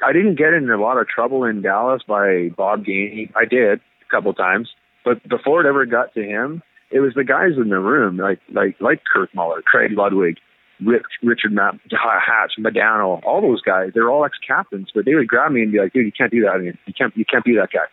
I 0.03 0.11
didn't 0.11 0.35
get 0.35 0.53
in 0.53 0.69
a 0.69 0.81
lot 0.81 0.97
of 0.97 1.07
trouble 1.07 1.43
in 1.43 1.61
Dallas 1.61 2.01
by 2.07 2.49
Bob 2.55 2.83
Gainey. 2.85 3.31
I 3.35 3.45
did 3.45 3.79
a 3.79 4.11
couple 4.11 4.33
times, 4.33 4.69
but 5.03 5.27
before 5.27 5.61
it 5.61 5.67
ever 5.67 5.85
got 5.85 6.13
to 6.15 6.23
him, 6.23 6.61
it 6.91 6.99
was 6.99 7.13
the 7.15 7.23
guys 7.23 7.57
in 7.57 7.69
the 7.69 7.79
room, 7.79 8.17
like 8.17 8.39
like 8.51 8.75
like 8.79 9.01
Kirk 9.11 9.33
Muller, 9.33 9.61
Craig 9.61 9.91
Ludwig, 9.95 10.37
Rich, 10.85 11.03
Richard 11.23 11.51
Matt, 11.51 11.75
Hatch, 11.91 12.53
Modano, 12.59 13.21
all 13.23 13.41
those 13.41 13.61
guys. 13.61 13.91
They're 13.93 14.09
all 14.09 14.25
ex-captains, 14.25 14.89
but 14.93 15.05
they 15.05 15.15
would 15.15 15.27
grab 15.27 15.51
me 15.51 15.63
and 15.63 15.71
be 15.71 15.79
like, 15.79 15.93
"Dude, 15.93 16.05
you 16.05 16.11
can't 16.11 16.31
do 16.31 16.41
that. 16.41 16.63
You 16.63 16.93
can't 16.93 17.15
you 17.15 17.25
can't 17.25 17.43
be 17.43 17.55
that 17.55 17.69
guy. 17.71 17.87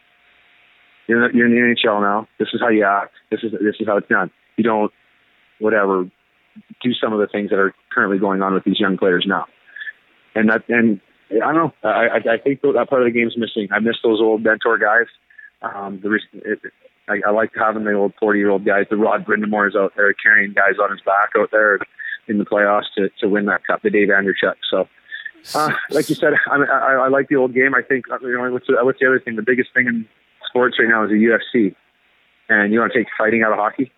You're 1.07 1.29
in, 1.29 1.37
you're 1.37 1.47
in 1.47 1.53
the 1.53 1.75
NHL 1.75 2.01
now. 2.01 2.29
This 2.39 2.49
is 2.53 2.61
how 2.61 2.69
you 2.69 2.85
act. 2.85 3.13
This 3.31 3.41
is 3.43 3.53
this 3.53 3.77
is 3.81 3.87
how 3.87 3.97
it's 3.97 4.09
done. 4.09 4.31
You 4.57 4.65
don't 4.65 4.93
whatever 5.59 6.05
do 6.83 6.93
some 6.95 7.13
of 7.13 7.21
the 7.21 7.27
things 7.27 7.51
that 7.51 7.59
are 7.59 7.75
currently 7.93 8.19
going 8.19 8.43
on 8.43 8.55
with 8.55 8.65
these 8.65 8.81
young 8.81 8.99
players 8.99 9.25
now." 9.27 9.47
And 10.35 10.51
that 10.51 10.69
and 10.69 11.01
I 11.31 11.53
don't 11.53 11.75
know. 11.83 11.89
I 11.89 12.19
I, 12.19 12.39
think 12.39 12.61
that 12.63 12.87
part 12.89 13.03
of 13.03 13.07
the 13.07 13.19
game's 13.19 13.37
missing. 13.37 13.69
I 13.73 13.79
miss 13.79 13.97
those 14.03 14.21
old 14.21 14.43
mentor 14.43 14.79
guys. 14.79 15.07
Um, 15.63 16.01
the 16.03 16.11
re- 16.11 16.29
it, 16.33 16.59
I, 17.09 17.21
I 17.27 17.31
like 17.31 17.53
having 17.55 17.85
the 17.85 17.95
old 17.95 18.15
forty 18.19 18.39
year 18.39 18.51
old 18.51 18.65
guys. 18.65 18.87
The 18.91 18.97
Rod 18.97 19.25
Brind'Amours 19.25 19.77
out 19.77 19.93
there 19.97 20.13
carrying 20.15 20.53
guys 20.53 20.75
on 20.83 20.91
his 20.91 21.01
back 21.01 21.31
out 21.37 21.51
there 21.51 21.79
in 22.29 22.39
the 22.39 22.45
playoffs 22.45 22.93
to 22.97 23.09
to 23.21 23.29
win 23.29 23.47
that 23.47 23.67
cup. 23.67 23.83
The 23.83 23.91
Dave 23.91 24.09
Andreychuk. 24.09 24.57
So. 24.71 24.89
Uh, 25.57 25.73
like 25.91 26.09
you 26.09 26.15
said, 26.15 26.35
I, 26.47 26.55
I, 26.55 26.93
I 26.93 27.09
like 27.09 27.29
the 27.29 27.35
old 27.35 27.53
game. 27.53 27.75
I 27.75 27.83
think 27.83 28.05
uh, 28.09 28.19
you 28.23 28.39
know 28.39 28.53
what's 28.53 28.69
the, 28.69 28.77
what's 28.83 29.01
the 29.01 29.09
other 29.09 29.19
thing? 29.19 29.35
The 29.35 29.43
biggest 29.43 29.71
thing 29.75 29.89
in 29.89 30.07
sports 30.49 30.77
right 30.79 30.89
now 30.89 31.03
is 31.03 31.11
the 31.11 31.17
UFC, 31.17 31.75
and 32.49 32.73
you 32.73 32.79
want 32.79 32.93
to 32.93 32.99
take 33.01 33.09
fighting 33.19 33.43
out 33.43 33.51
of 33.51 33.59
hockey. 33.59 33.91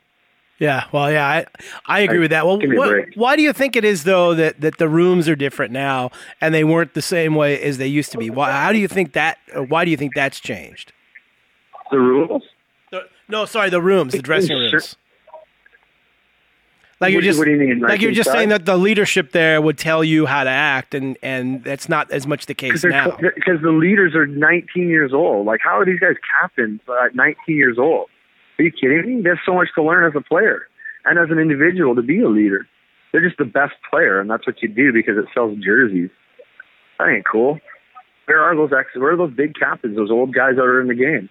Yeah, 0.59 0.85
well, 0.93 1.11
yeah, 1.11 1.27
I 1.27 1.47
I 1.87 2.01
agree 2.01 2.19
I- 2.19 2.21
with 2.21 2.31
that. 2.31 2.47
Well, 2.47 2.59
give 2.59 2.71
me 2.71 2.77
a 2.77 2.79
what- 2.79 3.09
why 3.17 3.37
do 3.37 3.43
you 3.43 3.53
think 3.53 3.75
it 3.77 3.85
is 3.85 4.05
though 4.05 4.35
that, 4.35 4.61
that 4.61 4.79
the 4.79 4.89
rooms 4.89 5.29
are 5.29 5.35
different 5.37 5.73
now 5.73 6.11
and 6.41 6.55
they 6.55 6.63
weren't 6.65 6.95
the 6.95 7.03
same 7.03 7.35
way 7.35 7.61
as 7.61 7.79
they 7.79 7.89
used 7.89 8.13
to 8.13 8.19
be? 8.19 8.31
Why? 8.31 8.51
How 8.53 8.73
do 8.73 8.79
you 8.79 8.89
think 8.89 9.13
that? 9.15 9.39
Or 9.55 9.65
why 9.65 9.85
do 9.85 9.91
you 9.91 9.97
think 9.97 10.15
that's 10.15 10.39
changed? 10.41 10.93
The 11.91 11.99
rules. 11.99 12.45
The- 12.91 13.09
no, 13.29 13.45
sorry, 13.47 13.71
the 13.71 13.83
rooms, 13.83 14.13
the 14.13 14.23
dressing 14.23 14.57
rooms. 14.57 14.97
Like 17.01 17.13
you're 17.13 17.23
just 17.23 17.45
you 17.45 17.57
mean, 17.57 17.81
like 17.81 17.91
like 17.91 18.01
you're 18.01 18.13
just 18.13 18.31
saying 18.31 18.51
that 18.51 18.65
the 18.65 18.77
leadership 18.77 19.33
there 19.33 19.61
would 19.61 19.77
tell 19.77 20.05
you 20.05 20.27
how 20.27 20.45
to 20.45 20.51
act, 20.51 20.95
and 20.95 21.19
and 21.23 21.63
that's 21.65 21.89
not 21.89 22.11
as 22.13 22.27
much 22.27 22.47
the 22.47 22.55
case 22.55 22.85
now. 22.85 23.17
Because 23.21 23.61
the 23.61 23.73
leaders 23.73 24.15
are 24.15 24.27
19 24.27 24.89
years 24.89 25.13
old. 25.13 25.45
Like, 25.47 25.61
how 25.63 25.79
are 25.79 25.85
these 25.85 25.99
guys 25.99 26.15
captains 26.41 26.81
at 27.05 27.15
19 27.15 27.57
years 27.57 27.79
old? 27.79 28.09
Are 28.59 28.63
you 28.63 28.71
kidding 28.71 29.17
me? 29.17 29.23
There's 29.23 29.41
so 29.45 29.55
much 29.55 29.69
to 29.75 29.83
learn 29.83 30.07
as 30.07 30.15
a 30.17 30.23
player 30.23 30.69
and 31.05 31.19
as 31.19 31.31
an 31.31 31.39
individual 31.39 31.95
to 31.97 32.03
be 32.03 32.21
a 32.21 32.29
leader. 32.29 32.67
They're 33.13 33.27
just 33.27 33.39
the 33.39 33.45
best 33.45 33.75
player, 33.91 34.21
and 34.21 34.29
that's 34.29 34.47
what 34.47 34.63
you 34.63 34.69
do 34.69 34.93
because 34.93 35.17
it 35.17 35.27
sells 35.33 35.59
jerseys. 35.65 36.11
That 36.99 37.09
ain't 37.09 37.27
cool. 37.31 37.59
Where 38.27 38.43
are 38.43 38.57
those 38.57 38.71
ex? 38.73 38.89
Where 38.97 39.13
are 39.13 39.17
those 39.17 39.35
big 39.35 39.55
captains? 39.55 39.97
Those 39.97 40.11
old 40.11 40.35
guys 40.35 40.57
that 40.57 40.63
are 40.63 40.81
in 40.81 40.89
the 40.89 40.95
game. 40.95 41.29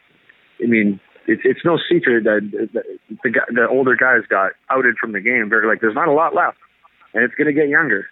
I 0.64 0.68
mean, 0.68 1.00
it's 1.28 1.42
it's 1.44 1.62
no 1.66 1.78
secret 1.90 2.24
that 2.26 2.72
that 2.74 2.84
the 3.24 3.32
the 3.54 3.68
older 3.68 3.96
guys 3.96 4.22
got 4.30 4.52
outed 4.70 4.96
from 5.00 5.14
the 5.14 5.22
game. 5.22 5.50
They're 5.50 5.68
like, 5.68 5.82
there's 5.82 5.96
not 5.96 6.08
a 6.08 6.14
lot 6.14 6.36
left, 6.36 6.58
and 7.14 7.24
it's 7.24 7.34
going 7.36 7.48
to 7.48 7.54
get 7.54 7.70
younger. 7.70 8.06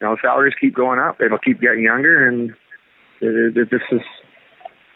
You 0.00 0.06
know, 0.06 0.16
salaries 0.22 0.54
keep 0.60 0.74
going 0.74 0.98
up. 0.98 1.20
It'll 1.20 1.38
keep 1.38 1.60
getting 1.60 1.82
younger, 1.82 2.26
and 2.26 2.50
it, 3.20 3.56
it, 3.56 3.70
this 3.70 3.82
is 3.92 4.00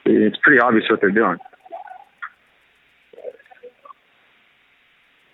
it's 0.06 0.36
pretty 0.42 0.60
obvious 0.60 0.84
what 0.88 1.00
they're 1.00 1.10
doing. 1.10 1.38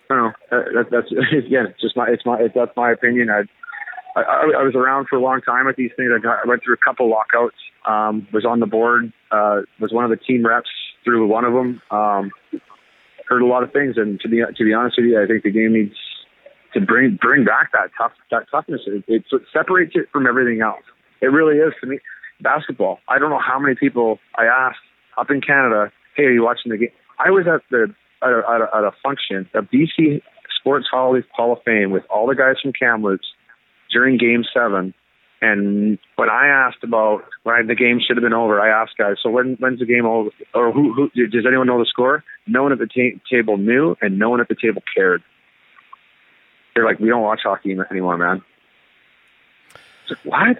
know. 0.17 0.31
That, 0.51 0.85
that's 0.91 1.11
again, 1.45 1.67
it's 1.67 1.81
just 1.81 1.95
my 1.95 2.07
it's 2.09 2.25
my 2.25 2.39
it, 2.39 2.51
that's 2.55 2.75
my 2.75 2.91
opinion. 2.91 3.29
I, 3.29 3.43
I 4.15 4.21
I 4.59 4.63
was 4.63 4.75
around 4.75 5.07
for 5.09 5.15
a 5.15 5.21
long 5.21 5.41
time 5.41 5.67
at 5.67 5.75
these 5.75 5.91
things. 5.95 6.09
I, 6.15 6.19
got, 6.19 6.39
I 6.43 6.47
went 6.47 6.63
through 6.63 6.75
a 6.75 6.83
couple 6.83 7.09
lockouts. 7.09 7.55
Um, 7.85 8.27
was 8.31 8.45
on 8.45 8.59
the 8.59 8.67
board. 8.67 9.11
Uh, 9.31 9.61
was 9.79 9.91
one 9.91 10.03
of 10.03 10.11
the 10.11 10.17
team 10.17 10.45
reps 10.45 10.69
through 11.03 11.25
one 11.27 11.45
of 11.45 11.53
them. 11.53 11.81
Um, 11.89 12.31
heard 13.27 13.41
a 13.41 13.45
lot 13.45 13.63
of 13.63 13.71
things, 13.71 13.95
and 13.97 14.19
to 14.19 14.27
be 14.27 14.41
to 14.41 14.63
be 14.63 14.73
honest 14.73 14.97
with 14.97 15.07
you, 15.07 15.21
I 15.21 15.25
think 15.25 15.43
the 15.43 15.51
game 15.51 15.73
needs 15.73 15.95
to 16.73 16.81
bring 16.81 17.17
bring 17.19 17.45
back 17.45 17.71
that 17.71 17.89
tough 17.97 18.11
that 18.29 18.43
toughness. 18.51 18.81
It, 18.85 19.03
it 19.07 19.23
separates 19.53 19.93
it 19.95 20.09
from 20.11 20.27
everything 20.27 20.61
else. 20.61 20.83
It 21.21 21.27
really 21.27 21.57
is 21.57 21.73
to 21.81 21.87
me. 21.87 21.99
Basketball. 22.41 22.99
I 23.07 23.19
don't 23.19 23.29
know 23.29 23.39
how 23.39 23.59
many 23.59 23.75
people 23.75 24.19
I 24.35 24.45
asked 24.45 24.79
up 25.17 25.29
in 25.29 25.41
Canada. 25.41 25.91
Hey, 26.15 26.23
are 26.23 26.31
you 26.31 26.43
watching 26.43 26.71
the 26.71 26.77
game? 26.77 26.89
I 27.19 27.29
was 27.29 27.45
at 27.47 27.61
the 27.69 27.93
at 28.21 28.29
a, 28.29 28.43
at 28.49 28.61
a, 28.61 28.77
at 28.77 28.83
a 28.83 28.91
function, 29.03 29.49
a 29.53 29.61
BC 29.61 30.21
Sports 30.59 30.87
Hall 30.91 31.15
of, 31.15 31.23
Hall 31.33 31.53
of 31.53 31.59
Fame, 31.63 31.91
with 31.91 32.03
all 32.09 32.27
the 32.27 32.35
guys 32.35 32.55
from 32.61 32.73
Kamloops 32.73 33.27
during 33.91 34.17
Game 34.17 34.43
Seven. 34.53 34.93
And 35.43 35.97
when 36.17 36.29
I 36.29 36.47
asked 36.47 36.83
about 36.83 37.23
when 37.43 37.65
the 37.65 37.73
game 37.73 37.99
should 37.99 38.15
have 38.15 38.21
been 38.21 38.33
over, 38.33 38.61
I 38.61 38.69
asked 38.69 38.95
guys, 38.97 39.15
so 39.23 39.29
when 39.31 39.55
when's 39.59 39.79
the 39.79 39.85
game 39.85 40.05
over? 40.05 40.29
Or 40.53 40.71
who, 40.71 40.93
who 40.93 41.27
does 41.27 41.45
anyone 41.47 41.65
know 41.65 41.79
the 41.79 41.85
score? 41.85 42.23
No 42.45 42.61
one 42.61 42.71
at 42.71 42.77
the 42.77 42.85
ta- 42.85 43.19
table 43.29 43.57
knew, 43.57 43.95
and 44.01 44.19
no 44.19 44.29
one 44.29 44.39
at 44.39 44.47
the 44.49 44.55
table 44.55 44.83
cared. 44.95 45.23
They're 46.75 46.85
like, 46.85 46.99
we 46.99 47.09
don't 47.09 47.23
watch 47.23 47.41
hockey 47.43 47.75
anymore, 47.89 48.17
man. 48.17 48.43
It's 50.09 50.11
like, 50.11 50.25
what? 50.25 50.57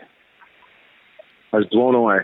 I 1.53 1.57
was 1.57 1.67
blown 1.67 1.95
away. 1.95 2.19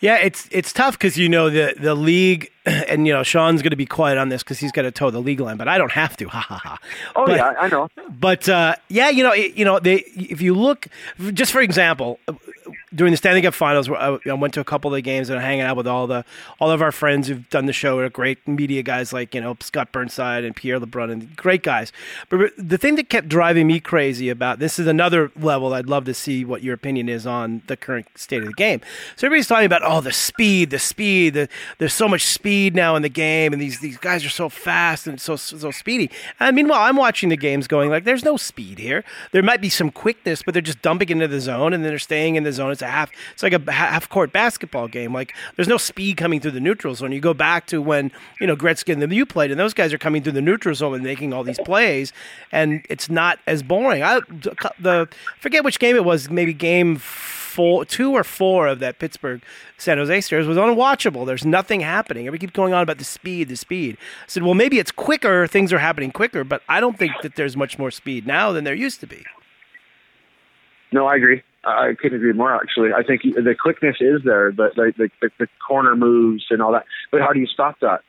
Yeah, 0.00 0.16
it's 0.18 0.46
it's 0.50 0.72
tough 0.72 0.98
because 0.98 1.16
you 1.16 1.28
know 1.28 1.48
the 1.48 1.74
the 1.78 1.94
league, 1.94 2.50
and 2.66 3.06
you 3.06 3.12
know 3.14 3.22
Shawn's 3.22 3.62
going 3.62 3.70
to 3.70 3.76
be 3.76 3.86
quiet 3.86 4.18
on 4.18 4.28
this 4.28 4.42
because 4.42 4.58
he's 4.58 4.70
got 4.72 4.82
to 4.82 4.90
toe 4.90 5.10
the 5.10 5.20
league 5.22 5.40
line, 5.40 5.56
but 5.56 5.68
I 5.68 5.78
don't 5.78 5.92
have 5.92 6.16
to. 6.18 6.28
Ha 6.28 6.40
ha 6.40 6.58
ha. 6.58 6.78
Oh 7.16 7.26
But- 7.26 7.36
yeah, 7.36 7.54
I 7.58 7.68
know. 7.68 7.88
But 8.10 8.48
uh, 8.48 8.76
yeah, 8.88 9.08
you 9.08 9.22
know, 9.22 9.32
it, 9.32 9.54
you 9.54 9.64
know, 9.64 9.78
they 9.78 9.96
if 10.16 10.40
you 10.42 10.54
look, 10.54 10.86
just 11.32 11.50
for 11.50 11.60
example, 11.62 12.18
during 12.94 13.10
the 13.10 13.16
Stanley 13.16 13.42
Cup 13.42 13.54
Finals, 13.54 13.90
I, 13.90 14.18
I 14.26 14.32
went 14.34 14.54
to 14.54 14.60
a 14.60 14.64
couple 14.64 14.92
of 14.92 14.94
the 14.94 15.02
games 15.02 15.28
and 15.28 15.40
hanging 15.40 15.62
out 15.62 15.76
with 15.76 15.88
all 15.88 16.06
the 16.06 16.24
all 16.60 16.70
of 16.70 16.80
our 16.80 16.92
friends 16.92 17.26
who've 17.26 17.48
done 17.50 17.66
the 17.66 17.72
show. 17.72 18.06
Great 18.08 18.46
media 18.46 18.82
guys 18.82 19.12
like 19.12 19.34
you 19.34 19.40
know 19.40 19.56
Scott 19.60 19.90
Burnside 19.90 20.44
and 20.44 20.54
Pierre 20.54 20.78
LeBrun 20.78 21.10
and 21.10 21.36
great 21.36 21.64
guys. 21.64 21.92
But 22.28 22.52
the 22.56 22.78
thing 22.78 22.94
that 22.96 23.08
kept 23.08 23.28
driving 23.28 23.66
me 23.66 23.80
crazy 23.80 24.28
about 24.28 24.60
this 24.60 24.78
is 24.78 24.86
another 24.86 25.32
level. 25.36 25.74
I'd 25.74 25.88
love 25.88 26.04
to 26.04 26.14
see 26.14 26.44
what 26.44 26.62
your 26.62 26.74
opinion 26.74 27.08
is 27.08 27.26
on 27.26 27.62
the 27.66 27.76
current 27.76 28.06
state 28.14 28.42
of 28.42 28.48
the 28.48 28.54
game. 28.54 28.80
So 29.16 29.26
everybody's 29.26 29.48
talking 29.48 29.66
about 29.66 29.82
oh 29.84 30.00
the 30.00 30.12
speed, 30.12 30.70
the 30.70 30.78
speed. 30.78 31.34
The, 31.34 31.48
there's 31.78 31.94
so 31.94 32.08
much 32.08 32.24
speed 32.24 32.76
now 32.76 32.94
in 32.94 33.02
the 33.02 33.08
game, 33.08 33.52
and 33.52 33.60
these 33.60 33.80
these 33.80 33.98
guys 33.98 34.24
are 34.24 34.30
so 34.30 34.48
fast 34.48 35.08
and 35.08 35.20
so 35.20 35.34
so 35.34 35.72
speedy. 35.72 36.08
And 36.38 36.54
meanwhile, 36.54 36.82
I'm 36.82 36.96
watching 36.96 37.30
the 37.30 37.36
games 37.36 37.66
going 37.66 37.90
like 37.90 38.04
there's 38.04 38.24
no 38.24 38.36
speed 38.36 38.78
here. 38.78 39.02
There 39.32 39.42
might 39.42 39.60
be 39.60 39.70
some 39.70 39.90
quickness, 39.90 40.44
but 40.44 40.54
they're 40.54 40.62
just 40.62 40.82
dumping 40.82 41.08
into 41.08 41.26
the 41.26 41.40
zone 41.40 41.72
and 41.72 41.82
then 41.82 41.90
they're 41.90 41.98
staying 41.98 42.36
in 42.36 42.44
the 42.44 42.52
zone. 42.52 42.75
It's 42.76 42.82
a 42.82 42.88
half. 42.88 43.10
It's 43.32 43.42
like 43.42 43.54
a 43.54 43.72
half 43.72 44.08
court 44.08 44.32
basketball 44.32 44.88
game. 44.88 45.12
Like 45.12 45.34
there's 45.56 45.68
no 45.68 45.78
speed 45.78 46.16
coming 46.16 46.40
through 46.40 46.50
the 46.50 46.60
neutral 46.60 46.94
zone. 46.94 47.12
You 47.12 47.20
go 47.20 47.34
back 47.34 47.66
to 47.68 47.80
when 47.80 48.12
you 48.40 48.46
know 48.46 48.56
Gretzky 48.56 48.92
and 48.92 49.00
the 49.00 49.14
you 49.14 49.24
played, 49.24 49.50
and 49.50 49.58
those 49.58 49.72
guys 49.72 49.92
are 49.94 49.98
coming 49.98 50.22
through 50.22 50.32
the 50.32 50.42
neutral 50.42 50.74
zone 50.74 50.94
and 50.94 51.02
making 51.02 51.32
all 51.32 51.42
these 51.42 51.58
plays, 51.60 52.12
and 52.52 52.84
it's 52.90 53.08
not 53.08 53.38
as 53.46 53.62
boring. 53.62 54.02
I 54.02 54.20
the 54.78 55.08
forget 55.40 55.64
which 55.64 55.78
game 55.78 55.96
it 55.96 56.04
was. 56.04 56.28
Maybe 56.28 56.52
game 56.52 56.96
four, 56.96 57.86
two 57.86 58.12
or 58.12 58.22
four 58.22 58.66
of 58.66 58.80
that 58.80 58.98
Pittsburgh 58.98 59.42
San 59.78 59.96
Jose 59.96 60.20
series 60.20 60.46
was 60.46 60.58
unwatchable. 60.58 61.24
There's 61.24 61.46
nothing 61.46 61.80
happening. 61.80 62.30
We 62.30 62.38
keep 62.38 62.52
going 62.52 62.74
on 62.74 62.82
about 62.82 62.98
the 62.98 63.04
speed, 63.04 63.48
the 63.48 63.56
speed. 63.56 63.96
I 63.98 64.26
said, 64.26 64.42
well, 64.42 64.54
maybe 64.54 64.78
it's 64.78 64.92
quicker. 64.92 65.46
Things 65.46 65.72
are 65.72 65.78
happening 65.78 66.12
quicker, 66.12 66.44
but 66.44 66.62
I 66.68 66.80
don't 66.80 66.98
think 66.98 67.12
that 67.22 67.36
there's 67.36 67.56
much 67.56 67.78
more 67.78 67.90
speed 67.90 68.26
now 68.26 68.52
than 68.52 68.64
there 68.64 68.74
used 68.74 69.00
to 69.00 69.06
be. 69.06 69.24
No, 70.92 71.06
I 71.06 71.16
agree. 71.16 71.42
I 71.66 71.94
couldn't 72.00 72.18
agree 72.18 72.32
more. 72.32 72.54
Actually, 72.54 72.90
I 72.92 73.02
think 73.02 73.22
the 73.22 73.54
quickness 73.60 73.96
is 74.00 74.22
there, 74.24 74.52
but 74.52 74.78
like 74.78 74.96
the, 74.96 75.10
the, 75.20 75.30
the 75.38 75.48
corner 75.66 75.96
moves 75.96 76.44
and 76.50 76.62
all 76.62 76.72
that. 76.72 76.84
But 77.10 77.22
how 77.22 77.32
do 77.32 77.40
you 77.40 77.46
stop 77.46 77.80
that? 77.80 78.00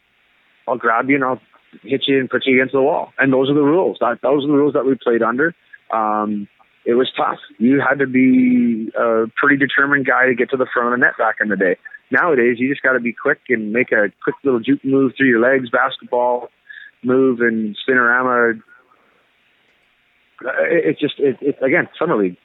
I'll 0.68 0.78
grab 0.78 1.10
you 1.10 1.16
and 1.16 1.24
I'll 1.24 1.42
hit 1.82 2.04
you 2.08 2.20
and 2.20 2.30
put 2.30 2.46
you 2.46 2.56
against 2.56 2.74
the 2.74 2.82
wall. 2.82 3.14
And 3.18 3.34
those 3.34 3.50
are 3.50 3.56
the 3.56 3.62
rules. 3.62 3.98
That 4.00 4.20
those 4.22 4.44
are 4.44 4.48
the 4.48 4.54
rules 4.54 4.74
that 4.74 4.86
we 4.86 4.96
played 4.96 5.24
under. 5.24 5.56
Um, 5.92 6.48
it 6.86 6.94
was 6.94 7.12
tough. 7.18 7.40
You 7.58 7.82
had 7.82 8.00
to 8.00 8.08
be 8.08 8.92
a 8.98 9.26
pretty 9.36 9.58
determined 9.58 10.06
guy 10.06 10.28
to 10.28 10.36
get 10.36 10.52
to 10.52 10.58
the 10.58 10.68
front 10.72 10.94
of 10.94 11.00
the 11.00 11.04
net 11.04 11.18
back 11.18 11.38
in 11.42 11.50
the 11.50 11.58
day. 11.58 11.78
Nowadays, 12.12 12.58
you 12.60 12.70
just 12.70 12.84
got 12.84 12.94
to 12.94 13.00
be 13.00 13.12
quick 13.12 13.40
and 13.50 13.74
make 13.74 13.92
a 13.92 14.12
quick 14.24 14.36
little 14.44 14.60
juke 14.60 14.86
move 14.86 15.14
through 15.18 15.28
your 15.28 15.42
legs, 15.42 15.70
basketball 15.70 16.50
move, 17.04 17.42
and 17.42 17.76
spinorama. 17.88 18.62
It, 20.42 20.86
it 20.86 21.00
just 21.00 21.16
it, 21.20 21.38
it 21.42 21.58
again 21.62 21.90
summer 22.00 22.16
league. 22.16 22.38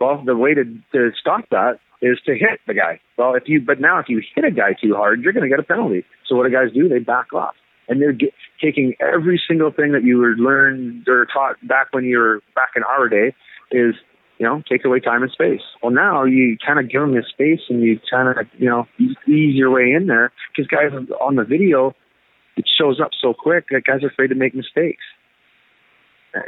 Well, 0.00 0.22
the 0.24 0.36
way 0.36 0.54
to 0.54 0.64
to 0.92 1.10
stop 1.20 1.44
that 1.50 1.78
is 2.02 2.18
to 2.26 2.32
hit 2.32 2.60
the 2.66 2.74
guy. 2.74 3.00
Well, 3.16 3.34
if 3.34 3.44
you 3.46 3.60
but 3.60 3.80
now 3.80 3.98
if 3.98 4.08
you 4.08 4.22
hit 4.34 4.44
a 4.44 4.50
guy 4.50 4.74
too 4.80 4.94
hard, 4.94 5.22
you're 5.22 5.32
going 5.32 5.48
to 5.48 5.48
get 5.48 5.58
a 5.58 5.62
penalty. 5.62 6.04
So 6.28 6.36
what 6.36 6.46
do 6.46 6.52
guys 6.52 6.72
do? 6.72 6.88
They 6.88 6.98
back 6.98 7.32
off, 7.32 7.54
and 7.88 8.00
they're 8.00 8.12
get, 8.12 8.32
taking 8.62 8.94
every 9.00 9.40
single 9.46 9.70
thing 9.70 9.92
that 9.92 10.04
you 10.04 10.18
were 10.18 10.34
learned 10.36 11.08
or 11.08 11.26
taught 11.26 11.56
back 11.66 11.88
when 11.92 12.04
you 12.04 12.18
were 12.18 12.40
back 12.54 12.70
in 12.76 12.82
our 12.82 13.08
day 13.08 13.34
is 13.70 13.94
you 14.38 14.46
know 14.46 14.62
take 14.68 14.84
away 14.84 15.00
time 15.00 15.22
and 15.22 15.32
space. 15.32 15.62
Well, 15.82 15.92
now 15.92 16.24
you 16.24 16.56
kind 16.64 16.78
of 16.78 16.90
give 16.90 17.00
them 17.00 17.14
this 17.14 17.28
space, 17.28 17.60
and 17.68 17.82
you 17.82 18.00
kind 18.10 18.38
of 18.38 18.46
you 18.58 18.68
know 18.68 18.86
ease 18.98 19.54
your 19.54 19.70
way 19.70 19.92
in 19.92 20.06
there 20.06 20.32
because 20.52 20.68
guys 20.68 20.92
on 21.20 21.36
the 21.36 21.44
video 21.44 21.94
it 22.56 22.68
shows 22.78 23.00
up 23.00 23.10
so 23.20 23.34
quick 23.34 23.66
that 23.70 23.84
guys 23.84 24.02
are 24.02 24.08
afraid 24.08 24.28
to 24.28 24.34
make 24.34 24.54
mistakes. 24.54 25.02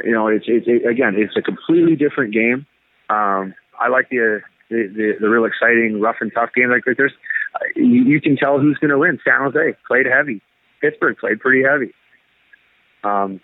You 0.03 0.11
know, 0.11 0.27
it's 0.27 0.45
it's 0.47 0.67
it, 0.67 0.87
again, 0.87 1.15
it's 1.17 1.35
a 1.37 1.41
completely 1.41 1.95
different 1.95 2.33
game. 2.33 2.65
Um, 3.09 3.53
I 3.79 3.89
like 3.89 4.09
the, 4.09 4.41
the 4.69 4.87
the 4.87 5.13
the 5.21 5.29
real 5.29 5.45
exciting 5.45 6.01
rough 6.01 6.17
and 6.19 6.31
tough 6.33 6.49
game. 6.55 6.69
Like 6.69 6.83
there's, 6.97 7.13
you, 7.75 8.03
you 8.03 8.21
can 8.21 8.35
tell 8.35 8.59
who's 8.59 8.77
going 8.77 8.91
to 8.91 8.97
win. 8.97 9.19
San 9.23 9.41
Jose 9.41 9.77
played 9.87 10.05
heavy. 10.05 10.41
Pittsburgh 10.81 11.17
played 11.17 11.39
pretty 11.39 11.63
heavy. 11.63 11.93
Um, 13.03 13.39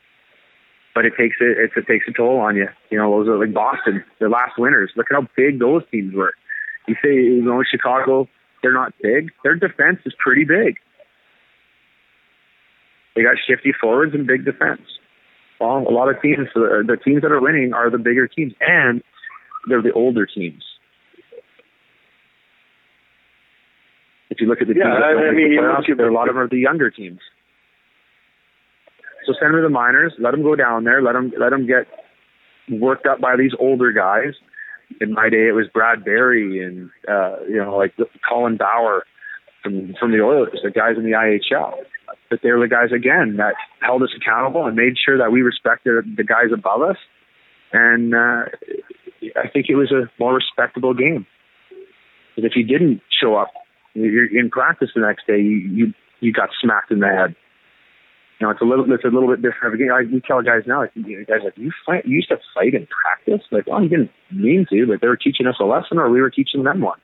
but 0.93 1.05
it 1.05 1.13
takes 1.17 1.37
it, 1.39 1.71
it 1.75 1.87
takes 1.87 2.05
a 2.07 2.11
toll 2.11 2.39
on 2.39 2.55
you. 2.55 2.67
You 2.89 2.97
know, 2.97 3.09
those 3.17 3.27
are 3.27 3.37
like 3.37 3.53
Boston, 3.53 4.03
the 4.19 4.29
last 4.29 4.57
winners. 4.57 4.91
Look 4.95 5.07
at 5.11 5.15
how 5.15 5.27
big 5.35 5.59
those 5.59 5.83
teams 5.91 6.13
were. 6.13 6.33
You 6.87 6.95
say 7.03 7.13
you 7.13 7.41
know 7.41 7.63
Chicago, 7.63 8.27
they're 8.61 8.73
not 8.73 8.93
big. 9.01 9.31
Their 9.43 9.55
defense 9.55 9.99
is 10.05 10.13
pretty 10.19 10.43
big. 10.43 10.77
They 13.15 13.23
got 13.23 13.35
shifty 13.47 13.73
forwards 13.79 14.13
and 14.13 14.25
big 14.25 14.45
defense. 14.45 14.81
Well, 15.59 15.85
a 15.87 15.93
lot 15.93 16.09
of 16.09 16.21
teams, 16.21 16.47
the 16.55 16.97
teams 17.05 17.21
that 17.21 17.31
are 17.31 17.39
winning 17.39 17.73
are 17.73 17.89
the 17.89 17.99
bigger 17.99 18.27
teams, 18.27 18.53
and 18.59 19.03
they're 19.67 19.81
the 19.81 19.93
older 19.93 20.25
teams. 20.25 20.63
If 24.29 24.41
you 24.41 24.47
look 24.47 24.61
at 24.61 24.67
the 24.67 24.73
Yeah, 24.75 24.85
teams, 24.85 25.03
I- 25.03 25.09
I 25.11 25.31
mean, 25.31 25.35
the 25.35 25.41
you 25.55 25.61
playoffs, 25.61 25.79
look 25.79 25.89
at- 25.89 25.97
there- 25.97 26.07
a 26.09 26.13
lot 26.13 26.27
of 26.27 26.35
them 26.35 26.43
are 26.43 26.47
the 26.47 26.57
younger 26.57 26.89
teams. 26.89 27.19
So 29.25 29.33
send 29.33 29.53
them 29.53 29.57
to 29.59 29.61
the 29.61 29.69
minors, 29.69 30.13
let 30.17 30.31
them 30.31 30.41
go 30.43 30.55
down 30.55 30.83
there, 30.83 31.01
let 31.01 31.13
them 31.13 31.31
let 31.37 31.51
them 31.51 31.65
get 31.65 31.87
worked 32.69 33.05
up 33.05 33.21
by 33.21 33.35
these 33.37 33.53
older 33.57 33.91
guys. 33.91 34.33
In 34.99 35.13
my 35.13 35.29
day, 35.29 35.47
it 35.47 35.53
was 35.53 35.67
Brad 35.69 36.03
Berry 36.03 36.61
and 36.63 36.89
uh, 37.07 37.37
you 37.47 37.55
know 37.57 37.77
like 37.77 37.93
Colin 38.27 38.57
Bauer 38.57 39.05
from 39.61 39.93
from 39.93 40.11
the 40.11 40.21
Oilers, 40.21 40.59
the 40.61 40.71
guys 40.71 40.97
in 40.97 41.03
the 41.03 41.13
IHL. 41.15 41.85
But 42.29 42.41
they 42.41 42.51
were 42.51 42.59
the 42.59 42.67
guys 42.67 42.91
again 42.91 43.37
that 43.37 43.55
held 43.79 44.03
us 44.03 44.13
accountable 44.15 44.65
and 44.65 44.75
made 44.75 44.97
sure 44.97 45.17
that 45.19 45.31
we 45.31 45.41
respected 45.41 46.17
the 46.17 46.23
guys 46.23 46.51
above 46.51 46.81
us. 46.81 46.97
And 47.71 48.13
uh, 48.13 48.45
I 49.35 49.47
think 49.47 49.67
it 49.69 49.75
was 49.75 49.91
a 49.91 50.09
more 50.19 50.35
respectable 50.35 50.93
game. 50.93 51.25
But 52.35 52.45
if 52.45 52.53
you 52.55 52.63
didn't 52.63 53.01
show 53.21 53.35
up, 53.35 53.49
in 53.95 54.49
practice 54.51 54.89
the 54.95 55.01
next 55.01 55.27
day, 55.27 55.37
you 55.37 55.57
you, 55.57 55.93
you 56.19 56.33
got 56.33 56.49
smacked 56.61 56.91
in 56.91 56.99
the 56.99 57.07
head. 57.07 57.35
you 58.39 58.47
know, 58.47 58.51
it's 58.51 58.61
a 58.61 58.65
little, 58.65 58.85
it's 58.91 59.03
a 59.03 59.07
little 59.07 59.29
bit 59.29 59.41
different. 59.41 59.75
Again, 59.75 59.89
I, 59.91 60.01
we 60.11 60.19
tell 60.19 60.41
guys 60.41 60.63
now, 60.65 60.81
like, 60.81 60.91
you 60.95 61.25
guys 61.25 61.39
like, 61.43 61.57
you 61.57 61.71
fight, 61.85 62.05
you 62.05 62.15
used 62.15 62.29
to 62.29 62.37
fight 62.53 62.73
in 62.73 62.87
practice. 62.87 63.45
Like, 63.51 63.67
well, 63.67 63.81
you 63.81 63.89
didn't 63.89 64.11
mean 64.31 64.65
to, 64.69 64.85
but 64.87 65.01
they 65.01 65.07
were 65.07 65.17
teaching 65.17 65.47
us 65.47 65.55
a 65.61 65.63
lesson, 65.63 65.97
or 65.97 66.09
we 66.09 66.21
were 66.21 66.29
teaching 66.29 66.63
them 66.63 66.81
one. 66.81 66.99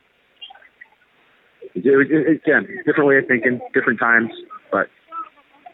It, 1.75 1.85
it, 1.85 2.11
it, 2.11 2.41
again, 2.43 2.67
different 2.85 3.07
way 3.07 3.17
of 3.19 3.27
thinking, 3.27 3.61
different 3.73 3.99
times, 3.99 4.31
but 4.71 4.87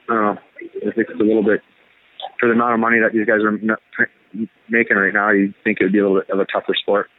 I 0.09 0.13
don't 0.13 0.35
know. 0.35 0.41
I 0.87 0.91
think 0.93 1.09
it's 1.09 1.19
a 1.19 1.23
little 1.23 1.43
bit 1.43 1.61
for 2.39 2.47
the 2.47 2.53
amount 2.53 2.73
of 2.73 2.79
money 2.79 2.97
that 2.99 3.13
these 3.13 3.25
guys 3.25 3.41
are 3.43 3.51
making 4.69 4.97
right 4.97 5.13
now. 5.13 5.31
You'd 5.31 5.53
think 5.63 5.79
it 5.79 5.86
would 5.86 5.93
be 5.93 5.99
a 5.99 6.07
little 6.07 6.21
bit 6.21 6.29
of 6.29 6.39
a 6.39 6.45
tougher 6.45 6.73
sport. 6.75 7.09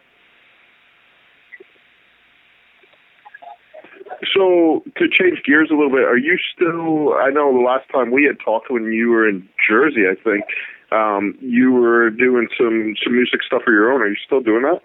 So 4.35 4.83
to 4.97 5.05
change 5.09 5.43
gears 5.45 5.69
a 5.71 5.75
little 5.75 5.91
bit, 5.91 6.05
are 6.05 6.17
you 6.17 6.39
still? 6.55 7.15
I 7.15 7.31
know 7.31 7.53
the 7.53 7.65
last 7.65 7.85
time 7.93 8.11
we 8.11 8.25
had 8.25 8.37
talked 8.43 8.71
when 8.71 8.93
you 8.93 9.11
were 9.11 9.29
in 9.29 9.49
Jersey, 9.69 10.05
I 10.09 10.15
think 10.23 10.45
um, 10.93 11.37
you 11.41 11.73
were 11.73 12.11
doing 12.11 12.49
some 12.57 12.95
some 13.03 13.15
music 13.15 13.41
stuff 13.47 13.63
of 13.67 13.73
your 13.73 13.93
own. 13.93 14.01
Are 14.01 14.09
you 14.09 14.17
still 14.25 14.41
doing 14.41 14.63
that? 14.63 14.81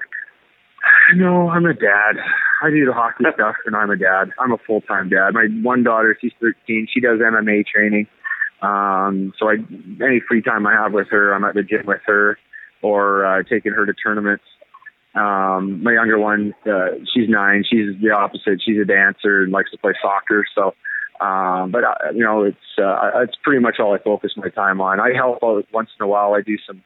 No, 1.15 1.49
I'm 1.49 1.65
a 1.65 1.73
dad. 1.73 2.17
I 2.63 2.69
do 2.69 2.85
the 2.85 2.93
hockey 2.93 3.25
stuff, 3.33 3.55
and 3.65 3.75
I'm 3.75 3.89
a 3.89 3.97
dad. 3.97 4.31
I'm 4.39 4.51
a 4.51 4.57
full 4.57 4.81
time 4.81 5.09
dad. 5.09 5.33
My 5.33 5.47
one 5.61 5.83
daughter, 5.83 6.17
she's 6.19 6.33
13. 6.41 6.87
She 6.91 6.99
does 6.99 7.19
MMA 7.19 7.65
training. 7.65 8.07
Um, 8.61 9.33
so 9.39 9.49
I 9.49 9.55
any 10.03 10.21
free 10.27 10.41
time 10.41 10.67
I 10.67 10.73
have 10.73 10.93
with 10.93 11.07
her, 11.09 11.33
I'm 11.33 11.43
at 11.43 11.55
the 11.55 11.63
gym 11.63 11.85
with 11.85 12.01
her, 12.05 12.37
or 12.81 13.25
uh, 13.25 13.43
taking 13.43 13.71
her 13.73 13.85
to 13.85 13.93
tournaments. 13.93 14.43
Um, 15.13 15.83
my 15.83 15.93
younger 15.93 16.17
one, 16.17 16.53
uh, 16.65 17.03
she's 17.13 17.27
nine. 17.27 17.63
She's 17.69 17.99
the 18.01 18.11
opposite. 18.11 18.61
She's 18.65 18.79
a 18.81 18.85
dancer 18.85 19.43
and 19.43 19.51
likes 19.51 19.71
to 19.71 19.77
play 19.77 19.91
soccer. 20.01 20.45
So, 20.55 20.73
um, 21.25 21.71
but 21.71 21.83
uh, 21.83 22.11
you 22.13 22.23
know, 22.23 22.43
it's 22.43 22.79
uh, 22.81 23.21
it's 23.21 23.35
pretty 23.43 23.61
much 23.61 23.75
all 23.79 23.93
I 23.93 23.97
focus 23.97 24.31
my 24.37 24.49
time 24.49 24.79
on. 24.79 24.99
I 24.99 25.13
help 25.15 25.39
out 25.43 25.65
once 25.73 25.89
in 25.99 26.03
a 26.03 26.07
while. 26.07 26.33
I 26.33 26.41
do 26.41 26.57
some 26.65 26.83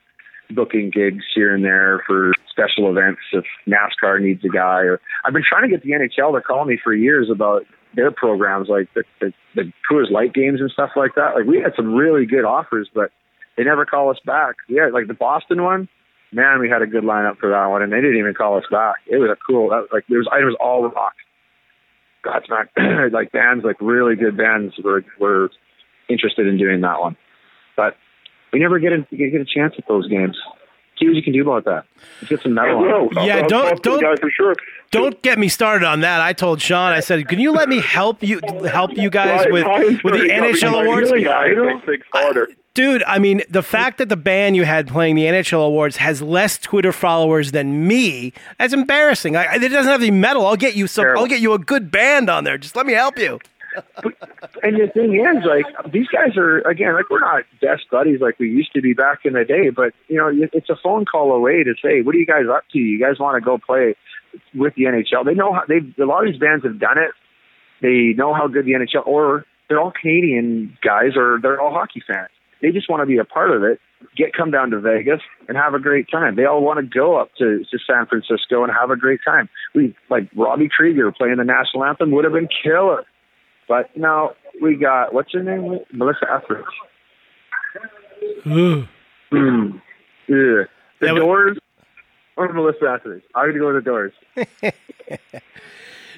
booking 0.51 0.91
gigs 0.91 1.23
here 1.33 1.53
and 1.53 1.63
there 1.63 2.03
for 2.05 2.31
special 2.49 2.89
events 2.89 3.21
if 3.33 3.45
NASCAR 3.67 4.21
needs 4.21 4.43
a 4.45 4.49
guy. 4.49 4.81
Or 4.81 4.99
I've 5.25 5.33
been 5.33 5.43
trying 5.47 5.69
to 5.69 5.75
get 5.75 5.83
the 5.83 5.91
NHL 5.91 6.35
to 6.35 6.41
call 6.41 6.65
me 6.65 6.79
for 6.83 6.93
years 6.93 7.29
about 7.31 7.63
their 7.95 8.11
programs, 8.11 8.69
like 8.69 8.87
the 8.93 9.03
the, 9.19 9.33
the 9.55 9.73
Coors 9.89 10.11
Light 10.11 10.33
games 10.33 10.61
and 10.61 10.69
stuff 10.71 10.91
like 10.95 11.15
that. 11.15 11.35
Like 11.35 11.45
we 11.45 11.61
had 11.61 11.73
some 11.75 11.93
really 11.93 12.25
good 12.25 12.45
offers, 12.45 12.89
but 12.93 13.11
they 13.57 13.63
never 13.63 13.85
call 13.85 14.09
us 14.09 14.19
back. 14.25 14.55
Yeah, 14.67 14.89
like 14.93 15.07
the 15.07 15.13
Boston 15.13 15.63
one 15.63 15.87
man, 16.35 16.59
we 16.59 16.69
had 16.69 16.81
a 16.81 16.87
good 16.87 17.03
lineup 17.03 17.37
for 17.37 17.49
that 17.49 17.67
one, 17.67 17.81
and 17.81 17.91
they 17.91 18.01
didn't 18.01 18.17
even 18.17 18.33
call 18.33 18.57
us 18.57 18.65
back. 18.69 18.95
It 19.07 19.17
was 19.17 19.29
a 19.31 19.37
cool, 19.47 19.69
that, 19.69 19.87
like 19.91 20.03
there 20.09 20.19
was, 20.19 20.27
it 20.27 20.45
was 20.45 20.57
all 20.59 20.87
rock. 20.89 21.15
Godsmack, 22.25 22.67
like 23.13 23.31
bands, 23.31 23.63
like 23.63 23.77
really 23.79 24.15
good 24.15 24.35
bands 24.35 24.73
were 24.83 25.05
were 25.19 25.49
interested 26.09 26.47
in 26.47 26.57
doing 26.57 26.81
that 26.81 26.99
one, 26.99 27.15
but 27.77 27.95
we 28.51 28.59
never 28.59 28.79
get 28.79 28.93
a 28.93 29.05
get 29.15 29.41
a 29.41 29.45
chance 29.45 29.75
at 29.77 29.87
those 29.87 30.07
games. 30.07 30.35
See 30.97 31.07
what 31.07 31.15
you 31.15 31.23
can 31.23 31.33
do 31.33 31.41
about 31.41 31.65
that. 31.65 31.85
Let's 32.21 32.29
get 32.29 32.41
some 32.41 32.53
metal 32.53 32.77
on. 32.77 33.25
Yeah, 33.25 33.37
I'll, 33.37 33.47
don't 33.47 33.83
don't 33.83 34.01
guy 34.01 34.15
for 34.15 34.29
sure. 34.31 34.55
don't 34.91 35.21
get 35.21 35.37
me 35.37 35.49
started 35.49 35.85
on 35.85 36.01
that. 36.01 36.21
I 36.21 36.31
told 36.31 36.61
Shawn, 36.61 36.93
I 36.93 37.01
said, 37.01 37.27
"Can 37.27 37.39
you 37.39 37.51
let 37.51 37.67
me 37.67 37.81
help 37.81 38.23
you 38.23 38.39
help 38.65 38.95
you 38.95 39.09
guys 39.09 39.45
Ryan- 39.45 39.51
with 39.51 40.03
with 40.03 40.13
the 40.13 40.19
already 40.19 40.27
got 40.29 40.41
me 40.41 40.53
NHL 40.53 40.83
awards?" 40.83 41.11
really, 41.11 41.23
guys, 41.25 41.51
makes 41.57 41.85
things 41.85 42.03
harder. 42.13 42.49
Dude, 42.75 43.03
I 43.07 43.19
mean, 43.19 43.41
the 43.49 43.63
fact 43.63 43.99
that 43.99 44.09
the 44.09 44.17
band 44.17 44.57
you 44.57 44.65
had 44.65 44.89
playing 44.89 45.15
the 45.15 45.23
NHL 45.23 45.65
awards 45.65 45.95
has 45.95 46.21
less 46.21 46.57
Twitter 46.57 46.91
followers 46.91 47.53
than 47.53 47.87
me, 47.87 48.33
that's 48.59 48.73
embarrassing. 48.73 49.37
I, 49.37 49.55
it 49.55 49.69
doesn't 49.69 49.89
have 49.89 50.01
any 50.01 50.11
metal. 50.11 50.45
I'll 50.45 50.57
get 50.57 50.75
you 50.75 50.87
some. 50.87 51.05
I'll 51.17 51.25
get 51.25 51.39
you 51.39 51.53
a 51.53 51.59
good 51.59 51.89
band 51.89 52.29
on 52.29 52.43
there. 52.43 52.57
Just 52.57 52.75
let 52.75 52.85
me 52.85 52.91
help 52.91 53.17
you. 53.17 53.39
And 54.63 54.75
the 54.77 54.87
thing 54.93 55.13
is, 55.13 55.45
like 55.45 55.65
these 55.91 56.07
guys 56.07 56.37
are 56.37 56.59
again, 56.61 56.93
like 56.93 57.09
we're 57.09 57.19
not 57.19 57.43
best 57.61 57.89
buddies 57.91 58.21
like 58.21 58.39
we 58.39 58.49
used 58.49 58.73
to 58.73 58.81
be 58.81 58.93
back 58.93 59.19
in 59.25 59.33
the 59.33 59.45
day. 59.45 59.69
But 59.69 59.93
you 60.07 60.17
know, 60.17 60.31
it's 60.53 60.69
a 60.69 60.75
phone 60.81 61.05
call 61.05 61.31
away 61.31 61.63
to 61.63 61.73
say, 61.83 62.01
"What 62.01 62.15
are 62.15 62.17
you 62.17 62.25
guys 62.25 62.45
up 62.51 62.63
to? 62.71 62.79
You 62.79 62.99
guys 62.99 63.19
want 63.19 63.41
to 63.41 63.45
go 63.45 63.57
play 63.57 63.95
with 64.53 64.73
the 64.75 64.83
NHL?" 64.83 65.25
They 65.25 65.33
know 65.33 65.53
how 65.53 65.63
they. 65.67 65.79
A 66.01 66.05
lot 66.05 66.25
of 66.25 66.31
these 66.31 66.39
bands 66.39 66.65
have 66.65 66.79
done 66.79 66.97
it. 66.97 67.11
They 67.81 68.13
know 68.17 68.33
how 68.33 68.47
good 68.47 68.65
the 68.65 68.71
NHL, 68.71 69.05
or 69.05 69.45
they're 69.67 69.79
all 69.79 69.91
Canadian 69.91 70.77
guys, 70.81 71.15
or 71.15 71.39
they're 71.41 71.59
all 71.59 71.73
hockey 71.73 72.01
fans. 72.05 72.29
They 72.61 72.71
just 72.71 72.89
want 72.89 73.01
to 73.01 73.05
be 73.05 73.17
a 73.17 73.25
part 73.25 73.51
of 73.51 73.63
it. 73.63 73.79
Get 74.15 74.33
come 74.33 74.51
down 74.51 74.71
to 74.71 74.79
Vegas 74.79 75.21
and 75.47 75.57
have 75.57 75.73
a 75.73 75.79
great 75.79 76.07
time. 76.09 76.35
They 76.35 76.45
all 76.45 76.61
want 76.61 76.79
to 76.79 76.85
go 76.85 77.19
up 77.19 77.29
to, 77.37 77.63
to 77.63 77.77
San 77.85 78.05
Francisco 78.05 78.63
and 78.63 78.71
have 78.71 78.91
a 78.91 78.95
great 78.95 79.19
time. 79.25 79.49
We 79.73 79.95
like 80.09 80.29
Robby 80.35 80.69
Krieger 80.69 81.11
playing 81.11 81.37
the 81.37 81.43
national 81.43 81.83
anthem 81.83 82.11
would 82.11 82.23
have 82.23 82.33
been 82.33 82.49
killer. 82.63 83.03
But 83.67 83.95
now 83.97 84.31
we 84.61 84.75
got 84.75 85.13
what's 85.13 85.33
her 85.33 85.43
name? 85.43 85.79
Melissa 85.91 86.25
Etheridge. 86.31 86.65
Hmm. 88.43 88.81
Yeah. 89.31 89.77
The 90.27 90.67
Yeah, 91.01 91.13
but- 91.13 91.19
Doors 91.19 91.57
or 92.37 92.51
Melissa 92.53 92.91
Etheridge? 92.99 93.23
I'm 93.33 93.49
gonna 93.49 93.59
go 93.59 93.73
with 93.73 93.83
the 93.83 93.89
Doors. 93.89 94.13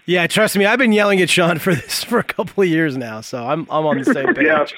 Yeah, 0.09 0.25
trust 0.25 0.55
me, 0.57 0.65
I've 0.65 0.79
been 0.79 0.93
yelling 0.93 1.19
at 1.19 1.29
Shawn 1.29 1.59
for 1.59 1.75
this 1.75 2.01
for 2.01 2.17
a 2.17 2.23
couple 2.23 2.63
of 2.63 2.69
years 2.69 2.95
now, 2.95 3.19
so 3.19 3.45
I'm 3.45 3.67
I'm 3.69 3.85
on 3.85 3.97
the 3.97 4.05
same 4.05 4.33
page. 4.35 4.45
Yes, 4.45 4.71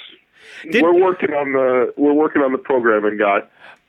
Did- 0.71 0.81
we're 0.81 0.99
working 0.99 1.35
on 1.35 1.51
the 1.53 1.93
we're 1.97 2.13
working 2.13 2.41
on 2.41 2.51
the 2.51 2.57
programming, 2.57 3.17
guy. 3.19 3.41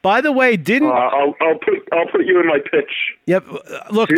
By 0.02 0.22
the 0.22 0.32
way, 0.32 0.56
didn't 0.56 0.88
Uh, 0.88 0.92
I'll 0.92 1.34
I'll 1.42 1.58
put 1.58 1.74
I'll 1.92 2.06
put 2.06 2.24
you 2.24 2.40
in 2.40 2.46
my 2.46 2.58
pitch. 2.58 2.90
yep? 3.26 3.44
uh, 3.50 3.58
Look, 3.90 4.10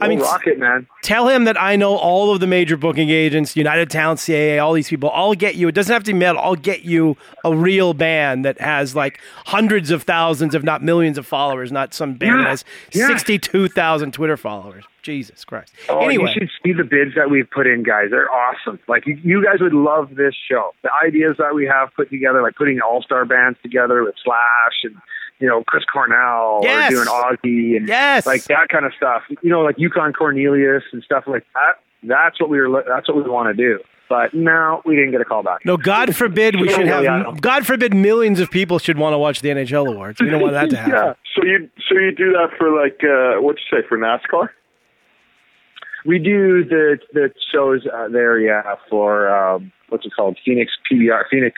I 0.00 0.08
mean, 0.08 0.18
rock 0.18 0.46
it, 0.46 0.58
man. 0.58 0.88
tell 1.02 1.28
him 1.28 1.44
that 1.44 1.60
I 1.60 1.76
know 1.76 1.96
all 1.96 2.32
of 2.32 2.40
the 2.40 2.48
major 2.48 2.76
booking 2.76 3.10
agents, 3.10 3.56
United 3.56 3.90
Talent, 3.90 4.18
CAA, 4.18 4.60
all 4.60 4.72
these 4.72 4.88
people. 4.88 5.08
I'll 5.14 5.34
get 5.34 5.54
you. 5.54 5.68
It 5.68 5.74
doesn't 5.76 5.92
have 5.92 6.02
to 6.04 6.12
be 6.12 6.18
metal. 6.18 6.40
I'll 6.42 6.56
get 6.56 6.82
you 6.82 7.16
a 7.44 7.54
real 7.54 7.94
band 7.94 8.44
that 8.44 8.60
has 8.60 8.96
like 8.96 9.20
hundreds 9.46 9.92
of 9.92 10.02
thousands, 10.02 10.54
if 10.54 10.64
not 10.64 10.82
millions, 10.82 11.16
of 11.16 11.26
followers. 11.26 11.70
Not 11.70 11.94
some 11.94 12.14
band 12.14 12.40
that 12.40 12.48
has 12.48 12.64
yeah. 12.92 13.06
sixty-two 13.06 13.68
thousand 13.68 14.12
Twitter 14.12 14.36
followers. 14.36 14.84
Jesus 15.02 15.44
Christ. 15.44 15.72
Oh, 15.88 16.00
anyway, 16.00 16.24
you 16.34 16.40
should 16.40 16.50
see 16.62 16.72
the 16.72 16.84
bids 16.84 17.14
that 17.14 17.30
we've 17.30 17.48
put 17.50 17.66
in, 17.66 17.82
guys. 17.84 18.08
They're 18.10 18.30
awesome. 18.30 18.78
Like 18.86 19.06
you, 19.06 19.18
you 19.22 19.44
guys 19.44 19.60
would 19.60 19.72
love 19.72 20.14
this 20.14 20.34
show. 20.50 20.74
The 20.82 20.90
ideas 21.04 21.36
that 21.38 21.54
we 21.54 21.66
have 21.66 21.94
put 21.94 22.10
together, 22.10 22.42
like 22.42 22.56
putting 22.56 22.80
all 22.80 23.00
star 23.02 23.24
bands 23.24 23.58
together 23.62 24.02
with 24.02 24.14
Slash 24.22 24.84
and 24.84 24.96
you 25.40 25.48
know 25.48 25.64
Chris 25.66 25.84
Cornell 25.92 26.60
Yes. 26.62 26.92
or 26.92 26.94
doing 26.94 27.08
Ozzy 27.08 27.76
and 27.76 27.88
Yes. 27.88 28.26
like 28.26 28.44
that 28.44 28.68
kind 28.68 28.84
of 28.84 28.92
stuff. 28.96 29.22
You 29.42 29.50
know, 29.50 29.62
like 29.62 29.76
Yukon 29.78 30.12
Cornelius 30.12 30.84
and 30.92 31.02
stuff 31.02 31.24
like 31.26 31.44
that. 31.54 31.80
That's 32.02 32.40
what 32.40 32.48
we 32.50 32.60
were. 32.60 32.84
That's 32.86 33.08
what 33.08 33.16
we 33.16 33.22
want 33.30 33.54
to 33.54 33.62
do. 33.62 33.80
But 34.08 34.34
no, 34.34 34.82
we 34.84 34.96
didn't 34.96 35.12
get 35.12 35.20
a 35.20 35.24
call 35.24 35.44
back. 35.44 35.64
no, 35.64 35.76
God 35.76 36.16
forbid 36.16 36.60
we 36.60 36.68
should 36.68 36.86
have. 36.88 37.04
yeah. 37.04 37.32
God 37.40 37.64
forbid 37.64 37.94
millions 37.94 38.40
of 38.40 38.50
people 38.50 38.80
should 38.80 38.98
want 38.98 39.12
to 39.14 39.18
watch 39.18 39.40
the 39.40 39.50
NHL 39.50 39.86
awards. 39.86 40.20
We 40.20 40.28
don't 40.30 40.40
want 40.42 40.52
that 40.54 40.70
to 40.70 40.76
happen. 40.78 40.92
yeah. 40.92 41.12
So 41.36 41.44
you 41.44 41.70
so 41.88 41.94
you 41.96 42.10
do 42.12 42.32
that 42.32 42.48
for 42.58 42.70
like 42.74 43.00
uh, 43.04 43.40
what 43.40 43.56
you 43.56 43.78
say 43.80 43.86
for 43.88 43.96
NASCAR? 43.98 44.48
We 46.06 46.18
do 46.18 46.64
the 46.64 46.98
the 47.12 47.30
shows 47.52 47.86
uh, 47.86 48.08
there, 48.08 48.38
yeah, 48.40 48.74
for 48.88 49.28
um, 49.28 49.70
what's 49.90 50.06
it 50.06 50.12
called, 50.16 50.38
Phoenix 50.44 50.72
PBR, 50.90 51.24
Phoenix 51.30 51.56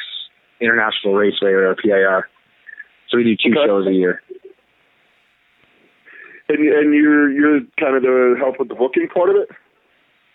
International 0.60 1.14
Raceway 1.14 1.50
or 1.52 1.74
PIR. 1.76 2.28
So 3.12 3.18
we 3.18 3.24
do 3.24 3.36
two 3.36 3.52
Okay. 3.52 3.66
shows 3.68 3.86
a 3.86 3.92
year. 3.92 4.22
And 6.48 6.58
and 6.58 6.94
you're 6.94 7.30
you're 7.30 7.60
kind 7.78 7.96
of 7.96 8.02
the 8.02 8.34
help 8.38 8.58
with 8.58 8.68
the 8.68 8.74
booking 8.74 9.08
part 9.08 9.28
of 9.28 9.36
it. 9.36 9.50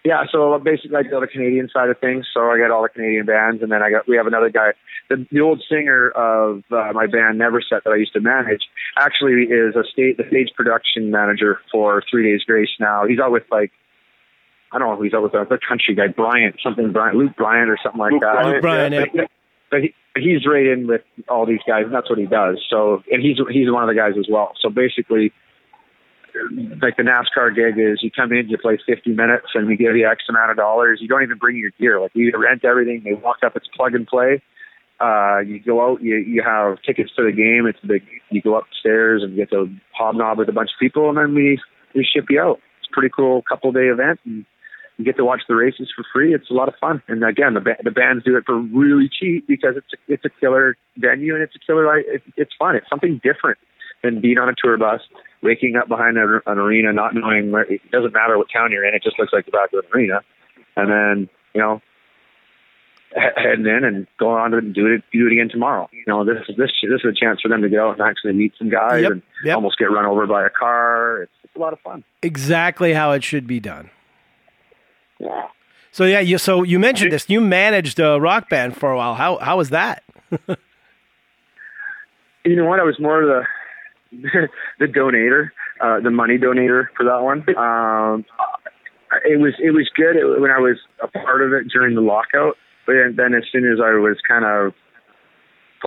Yeah, 0.06 0.24
so 0.32 0.58
basically 0.60 0.96
I 0.96 1.04
do 1.04 1.20
the 1.20 1.28
Canadian 1.28 1.68
side 1.68 1.90
of 1.90 2.00
things. 2.00 2.28
So 2.34 2.50
I 2.50 2.58
got 2.60 2.72
all 2.72 2.84
the 2.84 2.90
Canadian 2.90 3.26
bands, 3.26 3.62
and 3.62 3.72
then 3.72 3.82
I 3.84 3.90
got 3.90 4.08
we 4.08 4.16
have 4.16 4.26
another 4.28 4.50
guy, 4.50 4.72
the, 5.10 5.26
the 5.30 5.42
old 5.42 5.62
singer 5.70 6.10
of 6.12 6.64
uh, 6.72 6.94
my 6.94 7.08
band 7.08 7.42
Neverset 7.42 7.84
that 7.84 7.92
I 7.92 7.96
used 7.98 8.14
to 8.14 8.22
manage. 8.22 8.62
Actually, 8.98 9.44
is 9.52 9.76
a 9.76 9.84
state 9.92 10.18
the 10.18 10.24
stage 10.30 10.50
production 10.56 11.12
manager 11.12 11.60
for 11.72 12.02
Three 12.10 12.24
Days 12.32 12.44
Grace 12.46 12.70
now. 12.80 13.06
He's 13.06 13.20
out 13.20 13.32
with 13.32 13.44
like. 13.52 13.72
I 14.70 14.80
don't 14.80 14.90
know 14.90 14.96
who 14.98 15.04
he's 15.04 15.14
out 15.14 15.24
with, 15.24 15.32
the 15.32 15.60
country 15.66 15.96
guy, 15.96 16.08
Bryant, 16.08 16.58
something 16.62 16.92
Bryant, 16.92 17.16
Luke 17.16 17.38
Bryant 17.38 17.70
or 17.70 17.78
something 17.82 18.00
like 18.00 18.12
Luke 18.12 18.22
that. 18.22 18.34
Bryant, 18.34 18.52
Luke 18.52 18.62
Bryant, 18.62 19.16
yeah. 19.16 19.24
But 19.70 19.82
he, 19.82 19.94
he's 20.16 20.46
right 20.46 20.66
in 20.66 20.88
with 20.88 21.02
all 21.30 21.46
these 21.46 21.62
guys, 21.68 21.84
and 21.86 21.94
that's 21.94 22.10
what 22.10 22.20
he 22.20 22.26
does. 22.26 22.64
So, 22.70 23.04
and 23.12 23.22
he's 23.22 23.38
he's 23.52 23.72
one 23.72 23.84
of 23.84 23.90
the 23.90 23.96
guys 23.96 24.14
as 24.18 24.28
well. 24.30 24.54
So 24.62 24.70
basically, 24.70 25.32
like 26.82 26.98
the 26.98 27.04
NASCAR 27.04 27.56
gig 27.56 27.78
is, 27.78 28.00
you 28.02 28.12
come 28.12 28.32
in, 28.32 28.50
you 28.50 28.58
play 28.58 28.78
50 28.86 29.12
minutes, 29.12 29.48
and 29.54 29.68
we 29.68 29.76
give 29.76 29.96
you 29.96 30.08
X 30.08 30.24
amount 30.30 30.52
of 30.52 30.58
dollars. 30.58 31.00
You 31.02 31.08
don't 31.08 31.24
even 31.24 31.38
bring 31.38 31.58
your 31.58 31.72
gear. 31.80 32.00
Like 32.00 32.14
we 32.16 32.32
rent 32.34 32.66
everything. 32.66 33.04
They 33.04 33.14
walk 33.14 33.38
up, 33.46 33.56
it's 33.56 33.68
plug 33.76 33.96
and 33.96 34.08
play. 34.08 34.42
Uh, 35.00 35.40
you 35.40 35.60
go 35.60 35.92
out, 35.92 36.02
you 36.02 36.16
you 36.16 36.42
have 36.44 36.82
tickets 36.82 37.12
to 37.16 37.24
the 37.24 37.32
game. 37.32 37.68
It's 37.68 37.80
big. 37.86 38.04
You 38.30 38.42
go 38.42 38.58
upstairs 38.58 39.22
and 39.24 39.36
get 39.36 39.52
to 39.52 39.68
hobnob 39.94 40.40
with 40.40 40.50
a 40.50 40.54
bunch 40.54 40.72
of 40.74 40.80
people, 40.80 41.10
and 41.10 41.18
then 41.18 41.36
we 41.36 41.60
we 41.94 42.04
ship 42.04 42.26
you 42.30 42.42
out. 42.42 42.60
It's 42.80 42.90
a 42.92 42.94
pretty 42.94 43.14
cool 43.16 43.44
couple 43.44 43.72
day 43.72 43.88
event, 43.88 44.20
and 44.26 44.46
you 44.98 45.06
get 45.06 45.18
to 45.18 45.26
watch 45.26 45.42
the 45.48 45.56
races 45.56 45.90
for 45.96 46.04
free. 46.12 46.34
It's 46.34 46.50
a 46.50 46.54
lot 46.54 46.68
of 46.68 46.76
fun. 46.82 47.02
And 47.08 47.24
again, 47.24 47.54
the 47.54 47.60
ba- 47.62 47.78
the 47.84 47.92
bands 47.92 48.24
do 48.24 48.36
it 48.36 48.46
for 48.46 48.58
really 48.58 49.10
cheap 49.10 49.48
because 49.48 49.76
it's 49.78 49.94
a, 49.94 50.14
it's 50.14 50.26
a 50.26 50.30
killer 50.40 50.76
venue 50.98 51.34
and 51.36 51.44
it's 51.44 51.56
a 51.56 51.60
killer. 51.60 51.98
It, 52.00 52.24
it's 52.36 52.52
fun. 52.58 52.76
It's 52.76 52.90
something 52.90 53.22
different 53.24 53.60
than 54.04 54.22
being 54.22 54.38
on 54.38 54.50
a 54.50 54.54
tour 54.58 54.78
bus, 54.78 55.02
waking 55.42 55.76
up 55.76 55.88
behind 55.88 56.18
a, 56.18 56.42
an 56.46 56.58
arena, 56.58 56.94
not 56.94 57.14
knowing 57.14 57.52
where. 57.52 57.72
It 57.72 57.82
doesn't 57.92 58.14
matter 58.14 58.38
what 58.38 58.48
town 58.52 58.72
you're 58.72 58.86
in. 58.86 58.96
It 58.96 59.04
just 59.04 59.20
looks 59.20 59.34
like 59.34 59.46
the 59.46 59.52
back 59.52 59.72
of 59.74 59.86
an 59.86 59.92
arena. 59.94 60.22
And 60.76 60.90
then 60.90 61.30
you 61.54 61.62
know, 61.62 61.82
heading 63.16 63.66
in 63.66 63.84
and 63.84 64.08
going 64.20 64.42
on 64.42 64.52
to 64.52 64.62
do 64.62 64.88
it 64.88 65.04
do 65.12 65.28
it 65.28 65.32
again 65.32 65.50
tomorrow. 65.50 65.90
You 65.92 66.04
know, 66.08 66.26
this 66.26 66.38
is 66.48 66.56
this 66.58 66.72
this 66.82 67.02
is 67.04 67.06
a 67.06 67.20
chance 67.20 67.42
for 67.42 67.50
them 67.50 67.62
to 67.62 67.70
go 67.70 67.92
and 67.92 68.02
actually 68.02 68.34
meet 68.34 68.54
some 68.58 68.70
guys 68.70 69.04
Yep, 69.04 69.12
and 69.12 69.22
yep. 69.44 69.56
almost 69.56 69.78
get 69.78 69.92
run 69.92 70.06
over 70.06 70.28
by 70.28 70.46
a 70.46 70.50
car. 70.50 71.24
It's, 71.24 71.32
it's 71.44 71.56
a 71.56 71.60
lot 71.60 71.74
of 71.74 71.80
fun. 71.80 72.04
Exactly 72.22 72.94
how 72.94 73.12
it 73.12 73.24
should 73.24 73.48
be 73.48 73.60
done. 73.60 73.90
Yeah. 75.20 75.48
So 75.92 76.06
yeah, 76.06 76.20
you 76.20 76.38
so 76.38 76.64
you 76.64 76.80
mentioned 76.80 77.12
this. 77.12 77.30
You 77.30 77.42
managed 77.42 78.00
a 78.00 78.20
rock 78.20 78.50
band 78.50 78.78
for 78.78 78.92
a 78.92 78.98
while. 78.98 79.16
How 79.16 79.38
how 79.38 79.58
was 79.58 79.70
that? 79.72 80.04
You 82.48 82.56
know 82.56 82.66
what? 82.66 82.80
I 82.80 82.84
was 82.84 83.00
more 83.00 83.26
the 83.26 83.44
the 84.80 84.86
donator, 84.86 85.50
uh, 85.82 86.00
the 86.00 86.12
money 86.12 86.38
donator 86.38 86.86
for 86.96 87.04
that 87.04 87.22
one. 87.22 87.40
Um, 87.58 88.26
it 89.26 89.40
was 89.40 89.54
it 89.60 89.72
was 89.72 89.90
good 89.96 90.16
when 90.40 90.52
I 90.52 90.60
was 90.60 90.78
a 91.02 91.08
part 91.08 91.42
of 91.42 91.52
it 91.54 91.68
during 91.70 91.96
the 91.96 92.02
lockout, 92.02 92.56
but 92.86 92.94
then, 92.94 93.16
then 93.18 93.34
as 93.34 93.44
soon 93.52 93.70
as 93.70 93.80
I 93.84 93.92
was 93.98 94.18
kind 94.28 94.46
of 94.46 94.74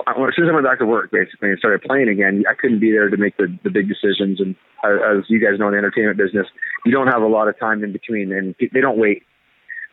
as 0.07 0.35
soon 0.35 0.45
as 0.45 0.51
I 0.51 0.53
went 0.53 0.65
back 0.65 0.79
to 0.79 0.85
work, 0.85 1.11
basically, 1.11 1.49
and 1.49 1.59
started 1.59 1.81
playing 1.81 2.09
again, 2.09 2.43
I 2.49 2.53
couldn't 2.53 2.79
be 2.79 2.91
there 2.91 3.09
to 3.09 3.17
make 3.17 3.37
the, 3.37 3.47
the 3.63 3.69
big 3.69 3.87
decisions. 3.87 4.39
And 4.39 4.55
as 4.83 5.25
you 5.27 5.39
guys 5.39 5.59
know, 5.59 5.67
in 5.67 5.73
the 5.73 5.77
entertainment 5.77 6.17
business, 6.17 6.47
you 6.85 6.91
don't 6.91 7.07
have 7.07 7.21
a 7.21 7.27
lot 7.27 7.47
of 7.47 7.59
time 7.59 7.83
in 7.83 7.91
between, 7.91 8.31
and 8.31 8.55
they 8.59 8.81
don't 8.81 8.97
wait. 8.97 9.23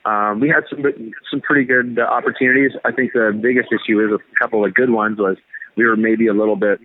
Um, 0.04 0.40
we 0.40 0.48
had 0.48 0.64
some 0.70 0.82
some 1.30 1.40
pretty 1.40 1.64
good 1.64 1.98
uh, 1.98 2.02
opportunities. 2.02 2.72
I 2.84 2.92
think 2.92 3.12
the 3.12 3.38
biggest 3.38 3.68
issue 3.72 4.00
is 4.00 4.12
a 4.12 4.18
couple 4.42 4.64
of 4.64 4.72
good 4.72 4.90
ones 4.90 5.18
was 5.18 5.36
we 5.76 5.84
were 5.84 5.96
maybe 5.96 6.28
a 6.28 6.32
little 6.32 6.56
bit 6.56 6.80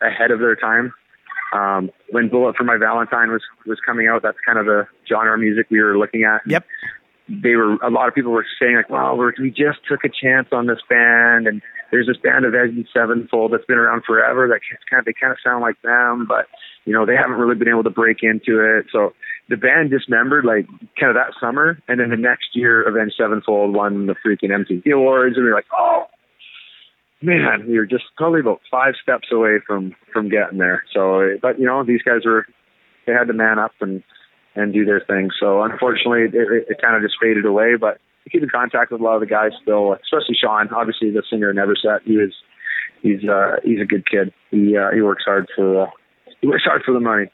ahead 0.00 0.30
of 0.30 0.40
their 0.40 0.56
time. 0.56 0.92
Um, 1.52 1.90
when 2.10 2.28
Bullet 2.28 2.56
for 2.56 2.64
My 2.64 2.76
Valentine 2.76 3.30
was 3.30 3.42
was 3.66 3.78
coming 3.84 4.08
out, 4.08 4.22
that's 4.22 4.38
kind 4.44 4.58
of 4.58 4.66
the 4.66 4.86
genre 5.08 5.34
of 5.34 5.40
music 5.40 5.66
we 5.70 5.80
were 5.80 5.98
looking 5.98 6.24
at. 6.24 6.40
Yep. 6.46 6.64
They 7.28 7.56
were 7.56 7.74
a 7.76 7.90
lot 7.90 8.08
of 8.08 8.14
people 8.14 8.32
were 8.32 8.46
saying 8.60 8.76
like, 8.76 8.90
"Well, 8.90 9.16
we're, 9.16 9.32
we 9.38 9.50
just 9.50 9.78
took 9.88 10.04
a 10.04 10.08
chance 10.08 10.48
on 10.52 10.66
this 10.66 10.80
band, 10.88 11.46
and 11.46 11.62
there's 11.90 12.06
this 12.06 12.16
band 12.16 12.44
of 12.44 12.54
Avenged 12.54 12.88
Sevenfold 12.92 13.52
that's 13.52 13.64
been 13.66 13.78
around 13.78 14.04
forever. 14.06 14.48
That 14.48 14.60
kind 14.88 15.00
of 15.00 15.06
they 15.06 15.12
kind 15.12 15.32
of 15.32 15.38
sound 15.44 15.62
like 15.62 15.80
them, 15.82 16.26
but 16.26 16.46
you 16.84 16.92
know 16.92 17.06
they 17.06 17.16
haven't 17.16 17.36
really 17.36 17.56
been 17.56 17.68
able 17.68 17.84
to 17.84 17.90
break 17.90 18.18
into 18.22 18.60
it. 18.60 18.86
So 18.92 19.12
the 19.48 19.56
band 19.56 19.90
dismembered 19.90 20.44
like 20.44 20.66
kind 20.98 21.10
of 21.10 21.16
that 21.16 21.34
summer, 21.40 21.78
and 21.88 22.00
then 22.00 22.10
the 22.10 22.16
next 22.16 22.54
year, 22.54 22.82
Avenged 22.82 23.16
Sevenfold 23.18 23.74
won 23.74 24.06
the 24.06 24.16
freaking 24.24 24.50
MTV 24.50 24.92
Awards, 24.92 25.36
and 25.36 25.44
we 25.44 25.50
were 25.50 25.56
like, 25.56 25.70
oh 25.76 26.04
man, 27.22 27.66
we 27.66 27.78
were 27.78 27.86
just 27.86 28.04
probably 28.16 28.40
about 28.40 28.60
five 28.70 28.94
steps 29.02 29.28
away 29.32 29.58
from 29.66 29.94
from 30.12 30.28
getting 30.28 30.58
there. 30.58 30.84
So, 30.94 31.36
but 31.40 31.58
you 31.58 31.66
know, 31.66 31.84
these 31.84 32.02
guys 32.02 32.24
were 32.24 32.46
they 33.06 33.12
had 33.12 33.28
to 33.28 33.32
man 33.32 33.58
up 33.58 33.72
and 33.80 34.02
and 34.54 34.72
do 34.72 34.84
their 34.84 35.00
thing. 35.00 35.30
So 35.38 35.62
unfortunately, 35.62 36.22
it, 36.22 36.34
it, 36.34 36.66
it 36.70 36.80
kind 36.82 36.96
of 36.96 37.02
just 37.02 37.16
faded 37.20 37.44
away. 37.46 37.76
But 37.76 37.98
I 38.26 38.30
keep 38.30 38.42
in 38.42 38.48
contact 38.48 38.90
with 38.92 39.00
a 39.00 39.04
lot 39.04 39.14
of 39.14 39.20
the 39.20 39.26
guys 39.26 39.52
still, 39.62 39.92
especially 39.94 40.36
Sean, 40.40 40.68
obviously 40.74 41.10
the 41.10 41.22
singer 41.30 41.50
in 41.50 41.56
Everset. 41.56 42.02
He 42.04 42.16
was 42.16 42.32
he's 43.02 43.24
uh 43.28 43.56
he's 43.64 43.80
a 43.80 43.84
good 43.84 44.08
kid. 44.08 44.32
He 44.50 44.76
uh, 44.76 44.90
he 44.92 45.02
works 45.02 45.24
hard 45.24 45.46
for 45.54 45.82
uh, 45.86 45.90
he 46.40 46.46
works 46.48 46.64
hard 46.64 46.82
for 46.84 46.92
the 46.92 47.00
money. 47.00 47.30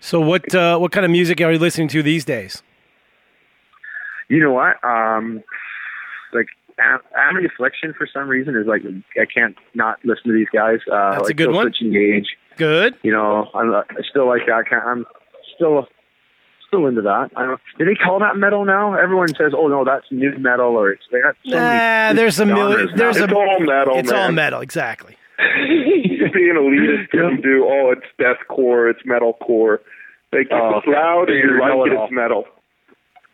So 0.00 0.20
what 0.20 0.54
uh, 0.54 0.78
what 0.78 0.92
kind 0.92 1.04
of 1.04 1.10
music 1.10 1.40
are 1.40 1.52
you 1.52 1.58
listening 1.58 1.88
to 1.88 2.02
these 2.02 2.24
days? 2.24 2.62
You 4.28 4.38
know 4.40 4.52
what? 4.52 4.82
Um, 4.84 5.42
like 6.32 6.46
Am- 6.78 7.00
Amity 7.16 7.46
Affliction 7.46 7.92
for 7.98 8.06
some 8.12 8.28
reason 8.28 8.56
is 8.56 8.66
like 8.66 8.82
I 9.20 9.26
can't 9.26 9.56
not 9.74 9.98
listen 10.04 10.28
to 10.28 10.32
these 10.32 10.48
guys. 10.52 10.78
Uh, 10.90 11.16
That's 11.16 11.30
a 11.30 11.34
good 11.34 11.50
one. 11.52 11.72
Engage. 11.80 12.36
Good. 12.56 12.94
You 13.02 13.12
know, 13.12 13.48
I'm, 13.54 13.74
I 13.74 13.82
still 14.08 14.26
like 14.28 14.42
that. 14.46 14.64
kind- 14.68 14.82
I'm 14.86 15.06
still 15.56 15.86
still 16.70 16.86
into 16.86 17.02
that. 17.02 17.30
I 17.36 17.44
don't. 17.46 17.60
Do 17.78 17.84
they 17.84 17.94
call 17.94 18.18
that 18.20 18.36
metal 18.36 18.64
now? 18.64 18.94
Everyone 18.94 19.28
says, 19.34 19.52
"Oh 19.56 19.66
no, 19.68 19.84
that's 19.84 20.06
new 20.10 20.32
metal," 20.38 20.68
or 20.76 20.90
it's 20.92 21.02
they 21.10 21.20
got 21.20 21.34
so 21.44 21.56
Nah, 21.56 21.58
many 21.58 22.16
there's 22.16 22.38
a 22.40 22.46
genres 22.46 22.56
million. 22.58 22.86
now. 22.86 22.96
There's 22.96 23.16
It's 23.18 23.32
a. 23.32 23.36
all 23.36 23.60
metal, 23.60 23.98
It's 23.98 24.12
all 24.12 24.32
metal. 24.32 24.60
Exactly. 24.60 25.16
Being 25.68 26.54
elitist 26.54 27.10
doesn't 27.12 27.42
do. 27.42 27.66
Oh, 27.68 27.92
it's 27.92 28.06
deathcore. 28.18 28.90
It's 28.90 29.02
metalcore. 29.02 29.78
Like 30.32 30.46
if 30.46 30.52
Oh, 30.52 30.74
uh, 30.74 30.78
it's 30.78 30.86
loud 30.86 31.28
and 31.28 31.38
you 31.38 31.50
you 31.50 31.58
know 31.58 31.78
like 31.78 31.90
it 31.90 31.94
it, 31.94 32.00
it's 32.02 32.12
metal. 32.12 32.44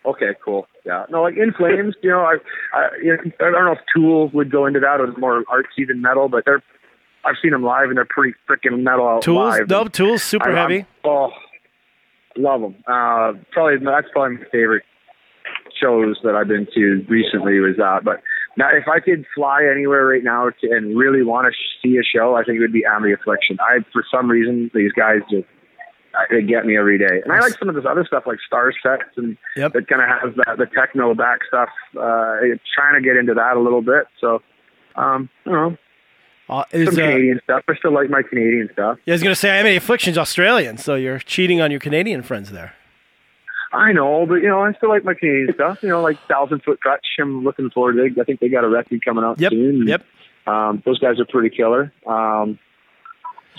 Okay, 0.05 0.34
cool. 0.45 0.66
Yeah, 0.84 1.05
no, 1.11 1.22
like 1.22 1.37
In 1.37 1.53
Flames. 1.53 1.95
You 2.03 2.11
know, 2.11 2.20
I, 2.20 2.37
I, 2.72 2.89
you 3.03 3.16
know, 3.16 3.18
I 3.41 3.51
don't 3.51 3.64
know 3.64 3.72
if 3.72 3.80
Tool 3.95 4.28
would 4.28 4.51
go 4.53 4.64
into 4.66 4.78
that. 4.80 5.01
It 5.01 5.07
was 5.09 5.16
more 5.18 5.43
artsy 5.45 5.87
than 5.87 6.01
metal, 6.01 6.28
but 6.28 6.45
they're. 6.45 6.62
I've 7.24 7.34
seen 7.43 7.51
them 7.51 7.64
live 7.64 7.89
and 7.89 7.97
they're 7.97 8.05
pretty 8.09 8.37
freaking 8.49 8.82
metal 8.84 9.09
out 9.09 9.22
Tools. 9.22 9.59
live. 9.59 9.68
Nope. 9.68 9.91
Tools. 9.93 10.22
Super 10.22 10.49
I'm- 10.49 10.57
I'm- 10.57 10.70
heavy. 10.70 10.87
oh, 11.05 11.30
love 12.37 12.61
them. 12.61 12.74
Uh, 12.87 13.32
probably 13.53 13.84
that's 13.84 14.09
probably 14.12 14.39
my 14.39 14.45
favorite 14.53 14.84
shows 15.80 16.16
that 16.24 16.34
I've 16.34 16.49
been 16.49 16.66
to 16.74 17.05
recently 17.09 17.59
was 17.61 17.76
that. 17.76 18.01
But 18.05 18.22
now, 18.57 18.68
if 18.72 18.89
I 18.89 19.01
could 19.01 19.26
fly 19.34 19.66
anywhere 19.70 20.07
right 20.07 20.24
now 20.24 20.49
to, 20.49 20.70
and 20.70 20.97
really 20.97 21.22
want 21.22 21.53
to 21.53 21.53
see 21.82 21.97
a 21.99 22.03
show, 22.03 22.34
I 22.34 22.43
think 22.45 22.57
it 22.57 22.61
would 22.61 22.72
be 22.72 22.84
Amity 22.84 23.12
Affliction. 23.12 23.59
I, 23.61 23.80
for 23.93 24.05
some 24.11 24.30
reason, 24.30 24.70
these 24.74 24.93
guys 24.93 25.20
just 25.30 25.45
uh, 26.14 26.24
they 26.30 26.43
get 26.43 26.64
me 26.64 26.76
every 26.78 26.99
day. 26.99 27.20
And 27.22 27.32
I 27.32 27.41
like 27.41 27.59
some 27.59 27.68
of 27.68 27.74
this 27.74 27.84
other 27.89 28.05
stuff 28.07 28.24
like 28.26 28.39
Star 28.47 28.72
Sets 28.82 29.11
and 29.16 29.37
Yep. 29.57 29.72
that 29.74 29.89
kind 29.89 30.03
of 30.03 30.09
has 30.09 30.34
that 30.47 30.59
the 30.59 30.66
techno 30.66 31.14
back 31.14 31.41
stuff. 31.47 31.68
Uh, 31.95 32.41
trying 32.74 32.95
to 32.95 33.03
get 33.03 33.16
into 33.16 33.34
that 33.34 33.57
a 33.57 33.61
little 33.61 33.82
bit. 33.82 34.07
So. 34.20 34.41
Um, 34.99 35.28
I 35.45 35.51
don't 35.51 35.72
know. 35.72 35.76
Uh, 36.49 36.64
is, 36.72 36.86
Some 36.94 37.03
uh, 37.03 37.07
Canadian 37.09 37.40
stuff. 37.44 37.62
I 37.68 37.74
still 37.76 37.92
like 37.92 38.09
my 38.09 38.22
Canadian 38.22 38.68
stuff. 38.72 38.99
yeah, 39.05 39.12
I 39.12 39.16
was 39.16 39.22
gonna 39.22 39.34
say, 39.34 39.59
I 39.59 39.62
mean, 39.62 39.76
Affliction's 39.76 40.16
Australian, 40.18 40.78
so 40.78 40.94
you're 40.94 41.18
cheating 41.18 41.61
on 41.61 41.70
your 41.70 41.80
Canadian 41.80 42.22
friends 42.22 42.53
there. 42.53 42.74
I 43.72 43.92
know, 43.92 44.24
but 44.26 44.36
you 44.36 44.49
know, 44.49 44.62
I 44.62 44.72
still 44.74 44.88
like 44.88 45.05
my 45.05 45.14
Canadian 45.14 45.53
stuff. 45.55 45.82
You 45.82 45.88
know, 45.88 46.01
like 46.03 46.18
Thousand 46.28 46.62
Foot 46.62 46.78
Krutch. 46.84 47.01
I'm 47.20 47.42
looking 47.44 47.68
forward 47.70 47.94
to. 47.94 48.05
It. 48.05 48.18
I 48.18 48.24
think 48.24 48.40
they 48.40 48.49
got 48.49 48.62
a 48.64 48.68
record 48.68 49.05
coming 49.05 49.24
out 49.24 49.40
Yep. 49.40 49.51
soon. 49.51 49.86
Yep. 49.88 50.05
Um, 50.47 50.82
those 50.86 51.01
guys 51.01 51.18
are 51.18 51.24
pretty 51.26 51.55
killer. 51.55 51.92
Um, 52.07 52.61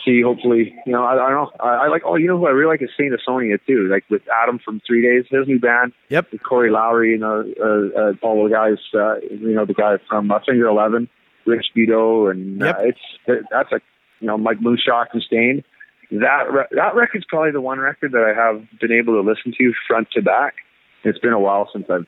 see, 0.06 0.22
hopefully, 0.22 0.74
you 0.86 0.94
know, 0.94 1.04
I, 1.04 1.14
I 1.14 1.30
don't 1.30 1.32
know. 1.34 1.52
I, 1.60 1.70
I 1.86 1.88
like. 1.90 2.04
Oh, 2.06 2.16
you 2.16 2.28
know 2.28 2.38
who 2.38 2.48
I 2.48 2.52
really 2.52 2.70
like 2.72 2.82
is 2.82 2.90
Saint 2.98 3.14
Asonia 3.14 3.60
too. 3.68 3.90
Like 3.92 4.06
with 4.10 4.22
Adam 4.42 4.60
from 4.64 4.82
Three 4.88 5.02
Days, 5.02 5.26
his 5.30 5.46
new 5.48 5.60
band. 5.60 5.92
Yep. 6.10 6.32
With 6.32 6.42
Corey 6.44 6.72
Lowery 6.72 7.16
and 7.16 7.24
uh, 7.26 7.44
uh, 7.62 8.02
uh, 8.10 8.14
all 8.22 8.46
the 8.46 8.50
guys. 8.50 8.78
Uh, 8.94 9.16
you 9.30 9.54
know, 9.54 9.66
the 9.66 9.74
guy 9.74 9.98
from 10.08 10.32
uh, 10.32 10.40
Finger 10.48 10.68
Eleven, 10.68 11.10
Rich 11.48 11.68
Beddoe, 11.76 12.30
and 12.32 12.60
Yep. 12.62 12.76
uh, 12.78 12.82
it's 12.84 13.45
that's 13.50 13.72
a 13.72 13.80
you 14.20 14.28
know 14.28 14.38
Mike 14.38 14.60
Mushok 14.60 15.08
and 15.14 15.22
Staind. 15.24 15.64
That 16.12 16.52
re- 16.52 16.66
that 16.72 16.95
record's 16.95 17.26
probably 17.28 17.52
the 17.52 17.62
one 17.62 17.80
record 17.80 18.12
that 18.14 18.24
I 18.24 18.34
have 18.34 18.66
been 18.80 18.91
able 18.91 19.14
to 19.16 19.22
listen 19.28 19.54
to 19.58 19.74
front 19.88 20.12
to 20.12 20.22
back. 20.22 20.56
It's 21.04 21.20
been 21.20 21.34
a 21.34 21.39
while 21.39 21.70
since 21.74 21.89
I've 21.89 22.06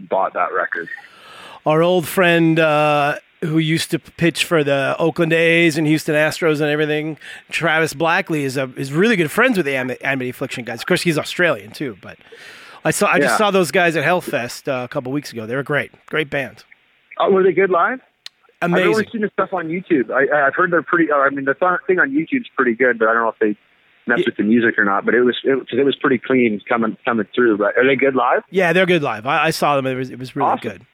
bought 0.00 0.34
that 0.34 0.52
record. 0.52 0.88
Our 1.64 1.82
old 1.82 2.06
friend 2.06 2.58
uh, 2.60 3.16
who 3.42 3.58
used 3.58 3.90
to 3.92 3.98
pitch 3.98 4.44
for 4.44 4.62
the 4.64 4.94
Oakland 4.98 5.32
A's 5.32 5.76
and 5.76 5.86
Houston 5.86 6.14
Astros 6.14 6.60
and 6.60 6.70
everything, 6.70 7.18
Travis 7.50 7.92
Blackley, 7.92 8.44
is 8.44 8.56
a, 8.56 8.70
is 8.76 8.92
really 8.92 9.16
good 9.16 9.30
friends 9.30 9.56
with 9.56 9.66
the 9.66 9.74
Am- 9.76 9.90
Amity 10.00 10.30
Affliction 10.30 10.64
guys. 10.64 10.80
Of 10.80 10.86
course, 10.86 11.02
he's 11.02 11.18
Australian 11.18 11.70
too, 11.72 11.96
but 12.00 12.18
I 12.84 12.90
saw 12.92 13.08
I 13.08 13.18
just 13.18 13.36
saw 13.38 13.50
those 13.50 13.70
guys 13.72 13.96
at 13.96 14.04
Hellfest 14.04 14.68
uh, 14.68 14.84
a 14.84 14.88
couple 14.88 15.10
weeks 15.12 15.32
ago. 15.32 15.46
They 15.46 15.56
were 15.56 15.62
great, 15.64 15.92
great 16.06 16.30
band, 16.30 16.64
Oh, 17.18 17.30
were 17.30 17.42
they 17.42 17.52
good 17.52 17.70
live? 17.70 18.00
I've 18.62 18.70
amazing. 18.72 18.88
only 18.88 19.08
seen 19.12 19.20
the 19.22 19.30
stuff 19.34 19.52
on 19.52 19.68
YouTube. 19.68 20.10
I, 20.10 20.46
I've 20.46 20.54
heard 20.54 20.70
they're 20.72 20.82
pretty. 20.82 21.10
uh, 21.12 21.16
I 21.16 21.30
mean, 21.30 21.44
the 21.44 21.54
thing 21.86 21.98
on 21.98 22.10
YouTube's 22.10 22.48
pretty 22.56 22.74
good, 22.74 22.98
but 22.98 23.08
I 23.08 23.12
don't 23.12 23.22
know 23.24 23.28
if 23.28 23.38
they 23.38 23.56
mess 24.06 24.24
with 24.24 24.36
the 24.36 24.44
music 24.44 24.78
or 24.78 24.84
not. 24.84 25.04
But 25.04 25.14
it 25.14 25.22
was 25.22 25.36
it, 25.44 25.54
was- 25.54 25.66
it 25.72 25.84
was 25.84 25.94
pretty 25.96 26.18
clean 26.18 26.60
coming 26.68 26.96
coming 27.04 27.26
through. 27.34 27.58
But 27.58 27.76
are 27.76 27.86
they 27.86 27.96
good 27.96 28.14
live? 28.14 28.42
Yeah, 28.50 28.72
they're 28.72 28.86
good 28.86 29.02
live. 29.02 29.26
I, 29.26 29.46
I 29.46 29.50
saw 29.50 29.76
them. 29.76 29.86
It 29.86 29.94
was 29.94 30.10
it 30.10 30.18
was 30.18 30.34
really 30.34 30.48
Awesome. 30.50 30.70
good. 30.70 30.86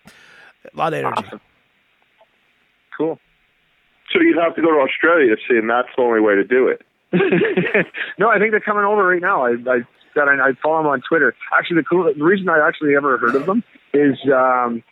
A 0.72 0.76
lot 0.76 0.92
of 0.92 0.98
energy. 1.00 1.22
Awesome. 1.26 1.40
Cool. 2.96 3.18
So 4.12 4.20
you'd 4.20 4.36
have 4.38 4.54
to 4.56 4.62
go 4.62 4.70
to 4.70 4.78
Australia 4.80 5.34
to 5.34 5.42
see, 5.48 5.56
and 5.56 5.68
that's 5.70 5.88
the 5.96 6.02
only 6.02 6.20
way 6.20 6.34
to 6.34 6.44
do 6.44 6.68
it. 6.68 6.82
no, 8.18 8.28
I 8.28 8.38
think 8.38 8.50
they're 8.50 8.60
coming 8.60 8.84
over 8.84 9.06
right 9.06 9.20
now. 9.22 9.44
I 9.46 9.50
I 9.52 9.78
that 10.14 10.28
I, 10.28 10.48
I 10.48 10.52
follow 10.62 10.78
them 10.78 10.86
on 10.88 11.00
Twitter. 11.08 11.34
Actually, 11.56 11.76
the 11.76 11.84
cool 11.84 12.12
the 12.12 12.24
reason 12.24 12.48
I 12.48 12.66
actually 12.66 12.94
ever 12.96 13.16
heard 13.18 13.34
of 13.34 13.46
them 13.46 13.62
is 13.94 14.18
um, 14.32 14.74
they- 14.74 14.84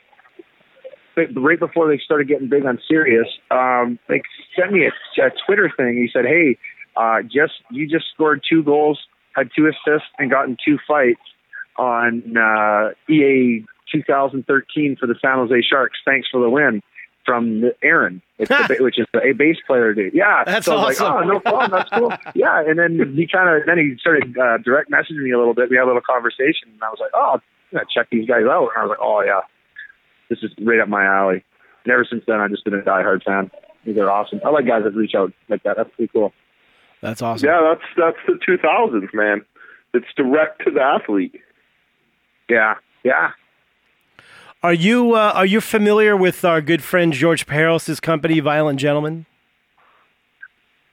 right 1.17 1.59
before 1.59 1.89
they 1.89 1.99
started 1.99 2.29
getting 2.29 2.49
big 2.49 2.65
on 2.65 2.79
Sirius. 2.89 3.29
Um, 3.51 3.99
they 4.09 4.23
sent 4.59 4.73
me 4.73 4.87
a, 4.87 5.23
a 5.23 5.31
Twitter 5.47 5.71
thing. 5.77 5.97
He 5.97 6.09
said, 6.13 6.25
"Hey, 6.25 6.59
uh, 6.97 7.23
just 7.23 7.55
you 7.71 7.89
just 7.89 8.07
scored 8.15 8.43
two 8.49 8.63
goals, 8.63 8.99
had 9.35 9.51
two 9.57 9.67
assists, 9.67 10.09
and 10.19 10.31
gotten 10.31 10.57
two 10.65 10.79
fights 10.87 11.21
on 11.77 12.37
uh, 12.37 12.91
EA 13.13 13.65
2013 13.93 14.97
for 14.99 15.07
the 15.07 15.15
San 15.21 15.37
Jose 15.37 15.63
Sharks. 15.63 15.99
Thanks 16.05 16.29
for 16.31 16.41
the 16.41 16.51
win." 16.51 16.83
From 17.27 17.71
Aaron, 17.83 18.23
the, 18.39 18.77
which 18.81 18.99
is 18.99 19.07
a 19.15 19.33
bass 19.33 19.59
player 19.67 19.93
dude. 19.93 20.15
Yeah, 20.15 20.43
That's 20.45 20.65
so 20.65 20.79
awesome. 20.79 21.07
Like, 21.07 21.15
oh, 21.15 21.29
no 21.29 21.39
problem. 21.39 21.71
That's 21.71 21.91
cool. 21.91 22.13
Yeah, 22.35 22.65
and 22.67 22.79
then 22.79 23.15
he 23.15 23.29
kind 23.29 23.49
of 23.49 23.67
then 23.67 23.77
he 23.77 23.95
started 24.01 24.37
uh, 24.37 24.57
direct 24.65 24.91
messaging 24.91 25.23
me 25.23 25.31
a 25.31 25.39
little 25.39 25.53
bit. 25.53 25.69
We 25.69 25.77
had 25.77 25.85
a 25.85 25.87
little 25.87 26.01
conversation, 26.01 26.73
and 26.73 26.83
I 26.83 26.89
was 26.89 26.99
like, 26.99 27.11
oh, 27.15 27.35
I'm 27.35 27.41
gonna 27.73 27.85
check 27.95 28.09
these 28.11 28.27
guys 28.27 28.45
out. 28.51 28.71
And 28.75 28.79
I 28.79 28.83
was 28.83 28.89
like, 28.89 28.99
oh 29.03 29.23
yeah, 29.23 29.43
this 30.31 30.39
is 30.43 30.51
right 30.63 30.81
up 30.81 30.89
my 30.89 31.05
alley. 31.05 31.45
And 31.85 31.93
ever 31.93 32.07
since 32.09 32.25
then, 32.27 32.41
I've 32.41 32.51
just 32.51 32.65
been 32.65 32.75
a 32.75 32.83
diehard 32.83 33.23
fan. 33.23 33.51
They're 33.85 34.11
awesome. 34.11 34.41
I 34.45 34.51
like 34.51 34.67
guys 34.67 34.85
that 34.85 34.95
reach 34.95 35.15
out 35.15 35.33
like 35.49 35.63
that. 35.65 35.77
That's 35.77 35.91
pretty 35.97 36.11
cool. 36.13 36.33
That's 37.03 37.21
awesome. 37.21 37.49
Yeah, 37.49 37.75
that's 37.75 37.83
that's 37.97 38.19
the 38.27 38.39
2000s, 38.47 39.13
man. 39.13 39.43
It's 39.93 40.07
direct 40.17 40.63
to 40.65 40.71
the 40.71 40.81
athlete. 40.81 41.35
Yeah, 42.49 42.75
yeah. 43.05 43.31
Are 44.63 44.75
you 44.75 45.15
uh, 45.15 45.33
are 45.35 45.47
you 45.47 45.61
familiar 45.61 46.17
with 46.17 46.45
our 46.45 46.61
good 46.61 46.83
friend 46.83 47.13
George 47.13 47.47
Parros' 47.47 48.01
company, 48.01 48.41
Violent 48.41 48.79
Gentlemen? 48.79 49.25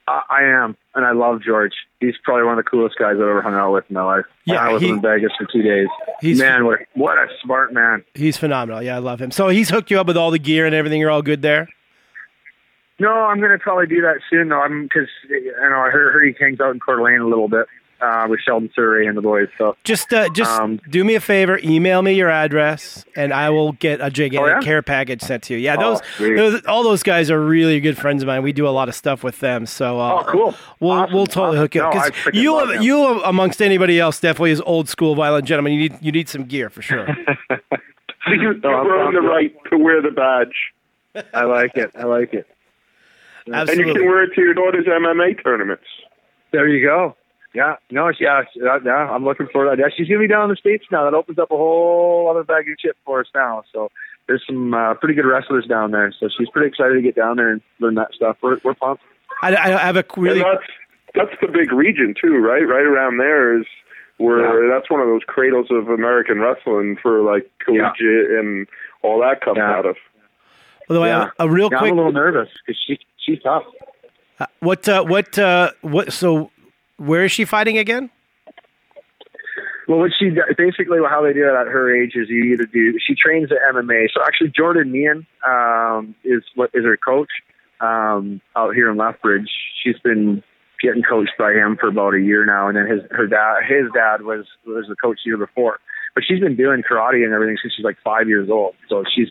I, 0.08 0.22
I 0.30 0.42
am, 0.64 0.76
and 0.94 1.04
I 1.04 1.12
love 1.12 1.42
George. 1.42 1.72
He's 2.00 2.14
probably 2.24 2.44
one 2.44 2.58
of 2.58 2.64
the 2.64 2.68
coolest 2.70 2.96
guys 2.98 3.12
I've 3.14 3.20
ever 3.20 3.42
hung 3.42 3.54
out 3.54 3.72
with 3.72 3.84
in 3.90 3.94
my 3.94 4.02
life. 4.04 4.24
Yeah, 4.46 4.62
I 4.64 4.72
was 4.72 4.82
he- 4.82 4.88
in 4.88 5.00
Vegas 5.02 5.32
for 5.38 5.46
two 5.52 5.62
days. 5.62 5.88
He's- 6.20 6.38
man, 6.38 6.64
what 6.64 6.80
a, 6.80 6.84
what 6.94 7.18
a 7.18 7.26
smart 7.42 7.72
man. 7.72 8.04
He's 8.14 8.36
phenomenal. 8.36 8.82
Yeah, 8.82 8.96
I 8.96 8.98
love 9.00 9.20
him. 9.20 9.30
So 9.30 9.48
he's 9.48 9.68
hooked 9.68 9.90
you 9.90 10.00
up 10.00 10.06
with 10.06 10.16
all 10.16 10.30
the 10.30 10.38
gear 10.38 10.64
and 10.66 10.74
everything. 10.74 11.00
You're 11.00 11.10
all 11.10 11.22
good 11.22 11.42
there. 11.42 11.68
No, 13.00 13.12
I'm 13.12 13.38
going 13.38 13.52
to 13.52 13.58
probably 13.58 13.86
do 13.86 14.00
that 14.02 14.16
soon, 14.28 14.48
though. 14.48 14.60
I'm 14.60 14.82
because 14.84 15.08
you 15.28 15.52
know 15.52 15.78
I 15.78 15.90
heard, 15.90 16.12
heard 16.12 16.26
he 16.26 16.34
hangs 16.42 16.58
out 16.60 16.72
in 16.74 16.80
Coeur 16.80 16.96
d'Alene 16.96 17.20
a 17.20 17.26
little 17.28 17.48
bit 17.48 17.66
uh, 18.00 18.26
with 18.28 18.40
Sheldon 18.40 18.70
Souray 18.76 19.08
and 19.08 19.16
the 19.16 19.22
boys. 19.22 19.48
So 19.58 19.76
Just 19.84 20.12
uh, 20.12 20.28
just 20.30 20.50
Um, 20.60 20.80
do 20.88 21.02
me 21.04 21.14
a 21.14 21.20
favor, 21.20 21.58
email 21.64 22.02
me 22.02 22.12
your 22.14 22.30
address, 22.30 23.04
and 23.16 23.32
I 23.32 23.50
will 23.50 23.72
get 23.72 24.00
a 24.00 24.10
gigantic 24.10 24.40
Oh, 24.40 24.46
yeah? 24.56 24.60
care 24.60 24.82
package 24.82 25.20
sent 25.22 25.42
to 25.44 25.54
you. 25.54 25.60
Yeah, 25.60 25.76
Oh, 25.78 25.80
those, 25.94 26.00
sweet. 26.16 26.36
those 26.36 26.64
all 26.66 26.82
those 26.82 27.02
guys 27.02 27.30
are 27.30 27.40
really 27.40 27.80
good 27.80 27.96
friends 27.98 28.22
of 28.22 28.26
mine. 28.26 28.42
We 28.42 28.52
do 28.52 28.66
a 28.66 28.70
lot 28.70 28.88
of 28.88 28.94
stuff 28.94 29.22
with 29.24 29.40
them. 29.40 29.66
So 29.66 29.98
uh, 30.00 30.22
Oh, 30.26 30.30
cool. 30.30 30.54
We'll 30.80 30.90
Awesome. 30.92 31.14
we'll 31.14 31.26
totally 31.26 31.58
hook 31.58 31.74
you 31.74 31.82
up 31.82 31.92
because 31.92 32.10
freaking 32.10 32.34
you 32.40 32.52
love 32.52 32.82
you 32.82 33.22
amongst 33.24 33.60
anybody 33.60 33.98
else 34.00 34.20
definitely 34.20 34.52
is 34.52 34.60
old 34.62 34.88
school 34.88 35.14
violent 35.14 35.44
gentleman. 35.46 35.72
You 35.72 35.80
need 35.88 35.98
you 36.00 36.12
need 36.12 36.28
some 36.28 36.44
gear 36.44 36.70
for 36.70 36.82
sure. 36.82 37.06
You, 38.28 38.60
No, 38.62 38.68
I'm- 38.70 38.86
earn 38.86 39.14
the 39.14 39.22
right 39.22 39.54
to 39.70 39.78
wear 39.78 40.02
the 40.02 40.10
badge, 40.10 41.24
I 41.32 41.44
like 41.44 41.76
it. 41.76 41.90
I 41.98 42.02
like 42.04 42.34
it. 42.34 42.46
and 43.46 43.68
you 43.70 43.94
can 43.94 44.04
wear 44.04 44.24
it 44.24 44.34
to 44.34 44.40
your 44.42 44.52
daughter's 44.52 44.84
MMA 44.84 45.42
tournaments. 45.42 45.84
There 46.52 46.68
you 46.68 46.84
go. 46.86 47.16
Yeah, 47.54 47.76
no, 47.90 48.12
she- 48.12 48.24
yeah, 48.24 48.42
she- 48.52 48.60
uh, 48.62 48.78
yeah. 48.84 49.10
I'm 49.10 49.24
looking 49.24 49.46
forward 49.48 49.70
to 49.70 49.76
that. 49.76 49.82
Yeah, 49.82 49.94
she's 49.96 50.06
gonna 50.08 50.20
be 50.20 50.28
down 50.28 50.44
in 50.44 50.50
the 50.50 50.56
states 50.56 50.84
now. 50.90 51.04
That 51.04 51.14
opens 51.14 51.38
up 51.38 51.50
a 51.50 51.56
whole 51.56 52.28
other 52.30 52.44
bag 52.44 52.68
of 52.70 52.78
chip 52.78 52.96
for 53.04 53.20
us 53.20 53.26
now. 53.34 53.64
So 53.72 53.90
there's 54.26 54.44
some 54.46 54.74
uh, 54.74 54.94
pretty 54.94 55.14
good 55.14 55.24
wrestlers 55.26 55.66
down 55.66 55.90
there. 55.90 56.12
So 56.18 56.28
she's 56.36 56.48
pretty 56.50 56.68
excited 56.68 56.94
to 56.94 57.02
get 57.02 57.14
down 57.16 57.36
there 57.36 57.50
and 57.50 57.60
learn 57.80 57.94
that 57.94 58.12
stuff. 58.14 58.36
We're 58.42 58.58
we're 58.62 58.74
pumped. 58.74 59.02
I, 59.42 59.54
I 59.56 59.68
have 59.78 59.96
a 59.96 60.04
really 60.16 60.40
And 60.42 60.58
that's 60.58 60.70
that's 61.14 61.40
the 61.40 61.48
big 61.48 61.72
region 61.72 62.14
too, 62.20 62.36
right? 62.36 62.62
Right 62.66 62.84
around 62.84 63.16
there 63.18 63.58
is 63.58 63.66
where 64.18 64.68
that's 64.68 64.90
one 64.90 65.00
of 65.00 65.06
those 65.06 65.22
cradles 65.26 65.68
of 65.70 65.88
American 65.88 66.40
wrestling 66.40 66.96
for 67.00 67.20
like 67.22 67.48
Yeah. 67.68 67.92
and 68.00 68.66
all 69.02 69.20
that 69.20 69.40
comes 69.40 69.56
Yeah. 69.58 69.70
out 69.76 69.86
of. 69.86 69.96
Although 70.90 71.04
I 71.04 71.08
have 71.08 71.32
a 71.38 71.48
real 71.48 71.68
Yeah, 71.72 71.78
quick 71.78 71.92
I'm 71.92 71.98
a 71.98 72.02
little 72.02 72.12
nervous 72.12 72.48
because 72.66 72.80
she 72.86 72.98
she's 73.18 73.40
tough. 73.42 73.64
what 74.60 74.88
uh, 74.88 75.04
what 75.04 75.38
uh, 75.38 75.70
what 75.82 76.12
so 76.12 76.50
where 76.98 77.24
is 77.24 77.32
she 77.32 77.44
fighting 77.44 77.78
again? 77.78 78.10
Well, 79.88 80.00
what 80.00 80.10
she 80.18 80.30
basically 80.58 80.98
how 81.08 81.22
they 81.22 81.32
do 81.32 81.48
it 81.48 81.54
at 81.58 81.66
her 81.66 81.94
age 81.94 82.12
is 82.14 82.28
you 82.28 82.52
either 82.52 82.66
do 82.66 82.98
she 83.04 83.14
trains 83.14 83.50
at 83.50 83.74
MMA. 83.74 84.08
So 84.12 84.22
actually, 84.22 84.52
Jordan 84.54 84.92
Meehan 84.92 85.26
um, 85.48 86.14
is 86.24 86.42
what 86.54 86.70
is 86.74 86.84
her 86.84 86.98
coach 86.98 87.30
um, 87.80 88.42
out 88.54 88.74
here 88.74 88.90
in 88.90 88.98
Lethbridge. 88.98 89.48
She's 89.82 89.98
been 90.04 90.42
getting 90.82 91.02
coached 91.02 91.32
by 91.38 91.52
him 91.52 91.78
for 91.80 91.88
about 91.88 92.14
a 92.14 92.20
year 92.20 92.44
now, 92.44 92.68
and 92.68 92.76
then 92.76 92.86
his 92.86 93.00
her 93.12 93.26
dad 93.26 93.62
his 93.66 93.90
dad 93.94 94.22
was 94.22 94.44
was 94.66 94.84
the 94.88 94.96
coach 94.96 95.20
the 95.24 95.30
year 95.30 95.38
before. 95.38 95.78
But 96.14 96.24
she's 96.26 96.40
been 96.40 96.56
doing 96.56 96.82
karate 96.82 97.24
and 97.24 97.32
everything 97.32 97.56
since 97.62 97.72
she's 97.74 97.84
like 97.84 97.96
five 98.04 98.28
years 98.28 98.50
old. 98.50 98.74
So 98.90 99.04
she's 99.14 99.28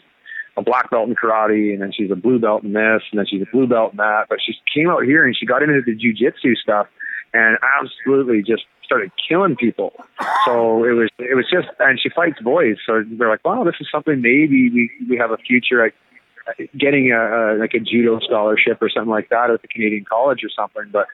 a 0.58 0.64
black 0.64 0.90
belt 0.90 1.08
in 1.08 1.16
karate, 1.16 1.74
and 1.74 1.82
then 1.82 1.92
she's 1.96 2.10
a 2.10 2.16
blue 2.16 2.40
belt 2.40 2.64
in 2.64 2.74
this, 2.74 3.04
and 3.12 3.20
then 3.20 3.26
she's 3.30 3.44
a 3.44 3.52
blue 3.52 3.68
belt 3.68 3.92
in 3.92 3.98
that. 3.98 4.26
But 4.28 4.40
she 4.44 4.54
came 4.74 4.90
out 4.90 5.04
here 5.04 5.24
and 5.26 5.36
she 5.38 5.46
got 5.46 5.62
into 5.62 5.82
the 5.86 5.94
jujitsu 5.94 6.56
stuff, 6.56 6.88
and 7.38 7.58
absolutely 7.80 8.42
just 8.42 8.64
started 8.84 9.12
killing 9.30 9.56
people. 9.56 9.94
So 10.46 10.84
it 10.86 10.94
was 10.94 11.10
it 11.20 11.36
was 11.36 11.46
just, 11.52 11.68
and 11.80 12.00
she 12.02 12.10
fights 12.10 12.42
boys. 12.42 12.78
So 12.86 13.04
we're 13.18 13.30
like, 13.30 13.46
wow, 13.46 13.64
this 13.64 13.76
is 13.80 13.88
something 13.92 14.22
maybe 14.22 14.70
we 14.70 14.92
we 15.10 15.18
have 15.18 15.32
a 15.32 15.38
future 15.38 15.86
at 15.86 15.94
getting 16.78 17.12
a, 17.12 17.20
a 17.20 17.40
like 17.60 17.74
a 17.74 17.80
judo 17.80 18.20
scholarship 18.20 18.82
or 18.82 18.90
something 18.90 19.12
like 19.12 19.30
that 19.30 19.52
at 19.52 19.62
the 19.62 19.68
Canadian 19.68 20.06
College 20.06 20.44
or 20.44 20.50
something. 20.50 20.90
But 20.92 21.08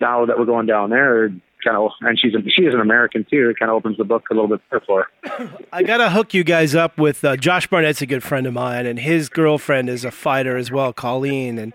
now 0.00 0.26
that 0.26 0.38
we're 0.38 0.44
going 0.44 0.66
down 0.66 0.90
there, 0.90 1.30
kind 1.64 1.76
of, 1.76 1.90
and 2.02 2.18
she's 2.18 2.34
a, 2.34 2.38
she 2.48 2.62
is 2.62 2.74
an 2.74 2.80
American 2.80 3.26
too. 3.28 3.50
It 3.50 3.58
kind 3.58 3.70
of 3.70 3.76
opens 3.76 3.96
the 3.96 4.04
book 4.04 4.24
a 4.30 4.34
little 4.34 4.48
bit 4.48 4.60
better 4.70 4.84
for 4.86 5.08
her. 5.24 5.50
I 5.72 5.82
gotta 5.82 6.10
hook 6.10 6.34
you 6.34 6.44
guys 6.44 6.74
up 6.74 6.98
with 6.98 7.24
uh, 7.24 7.36
Josh 7.36 7.66
Barnett's 7.66 8.02
a 8.02 8.06
good 8.06 8.22
friend 8.22 8.46
of 8.46 8.52
mine, 8.54 8.86
and 8.86 8.98
his 8.98 9.28
girlfriend 9.28 9.88
is 9.88 10.04
a 10.04 10.10
fighter 10.10 10.56
as 10.56 10.70
well, 10.70 10.92
Colleen, 10.92 11.58
and 11.58 11.74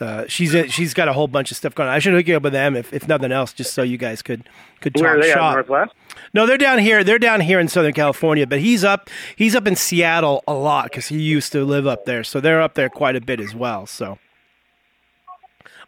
uh, 0.00 0.24
she's 0.28 0.54
in, 0.54 0.68
she's 0.68 0.94
got 0.94 1.08
a 1.08 1.12
whole 1.12 1.28
bunch 1.28 1.50
of 1.50 1.56
stuff 1.56 1.74
going 1.74 1.88
on. 1.88 1.94
I 1.94 1.98
should 1.98 2.12
hook 2.14 2.26
you 2.28 2.36
up 2.36 2.42
with 2.42 2.52
them 2.52 2.76
if, 2.76 2.92
if 2.92 3.06
nothing 3.08 3.32
else, 3.32 3.52
just 3.52 3.74
so 3.74 3.82
you 3.82 3.96
guys 3.96 4.22
could 4.22 4.48
could 4.80 4.94
Where 4.98 5.14
talk 5.14 5.18
are 5.18 5.22
they 5.22 5.32
shop. 5.32 5.54
Northwest? 5.54 5.92
No, 6.32 6.46
they're 6.46 6.58
down 6.58 6.78
here. 6.78 7.04
They're 7.04 7.18
down 7.18 7.40
here 7.40 7.60
in 7.60 7.68
Southern 7.68 7.92
California, 7.92 8.46
but 8.46 8.60
he's 8.60 8.84
up. 8.84 9.08
He's 9.36 9.54
up 9.54 9.66
in 9.66 9.76
Seattle 9.76 10.42
a 10.46 10.54
lot 10.54 10.84
because 10.84 11.08
he 11.08 11.20
used 11.20 11.52
to 11.52 11.64
live 11.64 11.86
up 11.86 12.04
there. 12.04 12.24
So 12.24 12.40
they're 12.40 12.60
up 12.62 12.74
there 12.74 12.88
quite 12.88 13.16
a 13.16 13.20
bit 13.20 13.40
as 13.40 13.54
well. 13.54 13.86
So, 13.86 14.18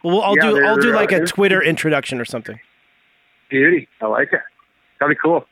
well, 0.02 0.22
I'll 0.22 0.36
Yeah, 0.36 0.50
do. 0.50 0.64
I'll 0.64 0.76
do 0.76 0.92
like 0.92 1.12
a 1.12 1.24
Twitter 1.24 1.62
introduction 1.62 2.20
or 2.20 2.24
something. 2.24 2.58
Beauty, 3.48 3.88
I 4.00 4.06
like 4.06 4.32
it. 4.32 4.40
That'd 4.98 5.16
be 5.16 5.20
cool. 5.22 5.46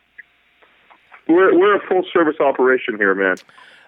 We're 1.29 1.59
we're 1.59 1.77
a 1.77 1.87
full 1.87 2.05
service 2.13 2.37
operation 2.41 2.97
here, 2.99 3.15
man. 3.15 3.37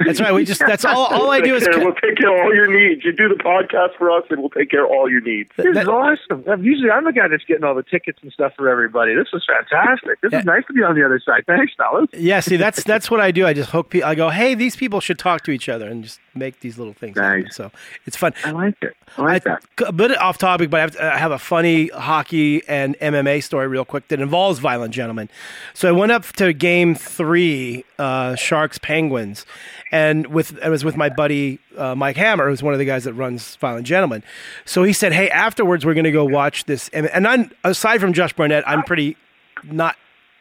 That's 0.05 0.21
right. 0.21 0.33
We 0.35 0.45
just. 0.45 0.61
That's 0.61 0.85
all. 0.85 1.07
All 1.17 1.31
I 1.31 1.41
do 1.41 1.55
is. 1.55 1.65
Take 1.65 1.77
we'll 1.77 1.95
take 1.95 2.17
care 2.19 2.35
of 2.35 2.45
all 2.45 2.55
your 2.55 2.67
needs. 2.67 3.05
You 3.05 3.13
do 3.13 3.29
the 3.29 3.35
podcast 3.43 3.97
for 3.97 4.11
us, 4.11 4.25
and 4.31 4.41
we'll 4.41 4.51
take 4.51 4.71
care 4.71 4.85
of 4.85 4.91
all 4.91 5.11
your 5.11 5.21
needs. 5.21 5.51
This 5.57 5.75
That- 5.75 5.83
is 5.83 5.89
awesome. 5.89 6.45
I'm 6.47 6.63
Usually, 6.65 6.91
I'm 6.91 7.05
the 7.05 7.13
guy 7.13 7.29
that's 7.29 7.45
getting 7.45 7.65
all 7.65 7.75
the 7.75 7.83
tickets 7.83 8.19
and 8.23 8.33
stuff 8.33 8.53
for 8.57 8.69
everybody. 8.69 9.15
This 9.15 9.29
is 9.33 9.45
fantastic. 9.47 10.21
This 10.21 10.33
Yeah. 10.33 10.41
is 10.41 10.45
nice 10.45 10.65
to 10.67 10.73
be 10.73 10.83
on 10.83 10.95
the 10.97 11.05
other 11.05 11.19
side. 11.21 11.45
Thanks, 11.47 11.73
fellas. 11.75 12.09
Yeah, 12.13 12.41
see, 12.41 12.57
that's 12.57 12.83
that's 12.85 13.11
what 13.11 13.21
I 13.21 13.31
do. 13.31 13.47
I 13.47 13.53
just 13.55 13.71
hook 13.71 13.91
people. 13.91 14.09
I 14.09 14.15
go, 14.15 14.29
hey, 14.31 14.55
these 14.55 14.77
people 14.77 15.01
should 15.01 15.19
talk 15.19 15.43
to 15.45 15.51
each 15.51 15.69
other 15.69 15.87
and 15.89 16.05
just 16.05 16.21
make 16.35 16.61
these 16.61 16.77
little 16.77 16.93
things 16.93 17.17
happen. 17.19 17.43
Nice. 17.45 17.57
So 17.57 17.71
it's 18.05 18.17
fun. 18.17 18.35
I 18.45 18.51
like 18.51 18.77
it. 18.83 18.95
I 19.17 19.23
like 19.23 19.45
that. 19.45 19.63
A 19.87 19.93
bit 19.93 20.17
off 20.19 20.37
topic, 20.37 20.69
but 20.69 20.79
I 20.79 20.81
have, 20.83 20.91
to, 20.93 21.15
I 21.15 21.17
have 21.17 21.33
a 21.33 21.39
funny 21.39 21.89
hockey 21.89 22.63
and 22.69 22.99
MMA 22.99 23.43
story 23.43 23.67
real 23.69 23.85
quick 23.87 24.09
that 24.09 24.21
involves 24.21 24.59
violent 24.59 24.93
gentlemen. 24.93 25.31
So 25.73 25.89
I 25.89 25.93
went 25.93 26.13
up 26.13 26.25
to 26.35 26.53
Game 26.53 26.95
Three, 26.95 27.85
uh, 27.99 28.35
Sharks 28.35 28.77
Penguins, 28.79 29.47
and 29.93 30.27
with 30.27 30.59
I 30.63 30.69
was 30.69 30.85
with 30.85 30.97
my 30.97 31.09
buddy 31.09 31.59
uh, 31.77 31.95
Mike 31.95 32.17
Hammer, 32.17 32.49
who's 32.49 32.63
one 32.63 32.73
of 32.73 32.79
the 32.79 32.85
guys 32.85 33.05
that 33.05 33.15
runs 33.15 33.57
Violent 33.57 33.87
Gentlemen. 33.87 34.23
So 34.65 34.83
he 34.83 34.93
said, 34.93 35.13
"Hey, 35.13 35.31
afterwards 35.31 35.85
we're 35.87 35.95
going 35.95 36.05
to 36.05 36.13
go 36.13 36.25
watch 36.25 36.65
this." 36.65 36.89
And, 36.91 37.07
and 37.09 37.27
I'm 37.27 37.51
aside 37.65 38.01
from 38.01 38.13
Josh 38.13 38.33
Barnett, 38.33 38.69
I'm 38.69 38.83
pretty 38.83 39.17
not 39.65 39.97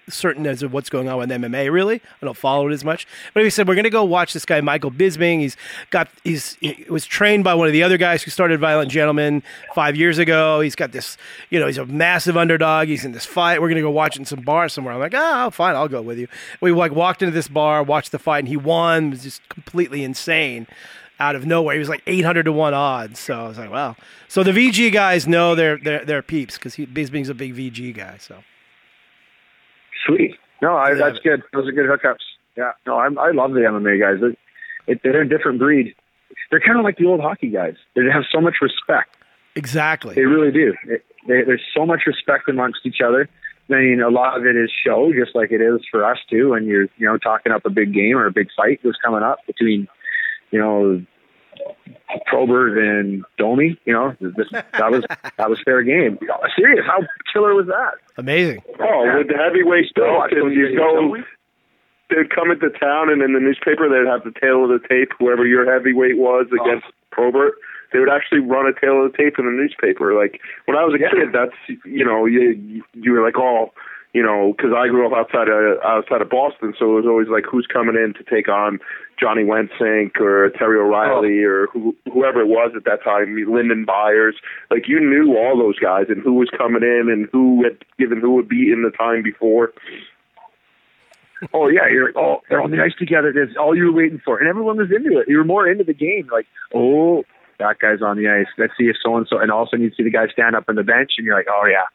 certain 0.10 0.46
as 0.46 0.62
of 0.64 0.74
what's 0.74 0.90
going 0.90 1.10
on 1.10 1.18
with 1.18 1.30
MMA. 1.30 1.72
Really, 1.72 2.02
I 2.22 2.26
don't 2.26 2.38
follow 2.38 2.68
it 2.68 2.74
as 2.74 2.84
much. 2.84 3.08
But 3.34 3.44
he 3.44 3.50
said 3.50 3.68
we're 3.68 3.76
going 3.76 3.86
to 3.86 3.90
go 3.90 4.04
watch 4.04 4.34
this 4.34 4.46
guy 4.46 4.62
Michael 4.62 4.92
Bisping. 4.92 5.40
He's 5.40 5.58
got 5.90 6.10
he's 6.24 6.56
he 6.56 6.86
was 6.90 7.06
trained 7.06 7.44
by 7.44 7.54
one 7.54 7.68
of 7.68 7.74
the 7.74 7.84
other 7.84 7.98
guys 7.98 8.24
who 8.24 8.32
started 8.32 8.60
Violent 8.60 8.92
Gentlemen 8.92 9.44
five 9.74 9.96
years 9.96 10.18
ago. 10.18 10.60
He's 10.62 10.76
got 10.76 10.92
this, 10.92 11.18
you 11.50 11.60
know, 11.60 11.68
he's 11.68 11.78
a 11.78 11.86
massive 11.86 12.38
underdog. 12.38 12.88
He's 12.88 13.06
in 13.06 13.12
this 13.12 13.26
fight. 13.26 13.62
We're 13.62 13.70
going 13.70 13.78
to 13.78 13.82
go 13.82 13.92
watch 13.92 14.16
it 14.16 14.20
in 14.20 14.26
some 14.26 14.42
bar 14.42 14.70
somewhere. 14.70 14.94
I'm 14.94 15.00
like, 15.00 15.14
oh, 15.16 15.50
fine, 15.50 15.76
I'll 15.76 15.88
go 15.88 16.02
with 16.02 16.18
you. 16.18 16.28
We 16.62 16.72
like 16.72 16.92
walked 16.92 17.22
into 17.22 17.34
this 17.34 17.48
bar, 17.48 17.84
watched 17.84 18.12
the 18.12 18.20
fight, 18.20 18.40
and 18.40 18.48
he 18.48 18.58
won. 18.58 19.08
It 19.08 19.10
was 19.12 19.24
just 19.24 19.50
completely 19.50 20.04
insane. 20.04 20.68
Out 21.18 21.36
of 21.36 21.46
nowhere, 21.46 21.76
he 21.76 21.80
was 21.80 21.88
like 21.88 22.04
800 22.06 22.44
to 22.44 22.52
one 22.52 22.74
odds. 22.74 23.22
So 23.22 23.46
I 23.46 23.48
was 23.48 23.58
like, 23.58 23.72
wow. 23.72 23.96
So 24.28 24.44
the 24.44 24.52
VG 24.52 24.92
guys 24.92 25.26
know 25.26 25.56
they're 25.56 25.78
they're, 25.78 26.04
they're 26.04 26.22
peeps 26.22 26.58
because 26.58 26.76
Bisping's 26.76 27.30
a 27.30 27.34
big 27.34 27.56
VG 27.56 27.96
guy. 27.96 28.18
So 28.20 28.44
Sweet. 30.06 30.36
No, 30.62 30.76
I, 30.76 30.90
Yeah. 30.90 30.96
that's 30.96 31.20
good. 31.20 31.44
Those 31.54 31.68
are 31.68 31.72
good 31.72 31.88
hookups. 31.88 32.24
Yeah. 32.58 32.72
No, 32.86 32.98
I'm, 33.00 33.18
I 33.18 33.32
love 33.32 33.52
the 33.54 33.62
MMA 33.62 34.00
guys. 34.00 34.24
It, 34.24 34.38
it, 34.88 35.02
they're 35.04 35.22
a 35.22 35.28
different 35.28 35.60
breed. 35.60 35.96
They're 36.52 36.60
kind 36.60 36.78
of 36.78 36.84
like 36.84 36.98
the 36.98 37.06
old 37.06 37.22
hockey 37.22 37.50
guys. 37.50 37.76
They 37.96 38.02
have 38.12 38.24
so 38.32 38.40
much 38.42 38.56
respect. 38.62 39.16
exactly. 39.56 40.16
They 40.16 40.26
really 40.26 40.52
do. 40.52 40.74
It, 40.88 41.04
they, 41.28 41.42
there's 41.44 41.64
so 41.76 41.86
much 41.86 42.02
respect 42.06 42.48
amongst 42.50 42.80
each 42.86 43.02
other. 43.06 43.28
I 43.70 43.74
mean, 43.74 44.02
a 44.02 44.10
lot 44.10 44.38
of 44.38 44.46
it 44.46 44.56
is 44.56 44.72
show, 44.86 45.12
just 45.12 45.36
like 45.36 45.52
it 45.52 45.60
is 45.62 45.82
for 45.90 46.06
us 46.06 46.20
too. 46.30 46.52
When 46.52 46.66
you're, 46.66 46.84
you 46.98 47.08
know, 47.08 47.18
talking 47.18 47.52
up 47.52 47.66
a 47.66 47.70
big 47.72 47.94
game 47.94 48.16
or 48.16 48.28
a 48.28 48.32
big 48.32 48.50
fight 48.56 48.80
that's 48.84 48.98
coming 49.04 49.24
up 49.24 49.40
between, 49.48 49.88
you 50.52 50.60
know, 50.60 51.04
Probert 52.26 52.78
and 52.78 53.24
Domi. 53.38 53.80
You 53.86 53.94
know, 53.94 54.16
that 54.22 54.92
was 54.92 55.04
that 55.38 55.50
was 55.50 55.62
fair 55.64 55.84
game. 55.84 56.18
Serious? 56.56 56.86
How 56.86 57.00
killer 57.32 57.54
was 57.54 57.68
that? 57.68 57.94
Amazing. 58.18 58.62
Oh, 58.80 59.18
with 59.18 59.28
the 59.28 59.38
heavyweight 59.38 59.92
Watch 59.98 60.32
belt, 60.32 60.44
and 60.44 60.54
you 60.54 60.68
videos, 60.68 60.78
go, 60.78 61.18
they'd 62.10 62.30
come 62.30 62.52
into 62.52 62.70
town, 62.70 63.10
and 63.10 63.22
in 63.22 63.34
the 63.34 63.40
newspaper, 63.40 63.90
they'd 63.90 64.10
have 64.10 64.24
the 64.24 64.38
tail 64.40 64.64
of 64.64 64.70
the 64.70 64.88
tape, 64.88 65.12
whoever 65.20 65.46
your 65.46 65.72
heavyweight 65.72 66.18
was 66.18 66.48
oh. 66.52 66.64
against 66.64 66.88
Probert. 67.12 67.54
They 67.94 68.00
would 68.00 68.10
actually 68.10 68.40
run 68.40 68.68
a 68.68 68.74
tail 68.78 69.06
of 69.06 69.12
the 69.12 69.18
tape 69.18 69.40
in 69.40 69.46
the 69.46 69.52
newspaper. 69.52 70.14
Like 70.14 70.42
when 70.66 70.78
I 70.78 70.84
was 70.84 70.96
a 70.96 71.00
Yeah. 71.00 71.12
kid, 71.12 71.32
that's 71.34 71.56
you 71.86 72.06
know 72.06 72.26
you 72.26 72.84
you 72.94 73.12
were 73.12 73.24
like 73.24 73.38
oh 73.38 73.72
you 74.16 74.24
know 74.24 74.54
because 74.56 74.72
I 74.72 74.88
grew 74.88 75.06
up 75.06 75.12
outside 75.12 75.50
of 75.50 75.78
outside 75.84 76.22
of 76.22 76.30
Boston, 76.30 76.74
so 76.80 76.96
it 76.96 77.04
was 77.04 77.06
always 77.06 77.28
like 77.28 77.44
who's 77.44 77.68
coming 77.68 77.96
in 77.96 78.14
to 78.16 78.24
take 78.24 78.48
on 78.48 78.80
Johnny 79.20 79.44
Wensink 79.44 80.22
or 80.22 80.50
Terry 80.52 80.80
O'Reilly 80.80 81.44
oh. 81.44 81.52
or 81.52 81.68
who, 81.68 81.94
whoever 82.14 82.40
it 82.40 82.48
was 82.48 82.72
at 82.78 82.86
that 82.86 83.04
time, 83.04 83.36
Lyndon 83.36 83.84
Byers. 83.84 84.36
Like 84.72 84.88
you 84.88 85.02
knew 85.02 85.36
all 85.38 85.60
those 85.60 85.78
guys 85.80 86.06
and 86.08 86.24
who 86.24 86.34
was 86.34 86.50
coming 86.58 86.82
in 86.82 87.12
and 87.12 87.28
who 87.34 87.66
had 87.66 87.84
given 88.00 88.22
who 88.22 88.38
had 88.38 88.48
beaten 88.48 88.84
the 88.84 88.96
time 88.96 89.22
before. 89.22 89.74
oh 91.54 91.68
yeah, 91.68 91.92
you're 91.92 92.08
like, 92.08 92.16
oh, 92.16 92.40
they're 92.48 92.62
on 92.62 92.72
the 92.72 92.82
ice 92.82 92.96
together. 92.98 93.34
That's 93.36 93.58
all 93.60 93.76
you 93.76 93.92
were 93.92 94.00
waiting 94.00 94.22
for, 94.24 94.40
and 94.40 94.48
everyone 94.48 94.78
was 94.78 94.92
into 94.96 95.20
it. 95.20 95.28
You 95.28 95.40
were 95.40 95.44
more 95.44 95.68
into 95.68 95.84
the 95.84 95.94
game. 95.94 96.30
Like, 96.32 96.48
oh, 96.74 97.26
that 97.60 97.80
guy's 97.80 98.02
on 98.02 98.16
the 98.16 98.30
ice. 98.30 98.48
Let's 98.58 98.74
see 98.78 98.86
if 98.86 98.96
so 99.04 99.18
and 99.18 99.28
so. 99.30 99.40
And 99.40 99.52
also 99.52 99.76
you 99.76 99.92
see 99.92 100.04
the 100.04 100.10
guy 100.10 100.28
stand 100.32 100.56
up 100.56 100.70
on 100.70 100.76
the 100.76 100.84
bench, 100.84 101.12
and 101.18 101.28
you're 101.28 101.36
like, 101.36 101.52
oh 101.52 101.68
yeah. 101.70 101.92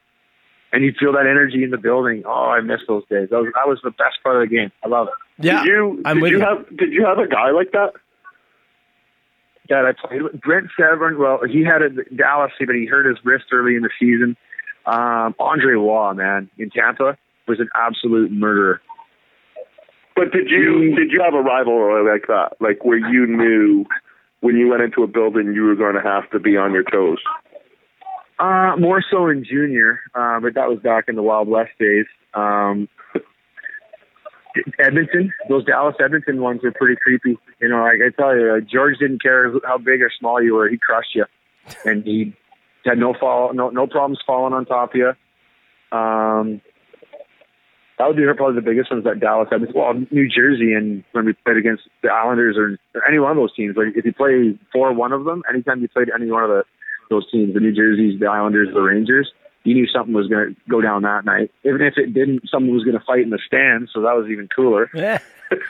And 0.73 0.85
you 0.85 0.93
feel 0.99 1.13
that 1.15 1.27
energy 1.27 1.65
in 1.65 1.71
the 1.71 1.79
building. 1.79 2.23
Oh, 2.25 2.51
I 2.51 2.61
miss 2.61 2.81
those 2.87 3.03
days. 3.11 3.31
That 3.31 3.39
was, 3.39 3.53
that 3.55 3.67
was 3.67 3.81
the 3.83 3.91
best 3.91 4.23
part 4.23 4.43
of 4.43 4.49
the 4.49 4.55
game. 4.55 4.71
I 4.85 4.89
love 4.89 5.09
it. 5.09 5.45
Yeah, 5.45 5.65
did 5.65 5.67
you 5.67 6.03
I'm 6.05 6.17
did 6.17 6.23
with 6.23 6.33
you 6.33 6.39
you. 6.39 6.45
have 6.45 6.77
did 6.77 6.93
you 6.93 7.07
have 7.07 7.19
a 7.19 7.27
guy 7.27 7.51
like 7.51 7.73
that? 7.73 7.93
that 9.71 9.87
I 9.87 9.93
played 9.93 10.23
with. 10.23 10.41
Brent 10.41 10.69
Severyn, 10.79 11.17
well, 11.17 11.41
he 11.49 11.65
had 11.65 11.81
a 11.81 11.91
Dallas, 12.15 12.53
but 12.59 12.75
he 12.75 12.87
hurt 12.87 13.07
his 13.07 13.17
wrist 13.25 13.47
early 13.53 13.77
in 13.77 13.83
the 13.83 13.91
season. 13.99 14.37
Um, 14.85 15.35
Andre 15.39 15.75
Roy, 15.75 16.13
man, 16.13 16.51
in 16.59 16.71
Tampa, 16.71 17.17
was 17.49 17.61
an 17.61 17.69
absolute 17.75 18.31
murderer. 18.31 18.81
But 20.17 20.33
did 20.33 20.51
you 20.51 20.95
did 20.97 21.11
you 21.11 21.23
have 21.25 21.35
a 21.35 21.41
rivalry 21.41 22.11
like 22.11 22.27
that? 22.27 22.57
Like 22.61 22.85
where 22.85 22.99
you 22.99 23.27
knew 23.27 23.87
when 24.41 24.57
you 24.57 24.69
went 24.69 24.83
into 24.83 25.03
a 25.03 25.07
building 25.07 25.53
you 25.55 25.63
were 25.63 25.77
going 25.77 25.95
to 25.95 26.03
have 26.03 26.29
to 26.33 26.41
be 26.41 26.57
on 26.57 26.73
your 26.73 26.83
toes? 26.83 27.19
Uh, 28.41 28.75
more 28.79 29.05
so 29.11 29.29
in 29.29 29.45
junior, 29.45 30.01
uh, 30.15 30.41
but 30.41 30.55
that 30.55 30.67
was 30.67 30.79
back 30.79 31.05
in 31.09 31.15
the 31.15 31.23
Wild 31.23 31.47
West 31.47 31.73
days. 31.79 32.07
Um, 32.33 32.89
Edmonton, 34.79 35.31
those 35.51 35.67
Dallas 35.67 35.95
Edmonton 36.03 36.41
ones 36.41 36.65
are 36.65 36.73
pretty 36.73 36.99
creepy. 37.03 37.39
You 37.61 37.69
know, 37.69 37.83
like 37.83 38.01
I 38.03 38.09
tell 38.17 38.35
you, 38.35 38.59
George 38.63 38.97
didn't 38.99 39.23
care 39.23 39.53
how 39.67 39.77
big 39.77 40.01
or 40.01 40.11
small 40.19 40.43
you 40.43 40.55
were; 40.55 40.71
he 40.71 40.79
crushed 40.79 41.15
you, 41.15 41.27
and 41.85 42.03
he 42.03 42.35
had 42.87 42.97
no 42.97 43.13
fall, 43.13 43.53
no 43.53 43.69
no 43.69 43.87
problems 43.87 44.21
falling 44.27 44.55
on 44.55 44.65
top 44.65 44.95
of 44.95 44.97
you. 44.97 45.09
Um, 45.93 46.63
that 47.99 48.07
would 48.09 48.17
be 48.17 48.25
probably 48.35 48.55
the 48.55 48.63
biggest 48.63 48.91
ones 48.91 49.05
that 49.05 49.21
Dallas 49.21 49.49
had. 49.53 49.61
Well, 49.75 49.93
New 50.11 50.29
Jersey, 50.31 50.73
and 50.73 51.05
when 51.13 51.27
we 51.27 51.35
played 51.45 51.59
against 51.59 51.83
the 52.03 52.09
Islanders 52.09 52.57
or, 52.57 52.79
or 52.95 53.07
any 53.07 53.19
one 53.19 53.33
of 53.33 53.37
those 53.37 53.55
teams, 53.55 53.77
like 53.77 53.95
if 53.95 54.07
you 54.07 54.15
play 54.15 54.59
for 54.73 54.95
one 54.95 55.13
of 55.13 55.27
them, 55.27 55.43
anytime 55.53 55.83
you 55.83 55.89
played 55.89 56.09
any 56.15 56.31
one 56.31 56.45
of 56.45 56.49
the 56.49 56.65
those 57.11 57.31
teams, 57.31 57.53
the 57.55 57.61
New 57.61 57.73
Jerseys, 57.73 58.19
the 58.19 58.27
Islanders, 58.27 58.69
the 58.73 58.81
Rangers, 58.81 59.31
you 59.65 59.75
knew 59.75 59.87
something 59.87 60.15
was 60.15 60.29
going 60.29 60.55
to 60.55 60.61
go 60.71 60.81
down 60.81 61.03
that 61.03 61.25
night. 61.25 61.51
Even 61.65 61.83
if 61.83 61.99
it 61.99 62.15
didn't, 62.15 62.49
someone 62.51 62.75
was 62.75 62.85
going 62.85 62.99
to 62.99 63.05
fight 63.05 63.21
in 63.21 63.31
the 63.31 63.39
stands, 63.47 63.91
so 63.93 64.01
that 64.03 64.17
was 64.17 64.29
even 64.31 64.49
cooler. 64.49 64.91
Yeah. 64.95 65.19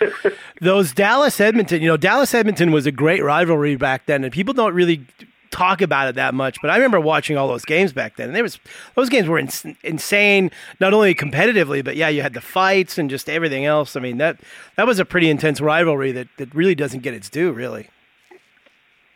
Those 0.60 0.92
Dallas 0.92 1.40
Edmonton, 1.40 1.82
you 1.82 1.88
know, 1.88 1.96
Dallas 1.96 2.32
Edmonton 2.34 2.70
was 2.70 2.86
a 2.86 2.92
great 2.92 3.24
rivalry 3.24 3.76
back 3.76 4.06
then, 4.06 4.22
and 4.22 4.32
people 4.32 4.54
don't 4.54 4.74
really 4.74 5.06
talk 5.50 5.80
about 5.80 6.08
it 6.08 6.14
that 6.14 6.34
much. 6.34 6.58
But 6.62 6.70
I 6.70 6.76
remember 6.76 7.00
watching 7.00 7.36
all 7.36 7.48
those 7.48 7.64
games 7.64 7.92
back 7.92 8.16
then, 8.16 8.28
and 8.28 8.36
there 8.36 8.42
was 8.42 8.60
those 8.94 9.08
games 9.08 9.26
were 9.26 9.38
ins- 9.38 9.66
insane, 9.82 10.50
not 10.78 10.94
only 10.94 11.14
competitively, 11.14 11.84
but 11.84 11.96
yeah, 11.96 12.08
you 12.08 12.22
had 12.22 12.34
the 12.34 12.40
fights 12.40 12.98
and 12.98 13.10
just 13.10 13.28
everything 13.28 13.64
else. 13.64 13.96
I 13.96 14.00
mean 14.00 14.18
that 14.18 14.38
that 14.76 14.86
was 14.86 14.98
a 14.98 15.04
pretty 15.04 15.28
intense 15.28 15.60
rivalry 15.60 16.12
that 16.12 16.28
that 16.36 16.54
really 16.54 16.76
doesn't 16.76 17.00
get 17.00 17.14
its 17.14 17.28
due, 17.28 17.50
really. 17.50 17.88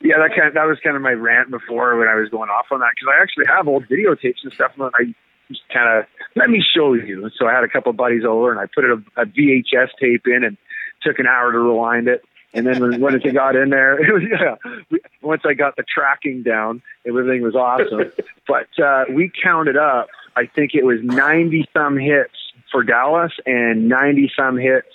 Yeah, 0.05 0.19
that 0.19 0.37
kind 0.37 0.49
of, 0.49 0.55
that 0.55 0.67
was 0.67 0.79
kind 0.85 0.97
of 0.97 1.03
my 1.03 1.13
rant 1.13 1.51
before 1.51 1.97
when 1.97 2.09
I 2.09 2.15
was 2.15 2.29
going 2.29 2.51
off 2.51 2.67
on 2.71 2.81
that 2.81 2.91
because 2.95 3.09
I 3.09 3.23
actually 3.23 3.47
have 3.47 3.67
old 3.67 3.89
videotapes 3.89 4.45
and 4.45 4.53
stuff. 4.53 4.73
And 4.77 4.91
I 4.95 5.15
just 5.49 5.63
kind 5.73 5.99
of 5.99 6.05
let 6.37 6.51
me 6.51 6.63
show 6.63 6.93
you. 6.93 7.31
So 7.39 7.47
I 7.47 7.55
had 7.55 7.65
a 7.65 7.69
couple 7.69 7.89
of 7.89 7.97
buddies 7.97 8.23
over 8.23 8.53
and 8.53 8.61
I 8.61 8.67
put 8.67 8.85
a, 8.85 9.03
a 9.17 9.25
VHS 9.25 9.89
tape 9.99 10.27
in 10.27 10.45
and 10.45 10.59
took 11.03 11.19
an 11.19 11.27
hour 11.27 11.51
to 11.53 11.59
rewind 11.59 12.09
it. 12.09 12.23
And 12.53 12.67
then 12.67 12.81
when, 12.81 13.01
when 13.01 13.15
it 13.15 13.35
got 13.35 13.57
in 13.57 13.71
there, 13.71 13.99
it 13.99 14.13
was 14.13 14.23
yeah. 14.31 14.99
Once 15.23 15.43
I 15.47 15.55
got 15.55 15.77
the 15.77 15.83
tracking 15.83 16.43
down, 16.43 16.83
everything 17.07 17.41
was 17.43 17.55
awesome. 17.55 18.13
but 18.47 18.69
uh, 18.79 19.05
we 19.11 19.33
counted 19.43 19.79
up. 19.79 20.09
I 20.37 20.47
think 20.47 20.75
it 20.75 20.85
was 20.85 20.99
ninety 21.03 21.67
some 21.73 21.97
hits 21.97 22.35
for 22.71 22.83
Dallas 22.85 23.33
and 23.47 23.89
ninety 23.89 24.31
some 24.37 24.59
hits 24.59 24.89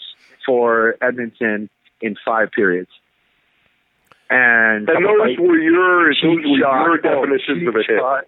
for 0.46 0.98
Edmonton 1.02 1.70
in 2.00 2.16
five 2.24 2.52
periods. 2.52 2.92
And 4.30 4.88
And 4.88 5.06
those 5.06 5.38
were 5.40 5.58
your 5.58 6.14
those 6.14 6.22
were 6.24 6.58
your 6.58 6.92
oh, 6.94 6.98
definitions 6.98 7.60
cheap 7.60 7.68
of 7.68 7.76
a 7.76 7.80
hit. 7.80 8.00
shot. 8.00 8.26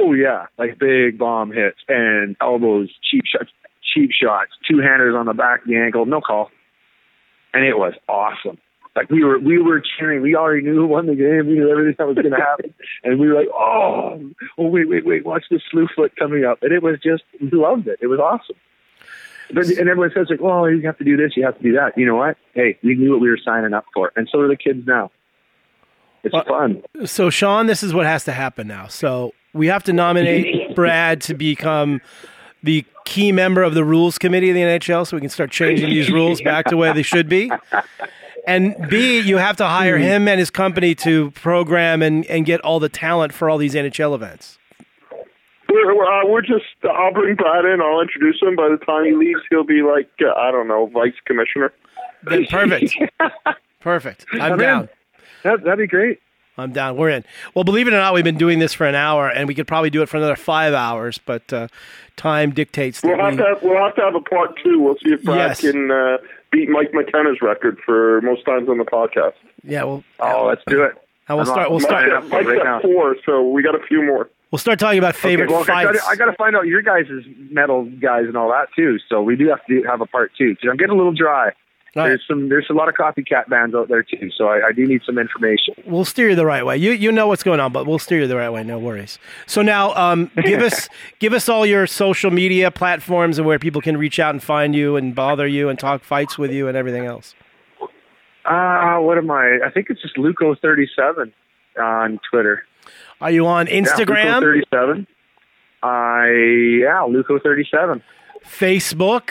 Oh 0.00 0.12
yeah, 0.14 0.46
like 0.58 0.78
big 0.78 1.18
bomb 1.18 1.52
hits 1.52 1.78
and 1.88 2.36
elbows, 2.40 2.90
cheap 3.08 3.22
shots, 3.26 3.50
cheap 3.94 4.10
shots, 4.10 4.50
two 4.68 4.78
handers 4.78 5.14
on 5.14 5.26
the 5.26 5.34
back 5.34 5.62
of 5.62 5.68
the 5.68 5.76
ankle, 5.76 6.06
no 6.06 6.20
call, 6.20 6.50
and 7.54 7.64
it 7.64 7.78
was 7.78 7.94
awesome. 8.08 8.58
Like 8.96 9.10
we 9.10 9.24
were, 9.24 9.38
we 9.38 9.58
were 9.58 9.80
cheering. 9.80 10.20
We 10.22 10.34
already 10.34 10.62
knew 10.62 10.74
who 10.74 10.86
won 10.86 11.06
the 11.06 11.14
game. 11.14 11.46
We 11.46 11.54
knew 11.54 11.70
everything 11.70 11.94
that 11.98 12.06
was 12.06 12.16
going 12.16 12.30
to 12.30 12.36
happen, 12.36 12.74
and 13.04 13.20
we 13.20 13.28
were 13.28 13.34
like, 13.34 13.48
"Oh, 13.54 14.20
oh, 14.58 14.66
wait, 14.68 14.88
wait, 14.88 15.06
wait! 15.06 15.24
Watch 15.24 15.44
this 15.50 15.62
slew 15.70 15.86
foot 15.94 16.12
coming 16.18 16.44
up!" 16.44 16.58
And 16.62 16.72
it 16.72 16.82
was 16.82 16.96
just, 17.02 17.22
we 17.40 17.48
loved 17.52 17.86
it. 17.86 18.00
It 18.02 18.08
was 18.08 18.18
awesome. 18.18 18.56
But, 19.52 19.66
and 19.66 19.88
everyone 19.88 20.10
says 20.14 20.28
like, 20.30 20.40
"Oh, 20.40 20.66
you 20.66 20.82
have 20.86 20.98
to 20.98 21.04
do 21.04 21.16
this, 21.16 21.36
you 21.36 21.44
have 21.44 21.56
to 21.56 21.62
do 21.62 21.72
that." 21.72 21.96
You 21.96 22.06
know 22.06 22.16
what? 22.16 22.36
Hey, 22.54 22.78
we 22.82 22.94
knew 22.94 23.12
what 23.12 23.20
we 23.20 23.28
were 23.28 23.38
signing 23.44 23.72
up 23.72 23.86
for, 23.94 24.12
and 24.16 24.28
so 24.30 24.40
are 24.40 24.48
the 24.48 24.56
kids 24.56 24.86
now. 24.86 25.10
It's 26.24 26.32
Well- 26.32 26.44
fun. 26.44 26.82
So 27.04 27.30
Shawn, 27.30 27.66
this 27.66 27.82
is 27.82 27.92
what 27.92 28.06
has 28.06 28.24
to 28.24 28.32
happen 28.32 28.68
now. 28.68 28.86
So 28.86 29.32
we 29.52 29.66
have 29.66 29.82
to 29.84 29.92
nominate 29.92 30.74
Brad 30.74 31.20
to 31.22 31.34
become 31.34 32.00
the 32.62 32.84
key 33.04 33.32
member 33.32 33.62
of 33.62 33.74
the 33.74 33.84
rules 33.84 34.18
committee 34.18 34.50
of 34.50 34.54
the 34.54 34.62
NHL, 34.62 35.06
so 35.06 35.16
we 35.16 35.20
can 35.20 35.30
start 35.30 35.50
changing 35.50 35.90
these 35.90 36.10
rules 36.10 36.40
back 36.40 36.66
to 36.66 36.76
where 36.76 36.94
they 36.94 37.02
should 37.02 37.28
be. 37.28 37.50
And 38.46 38.88
B, 38.88 39.20
you 39.20 39.36
have 39.36 39.56
to 39.58 39.66
hire 39.66 39.96
hmm. 39.96 40.02
him 40.02 40.28
and 40.28 40.38
his 40.38 40.50
company 40.50 40.94
to 40.96 41.30
program 41.32 42.02
and, 42.02 42.26
and 42.26 42.44
get 42.44 42.60
all 42.62 42.80
the 42.80 42.88
talent 42.88 43.32
for 43.32 43.48
all 43.48 43.58
these 43.58 43.74
NHL 43.74 44.14
events. 44.14 44.58
We're 45.72 45.94
we're, 45.96 46.04
uh, 46.06 46.26
we're 46.26 46.42
just. 46.42 46.64
I'll 46.84 47.12
bring 47.12 47.34
Brad 47.36 47.64
in. 47.64 47.80
I'll 47.80 48.00
introduce 48.00 48.40
him. 48.42 48.56
By 48.56 48.68
the 48.68 48.76
time 48.84 49.04
he 49.04 49.12
leaves, 49.14 49.40
he'll 49.50 49.64
be 49.64 49.82
like 49.82 50.10
uh, 50.20 50.32
I 50.38 50.50
don't 50.50 50.68
know, 50.68 50.86
vice 50.86 51.14
commissioner. 51.24 51.72
Then 52.24 52.46
perfect. 52.46 52.94
Perfect. 53.80 54.26
I'm 54.34 54.52
I'm 54.52 54.58
down. 54.58 54.88
That, 55.42 55.64
that'd 55.64 55.78
be 55.78 55.88
great. 55.88 56.20
I'm 56.56 56.70
down. 56.72 56.96
We're 56.96 57.08
in. 57.10 57.24
Well, 57.54 57.64
believe 57.64 57.88
it 57.88 57.94
or 57.94 57.96
not, 57.96 58.14
we've 58.14 58.22
been 58.22 58.36
doing 58.38 58.58
this 58.60 58.72
for 58.74 58.86
an 58.86 58.94
hour, 58.94 59.28
and 59.28 59.48
we 59.48 59.54
could 59.56 59.66
probably 59.66 59.90
do 59.90 60.02
it 60.02 60.08
for 60.08 60.18
another 60.18 60.36
five 60.36 60.72
hours, 60.74 61.18
but 61.18 61.50
uh, 61.52 61.66
time 62.16 62.52
dictates 62.52 63.00
that 63.00 63.08
We'll 63.08 63.16
have 63.24 63.32
we- 63.32 63.38
to 63.38 63.44
have, 63.44 63.62
we'll 63.62 63.82
have 63.82 63.94
to 63.96 64.02
have 64.02 64.14
a 64.14 64.20
part 64.20 64.56
two. 64.62 64.78
We'll 64.78 64.94
see 65.02 65.14
if 65.14 65.24
Brad 65.24 65.50
Yes. 65.50 65.60
can 65.62 65.90
uh, 65.90 66.18
beat 66.52 66.68
Mike 66.68 66.92
McKenna's 66.92 67.38
record 67.42 67.78
for 67.84 68.20
most 68.20 68.44
times 68.44 68.68
on 68.68 68.78
the 68.78 68.84
podcast. 68.84 69.32
yeah, 69.64 69.82
we'll 69.82 70.04
Oh, 70.20 70.44
let's 70.46 70.62
do 70.68 70.82
it. 70.84 70.92
and 71.28 71.38
we'll 71.38 71.40
I'm 71.40 71.46
start. 71.46 71.70
We'll 71.70 71.78
I'm 71.78 71.84
start. 71.84 72.04
on 72.04 72.08
it. 72.10 72.20
Mike's, 72.20 72.30
Mike's 72.30 72.46
right 72.46 72.58
at 72.58 72.64
now. 72.64 72.80
four, 72.82 73.16
so 73.26 73.48
we 73.48 73.62
got 73.64 73.74
a 73.74 73.84
few 73.88 74.04
more. 74.04 74.28
We'll 74.52 74.58
start 74.58 74.78
talking 74.78 74.98
about 74.98 75.16
favorite 75.16 75.46
Okay, 75.46 75.54
well, 75.54 75.62
I 75.62 75.84
fights. 75.86 76.06
I 76.06 76.14
gotta 76.14 76.34
find 76.34 76.54
out 76.54 76.66
your 76.66 76.82
guys' 76.82 77.06
metal 77.50 77.86
guys 77.86 78.26
and 78.26 78.36
all 78.36 78.50
that 78.50 78.68
too. 78.76 78.98
So 79.08 79.22
we 79.22 79.34
do 79.34 79.48
have 79.48 79.64
to 79.64 79.80
do, 79.80 79.88
have 79.88 80.02
a 80.02 80.06
part 80.06 80.30
two. 80.36 80.50
Because 80.50 80.68
I'm 80.70 80.76
getting 80.76 80.92
a 80.92 80.96
little 80.96 81.14
dry. 81.14 81.52
Right. 81.96 82.08
There's 82.08 82.22
some 82.28 82.50
there's 82.50 82.66
a 82.68 82.74
lot 82.74 82.88
of 82.90 82.94
copycat 82.94 83.48
bands 83.48 83.74
out 83.74 83.88
there 83.88 84.02
too. 84.02 84.30
So 84.36 84.48
I, 84.48 84.68
I 84.68 84.72
do 84.72 84.86
need 84.86 85.00
some 85.06 85.18
information. 85.18 85.74
We'll 85.86 86.04
steer 86.04 86.28
you 86.30 86.36
the 86.36 86.44
right 86.44 86.66
way. 86.66 86.76
You 86.76 86.92
you 86.92 87.10
know 87.12 87.28
what's 87.28 87.42
going 87.42 87.60
on, 87.60 87.72
but 87.72 87.86
we'll 87.86 87.98
steer 87.98 88.20
you 88.20 88.26
the 88.26 88.36
right 88.36 88.50
way. 88.50 88.62
No 88.62 88.78
worries. 88.78 89.18
So 89.46 89.62
now, 89.62 89.94
um, 89.94 90.30
give 90.42 90.60
us 90.60 90.88
give 91.18 91.32
us 91.32 91.48
all 91.48 91.64
your 91.64 91.86
social 91.86 92.30
media 92.30 92.70
platforms 92.70 93.38
and 93.38 93.46
where 93.46 93.58
people 93.58 93.80
can 93.80 93.96
reach 93.96 94.18
out 94.18 94.34
and 94.34 94.42
find 94.42 94.74
you 94.74 94.96
and 94.96 95.14
bother 95.14 95.46
you 95.46 95.70
and 95.70 95.78
talk 95.78 96.04
fights 96.04 96.36
with 96.36 96.50
you 96.50 96.68
and 96.68 96.76
everything 96.76 97.06
else. 97.06 97.34
Ah, 98.44 99.00
what 99.00 99.16
am 99.16 99.30
I? 99.30 99.60
I 99.64 99.70
think 99.70 99.88
it's 99.88 100.02
just 100.02 100.16
Luco37 100.16 101.32
on 101.78 102.20
Twitter. 102.30 102.64
Are 103.22 103.30
you 103.30 103.46
on 103.46 103.66
Instagram, 103.68 104.42
Luco37. 104.72 105.06
I 105.82 106.26
yeah, 106.80 107.06
Luco37. 107.08 108.02
Facebook? 108.44 109.30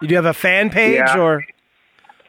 You 0.00 0.08
do 0.08 0.14
have 0.14 0.24
a 0.26 0.32
fan 0.32 0.70
page 0.70 0.94
Yeah. 0.94 1.18
or 1.18 1.44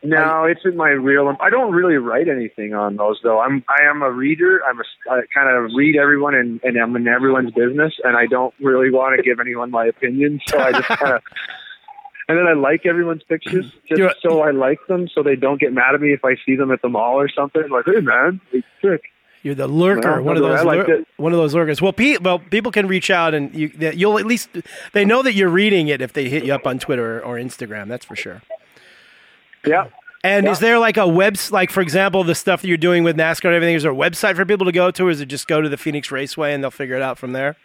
No, 0.01 0.45
it's 0.45 0.61
in 0.65 0.75
my 0.75 0.89
real. 0.89 1.35
I 1.39 1.49
don't 1.51 1.71
really 1.71 1.97
write 1.97 2.27
anything 2.27 2.73
on 2.73 2.95
those 2.95 3.19
though. 3.23 3.39
I'm 3.39 3.63
I 3.69 3.83
am 3.87 4.01
a 4.01 4.11
reader. 4.11 4.61
I'm 4.67 4.79
a 4.79 4.83
I 5.11 5.21
kind 5.33 5.55
of 5.55 5.71
read 5.75 5.95
everyone 5.97 6.33
and, 6.33 6.59
and 6.63 6.75
I'm 6.77 6.95
in 6.95 7.07
everyone's 7.07 7.51
business, 7.51 7.93
and 8.03 8.17
I 8.17 8.25
don't 8.25 8.53
really 8.59 8.89
want 8.91 9.17
to 9.17 9.23
give 9.23 9.39
anyone 9.39 9.69
my 9.71 9.85
opinion. 9.85 10.39
So 10.47 10.57
I 10.59 10.71
just 10.71 10.87
kind 10.87 11.13
of. 11.15 11.21
And 12.27 12.37
then 12.37 12.45
I 12.45 12.53
like 12.53 12.85
everyone's 12.85 13.23
pictures 13.23 13.65
just 13.87 13.97
You're- 13.97 14.13
so 14.21 14.41
I 14.41 14.51
like 14.51 14.77
them, 14.87 15.07
so 15.15 15.23
they 15.23 15.35
don't 15.35 15.59
get 15.59 15.73
mad 15.73 15.95
at 15.95 15.99
me 16.01 16.13
if 16.13 16.23
I 16.23 16.35
see 16.45 16.55
them 16.55 16.69
at 16.71 16.79
the 16.83 16.87
mall 16.87 17.19
or 17.19 17.27
something. 17.27 17.63
Like, 17.71 17.85
hey 17.87 18.01
man, 18.01 18.39
it's 18.51 18.67
sick. 18.83 19.01
You're 19.41 19.55
the 19.55 19.67
lurker, 19.67 20.15
Well, 20.15 20.23
one 20.23 20.37
of 20.37 20.43
those, 20.43 20.59
I 20.59 20.63
liked 20.63 20.89
lur- 20.89 21.05
one 21.17 21.31
of 21.31 21.37
those 21.37 21.55
lurkers. 21.55 21.81
Well, 21.81 21.93
pe- 21.93 22.17
well, 22.17 22.39
people 22.39 22.71
can 22.71 22.87
reach 22.87 23.09
out 23.09 23.33
and 23.33 23.53
you, 23.55 23.71
you'll 23.93 24.19
at 24.19 24.25
least 24.25 24.49
they 24.91 25.05
know 25.05 25.21
that 25.23 25.33
you're 25.33 25.49
reading 25.49 25.87
it 25.87 26.01
if 26.01 26.11
they 26.11 26.27
hit 26.27 26.43
you 26.43 26.53
up 26.53 26.67
on 26.67 26.77
Twitter 26.77 27.23
or 27.23 27.35
Instagram. 27.35 27.87
That's 27.87 28.05
for 28.05 28.17
sure. 28.17 28.41
Yeah. 29.65 29.87
And 30.23 30.49
is 30.49 30.59
there 30.59 30.77
like 30.79 30.97
a 30.97 31.07
webs 31.07 31.51
like 31.51 31.71
for 31.71 31.79
example 31.79 32.25
the 32.25 32.35
stuff 32.35 32.61
that 32.61 32.67
you're 32.67 32.75
doing 32.75 33.03
with 33.05 33.15
NASCAR 33.15 33.45
and 33.45 33.55
everything? 33.55 33.75
Is 33.75 33.83
there 33.83 33.91
a 33.93 33.95
website 33.95 34.35
for 34.35 34.45
people 34.45 34.65
to 34.65 34.73
go 34.73 34.91
to, 34.91 35.07
or 35.07 35.09
is 35.09 35.21
it 35.21 35.27
just 35.27 35.47
go 35.47 35.61
to 35.61 35.69
the 35.69 35.77
Phoenix 35.77 36.11
Raceway 36.11 36.53
and 36.53 36.61
they'll 36.61 36.71
figure 36.71 36.95
it 36.97 37.01
out 37.01 37.17
from 37.17 37.31
there? 37.31 37.55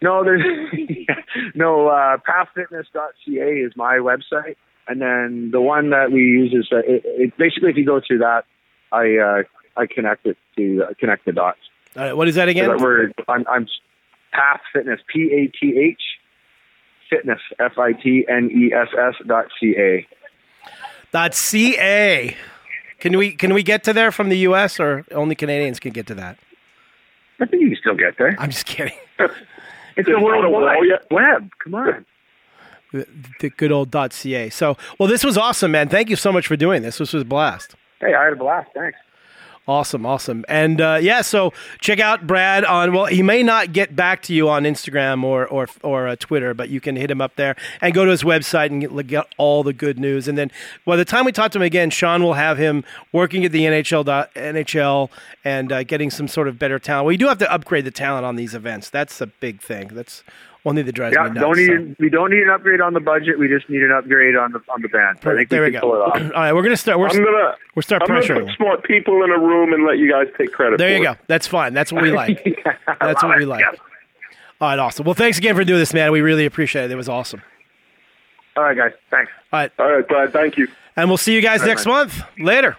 No, 0.00 0.24
there's 0.24 0.42
no 1.54 1.88
uh, 1.88 2.16
pathfitness.ca 2.18 3.52
is 3.52 3.72
my 3.76 3.96
website, 3.98 4.56
and 4.88 5.00
then 5.00 5.50
the 5.52 5.60
one 5.60 5.90
that 5.90 6.10
we 6.10 6.20
use 6.20 6.54
is 6.54 6.68
uh, 6.72 6.78
it, 6.78 7.02
it, 7.04 7.36
basically 7.36 7.70
if 7.70 7.76
you 7.76 7.84
go 7.84 8.00
through 8.06 8.18
that, 8.18 8.44
I 8.92 9.16
uh, 9.18 9.42
I 9.76 9.86
connect 9.86 10.26
it 10.26 10.36
to 10.56 10.84
uh, 10.84 10.94
connect 10.98 11.24
the 11.24 11.32
dots. 11.32 11.58
All 11.96 12.02
right, 12.02 12.16
what 12.16 12.28
is 12.28 12.34
that 12.34 12.46
So 12.46 12.50
again? 12.50 12.68
that 12.68 12.80
we're 12.80 13.10
I'm, 13.28 13.44
I'm 13.48 13.68
Path 14.32 14.60
Fitness 14.72 15.00
P 15.12 15.30
A 15.32 15.46
T 15.58 15.78
H 15.78 16.00
fitness 17.08 17.40
f 17.60 17.78
i 17.78 17.92
t 17.92 18.26
n 18.28 18.50
e 18.50 18.72
s 18.72 18.88
s 18.98 19.14
dot 19.26 19.46
c 19.60 19.74
a. 19.78 20.06
Dot 21.12 21.34
ca. 21.34 22.36
Can 22.98 23.16
we 23.16 23.32
can 23.32 23.54
we 23.54 23.62
get 23.62 23.84
to 23.84 23.92
there 23.92 24.10
from 24.10 24.28
the 24.28 24.38
U.S. 24.38 24.80
or 24.80 25.04
only 25.12 25.34
Canadians 25.34 25.78
can 25.78 25.92
get 25.92 26.06
to 26.08 26.14
that? 26.14 26.38
I 27.38 27.46
think 27.46 27.62
you 27.62 27.68
can 27.68 27.78
still 27.78 27.94
get 27.94 28.18
there. 28.18 28.34
I'm 28.38 28.50
just 28.50 28.66
kidding. 28.66 28.96
It's 29.98 30.06
the 30.06 30.20
world 30.20 30.44
a 30.44 30.50
wall 30.50 30.60
wide 30.60 31.00
web. 31.10 31.50
Come 31.64 31.74
on. 31.74 32.04
the, 32.92 33.06
the 33.40 33.48
good 33.48 33.72
old 33.72 33.90
dot 33.90 34.12
.ca. 34.12 34.50
So, 34.50 34.76
well, 34.98 35.08
this 35.08 35.24
was 35.24 35.38
awesome, 35.38 35.70
man. 35.70 35.88
Thank 35.88 36.10
you 36.10 36.16
so 36.16 36.30
much 36.30 36.46
for 36.46 36.54
doing 36.54 36.82
this. 36.82 36.98
This 36.98 37.14
was 37.14 37.22
a 37.22 37.24
blast. 37.24 37.74
Hey, 37.98 38.12
I 38.12 38.24
had 38.24 38.34
a 38.34 38.36
blast. 38.36 38.68
Thanks. 38.74 38.98
Awesome, 39.68 40.06
awesome. 40.06 40.44
And 40.48 40.80
uh, 40.80 40.98
yeah, 41.02 41.22
so 41.22 41.52
check 41.80 41.98
out 41.98 42.24
Brad 42.24 42.64
on. 42.64 42.92
Well, 42.92 43.06
he 43.06 43.20
may 43.20 43.42
not 43.42 43.72
get 43.72 43.96
back 43.96 44.22
to 44.22 44.34
you 44.34 44.48
on 44.48 44.62
Instagram 44.62 45.24
or 45.24 45.44
or 45.48 45.66
or 45.82 46.06
uh, 46.06 46.16
Twitter, 46.16 46.54
but 46.54 46.68
you 46.68 46.80
can 46.80 46.94
hit 46.94 47.10
him 47.10 47.20
up 47.20 47.34
there 47.34 47.56
and 47.80 47.92
go 47.92 48.04
to 48.04 48.10
his 48.12 48.22
website 48.22 48.66
and 48.66 48.80
get, 48.80 49.06
get 49.08 49.26
all 49.38 49.64
the 49.64 49.72
good 49.72 49.98
news. 49.98 50.28
And 50.28 50.38
then 50.38 50.52
by 50.84 50.94
the 50.94 51.04
time 51.04 51.24
we 51.24 51.32
talk 51.32 51.50
to 51.50 51.58
him 51.58 51.62
again, 51.62 51.90
Shawn 51.90 52.22
will 52.22 52.34
have 52.34 52.58
him 52.58 52.84
working 53.10 53.44
at 53.44 53.50
the 53.50 53.62
NHL 53.62 54.04
NHL 54.36 55.10
and 55.44 55.72
uh, 55.72 55.82
getting 55.82 56.10
some 56.10 56.28
sort 56.28 56.46
of 56.46 56.60
better 56.60 56.78
talent. 56.78 57.08
We 57.08 57.16
do 57.16 57.26
have 57.26 57.38
to 57.38 57.52
upgrade 57.52 57.84
the 57.84 57.90
talent 57.90 58.24
on 58.24 58.36
these 58.36 58.54
events. 58.54 58.88
That's 58.88 59.20
a 59.20 59.26
big 59.26 59.60
thing. 59.60 59.88
That's 59.88 60.22
one 60.66 60.74
thing 60.74 60.84
that 60.84 60.92
drives 60.92 61.14
Yeah, 61.14 61.28
nuts. 61.28 61.38
don't 61.40 61.54
so. 61.54 61.60
need 61.62 61.96
we 62.00 62.10
don't 62.10 62.30
need 62.30 62.42
an 62.42 62.50
upgrade 62.50 62.80
on 62.80 62.92
the 62.92 63.00
budget. 63.00 63.38
We 63.38 63.46
just 63.48 63.70
need 63.70 63.82
an 63.82 63.92
upgrade 63.92 64.34
on 64.36 64.50
the 64.52 64.60
on 64.68 64.82
the 64.82 64.88
band. 64.88 65.18
I 65.22 65.34
think 65.36 65.48
there 65.48 65.62
we 65.62 65.68
we 65.68 65.72
can 65.72 65.80
go. 65.80 65.90
pull 65.92 66.12
it 66.12 66.32
All 66.34 66.40
right, 66.42 66.52
we're 66.52 66.62
gonna 66.64 66.76
start. 66.76 66.98
We're, 66.98 67.08
I'm 67.08 67.16
gonna 67.24 67.54
we're 67.76 67.82
start 67.82 68.02
I'm 68.02 68.08
gonna 68.08 68.44
put 68.44 68.56
smart 68.56 68.82
people 68.84 69.22
in 69.22 69.30
a 69.30 69.38
room 69.38 69.72
and 69.72 69.86
let 69.86 69.98
you 69.98 70.10
guys 70.10 70.26
take 70.36 70.52
credit. 70.52 70.78
There 70.78 70.90
you 70.90 71.02
it. 71.02 71.04
go. 71.04 71.16
That's 71.28 71.46
fine. 71.46 71.72
That's 71.72 71.92
what 71.92 72.02
we 72.02 72.10
like. 72.22 72.44
That's 73.00 73.22
love 73.22 73.30
what 73.30 73.38
we 73.38 73.44
like. 73.46 73.60
Yes. 73.60 73.76
All 74.60 74.68
right, 74.68 74.78
awesome. 74.78 75.04
Well, 75.04 75.14
thanks 75.14 75.38
again 75.38 75.54
for 75.54 75.64
doing 75.64 75.78
this, 75.78 75.94
man. 75.94 76.10
We 76.12 76.20
really 76.20 76.46
appreciate 76.46 76.86
it. 76.86 76.90
It 76.90 76.96
was 76.96 77.08
awesome. 77.08 77.42
All 78.56 78.62
right, 78.64 78.76
guys. 78.76 78.92
Thanks. 79.10 79.30
All 79.52 79.60
right, 79.60 79.72
All 79.78 79.92
right, 79.92 80.08
Brad. 80.08 80.32
Thank 80.32 80.56
you. 80.56 80.66
and 80.96 81.08
we'll 81.10 81.18
see 81.18 81.34
you 81.34 81.42
guys 81.42 81.60
right, 81.60 81.68
next 81.68 81.86
man. 81.86 81.94
month. 81.94 82.22
Later. 82.38 82.76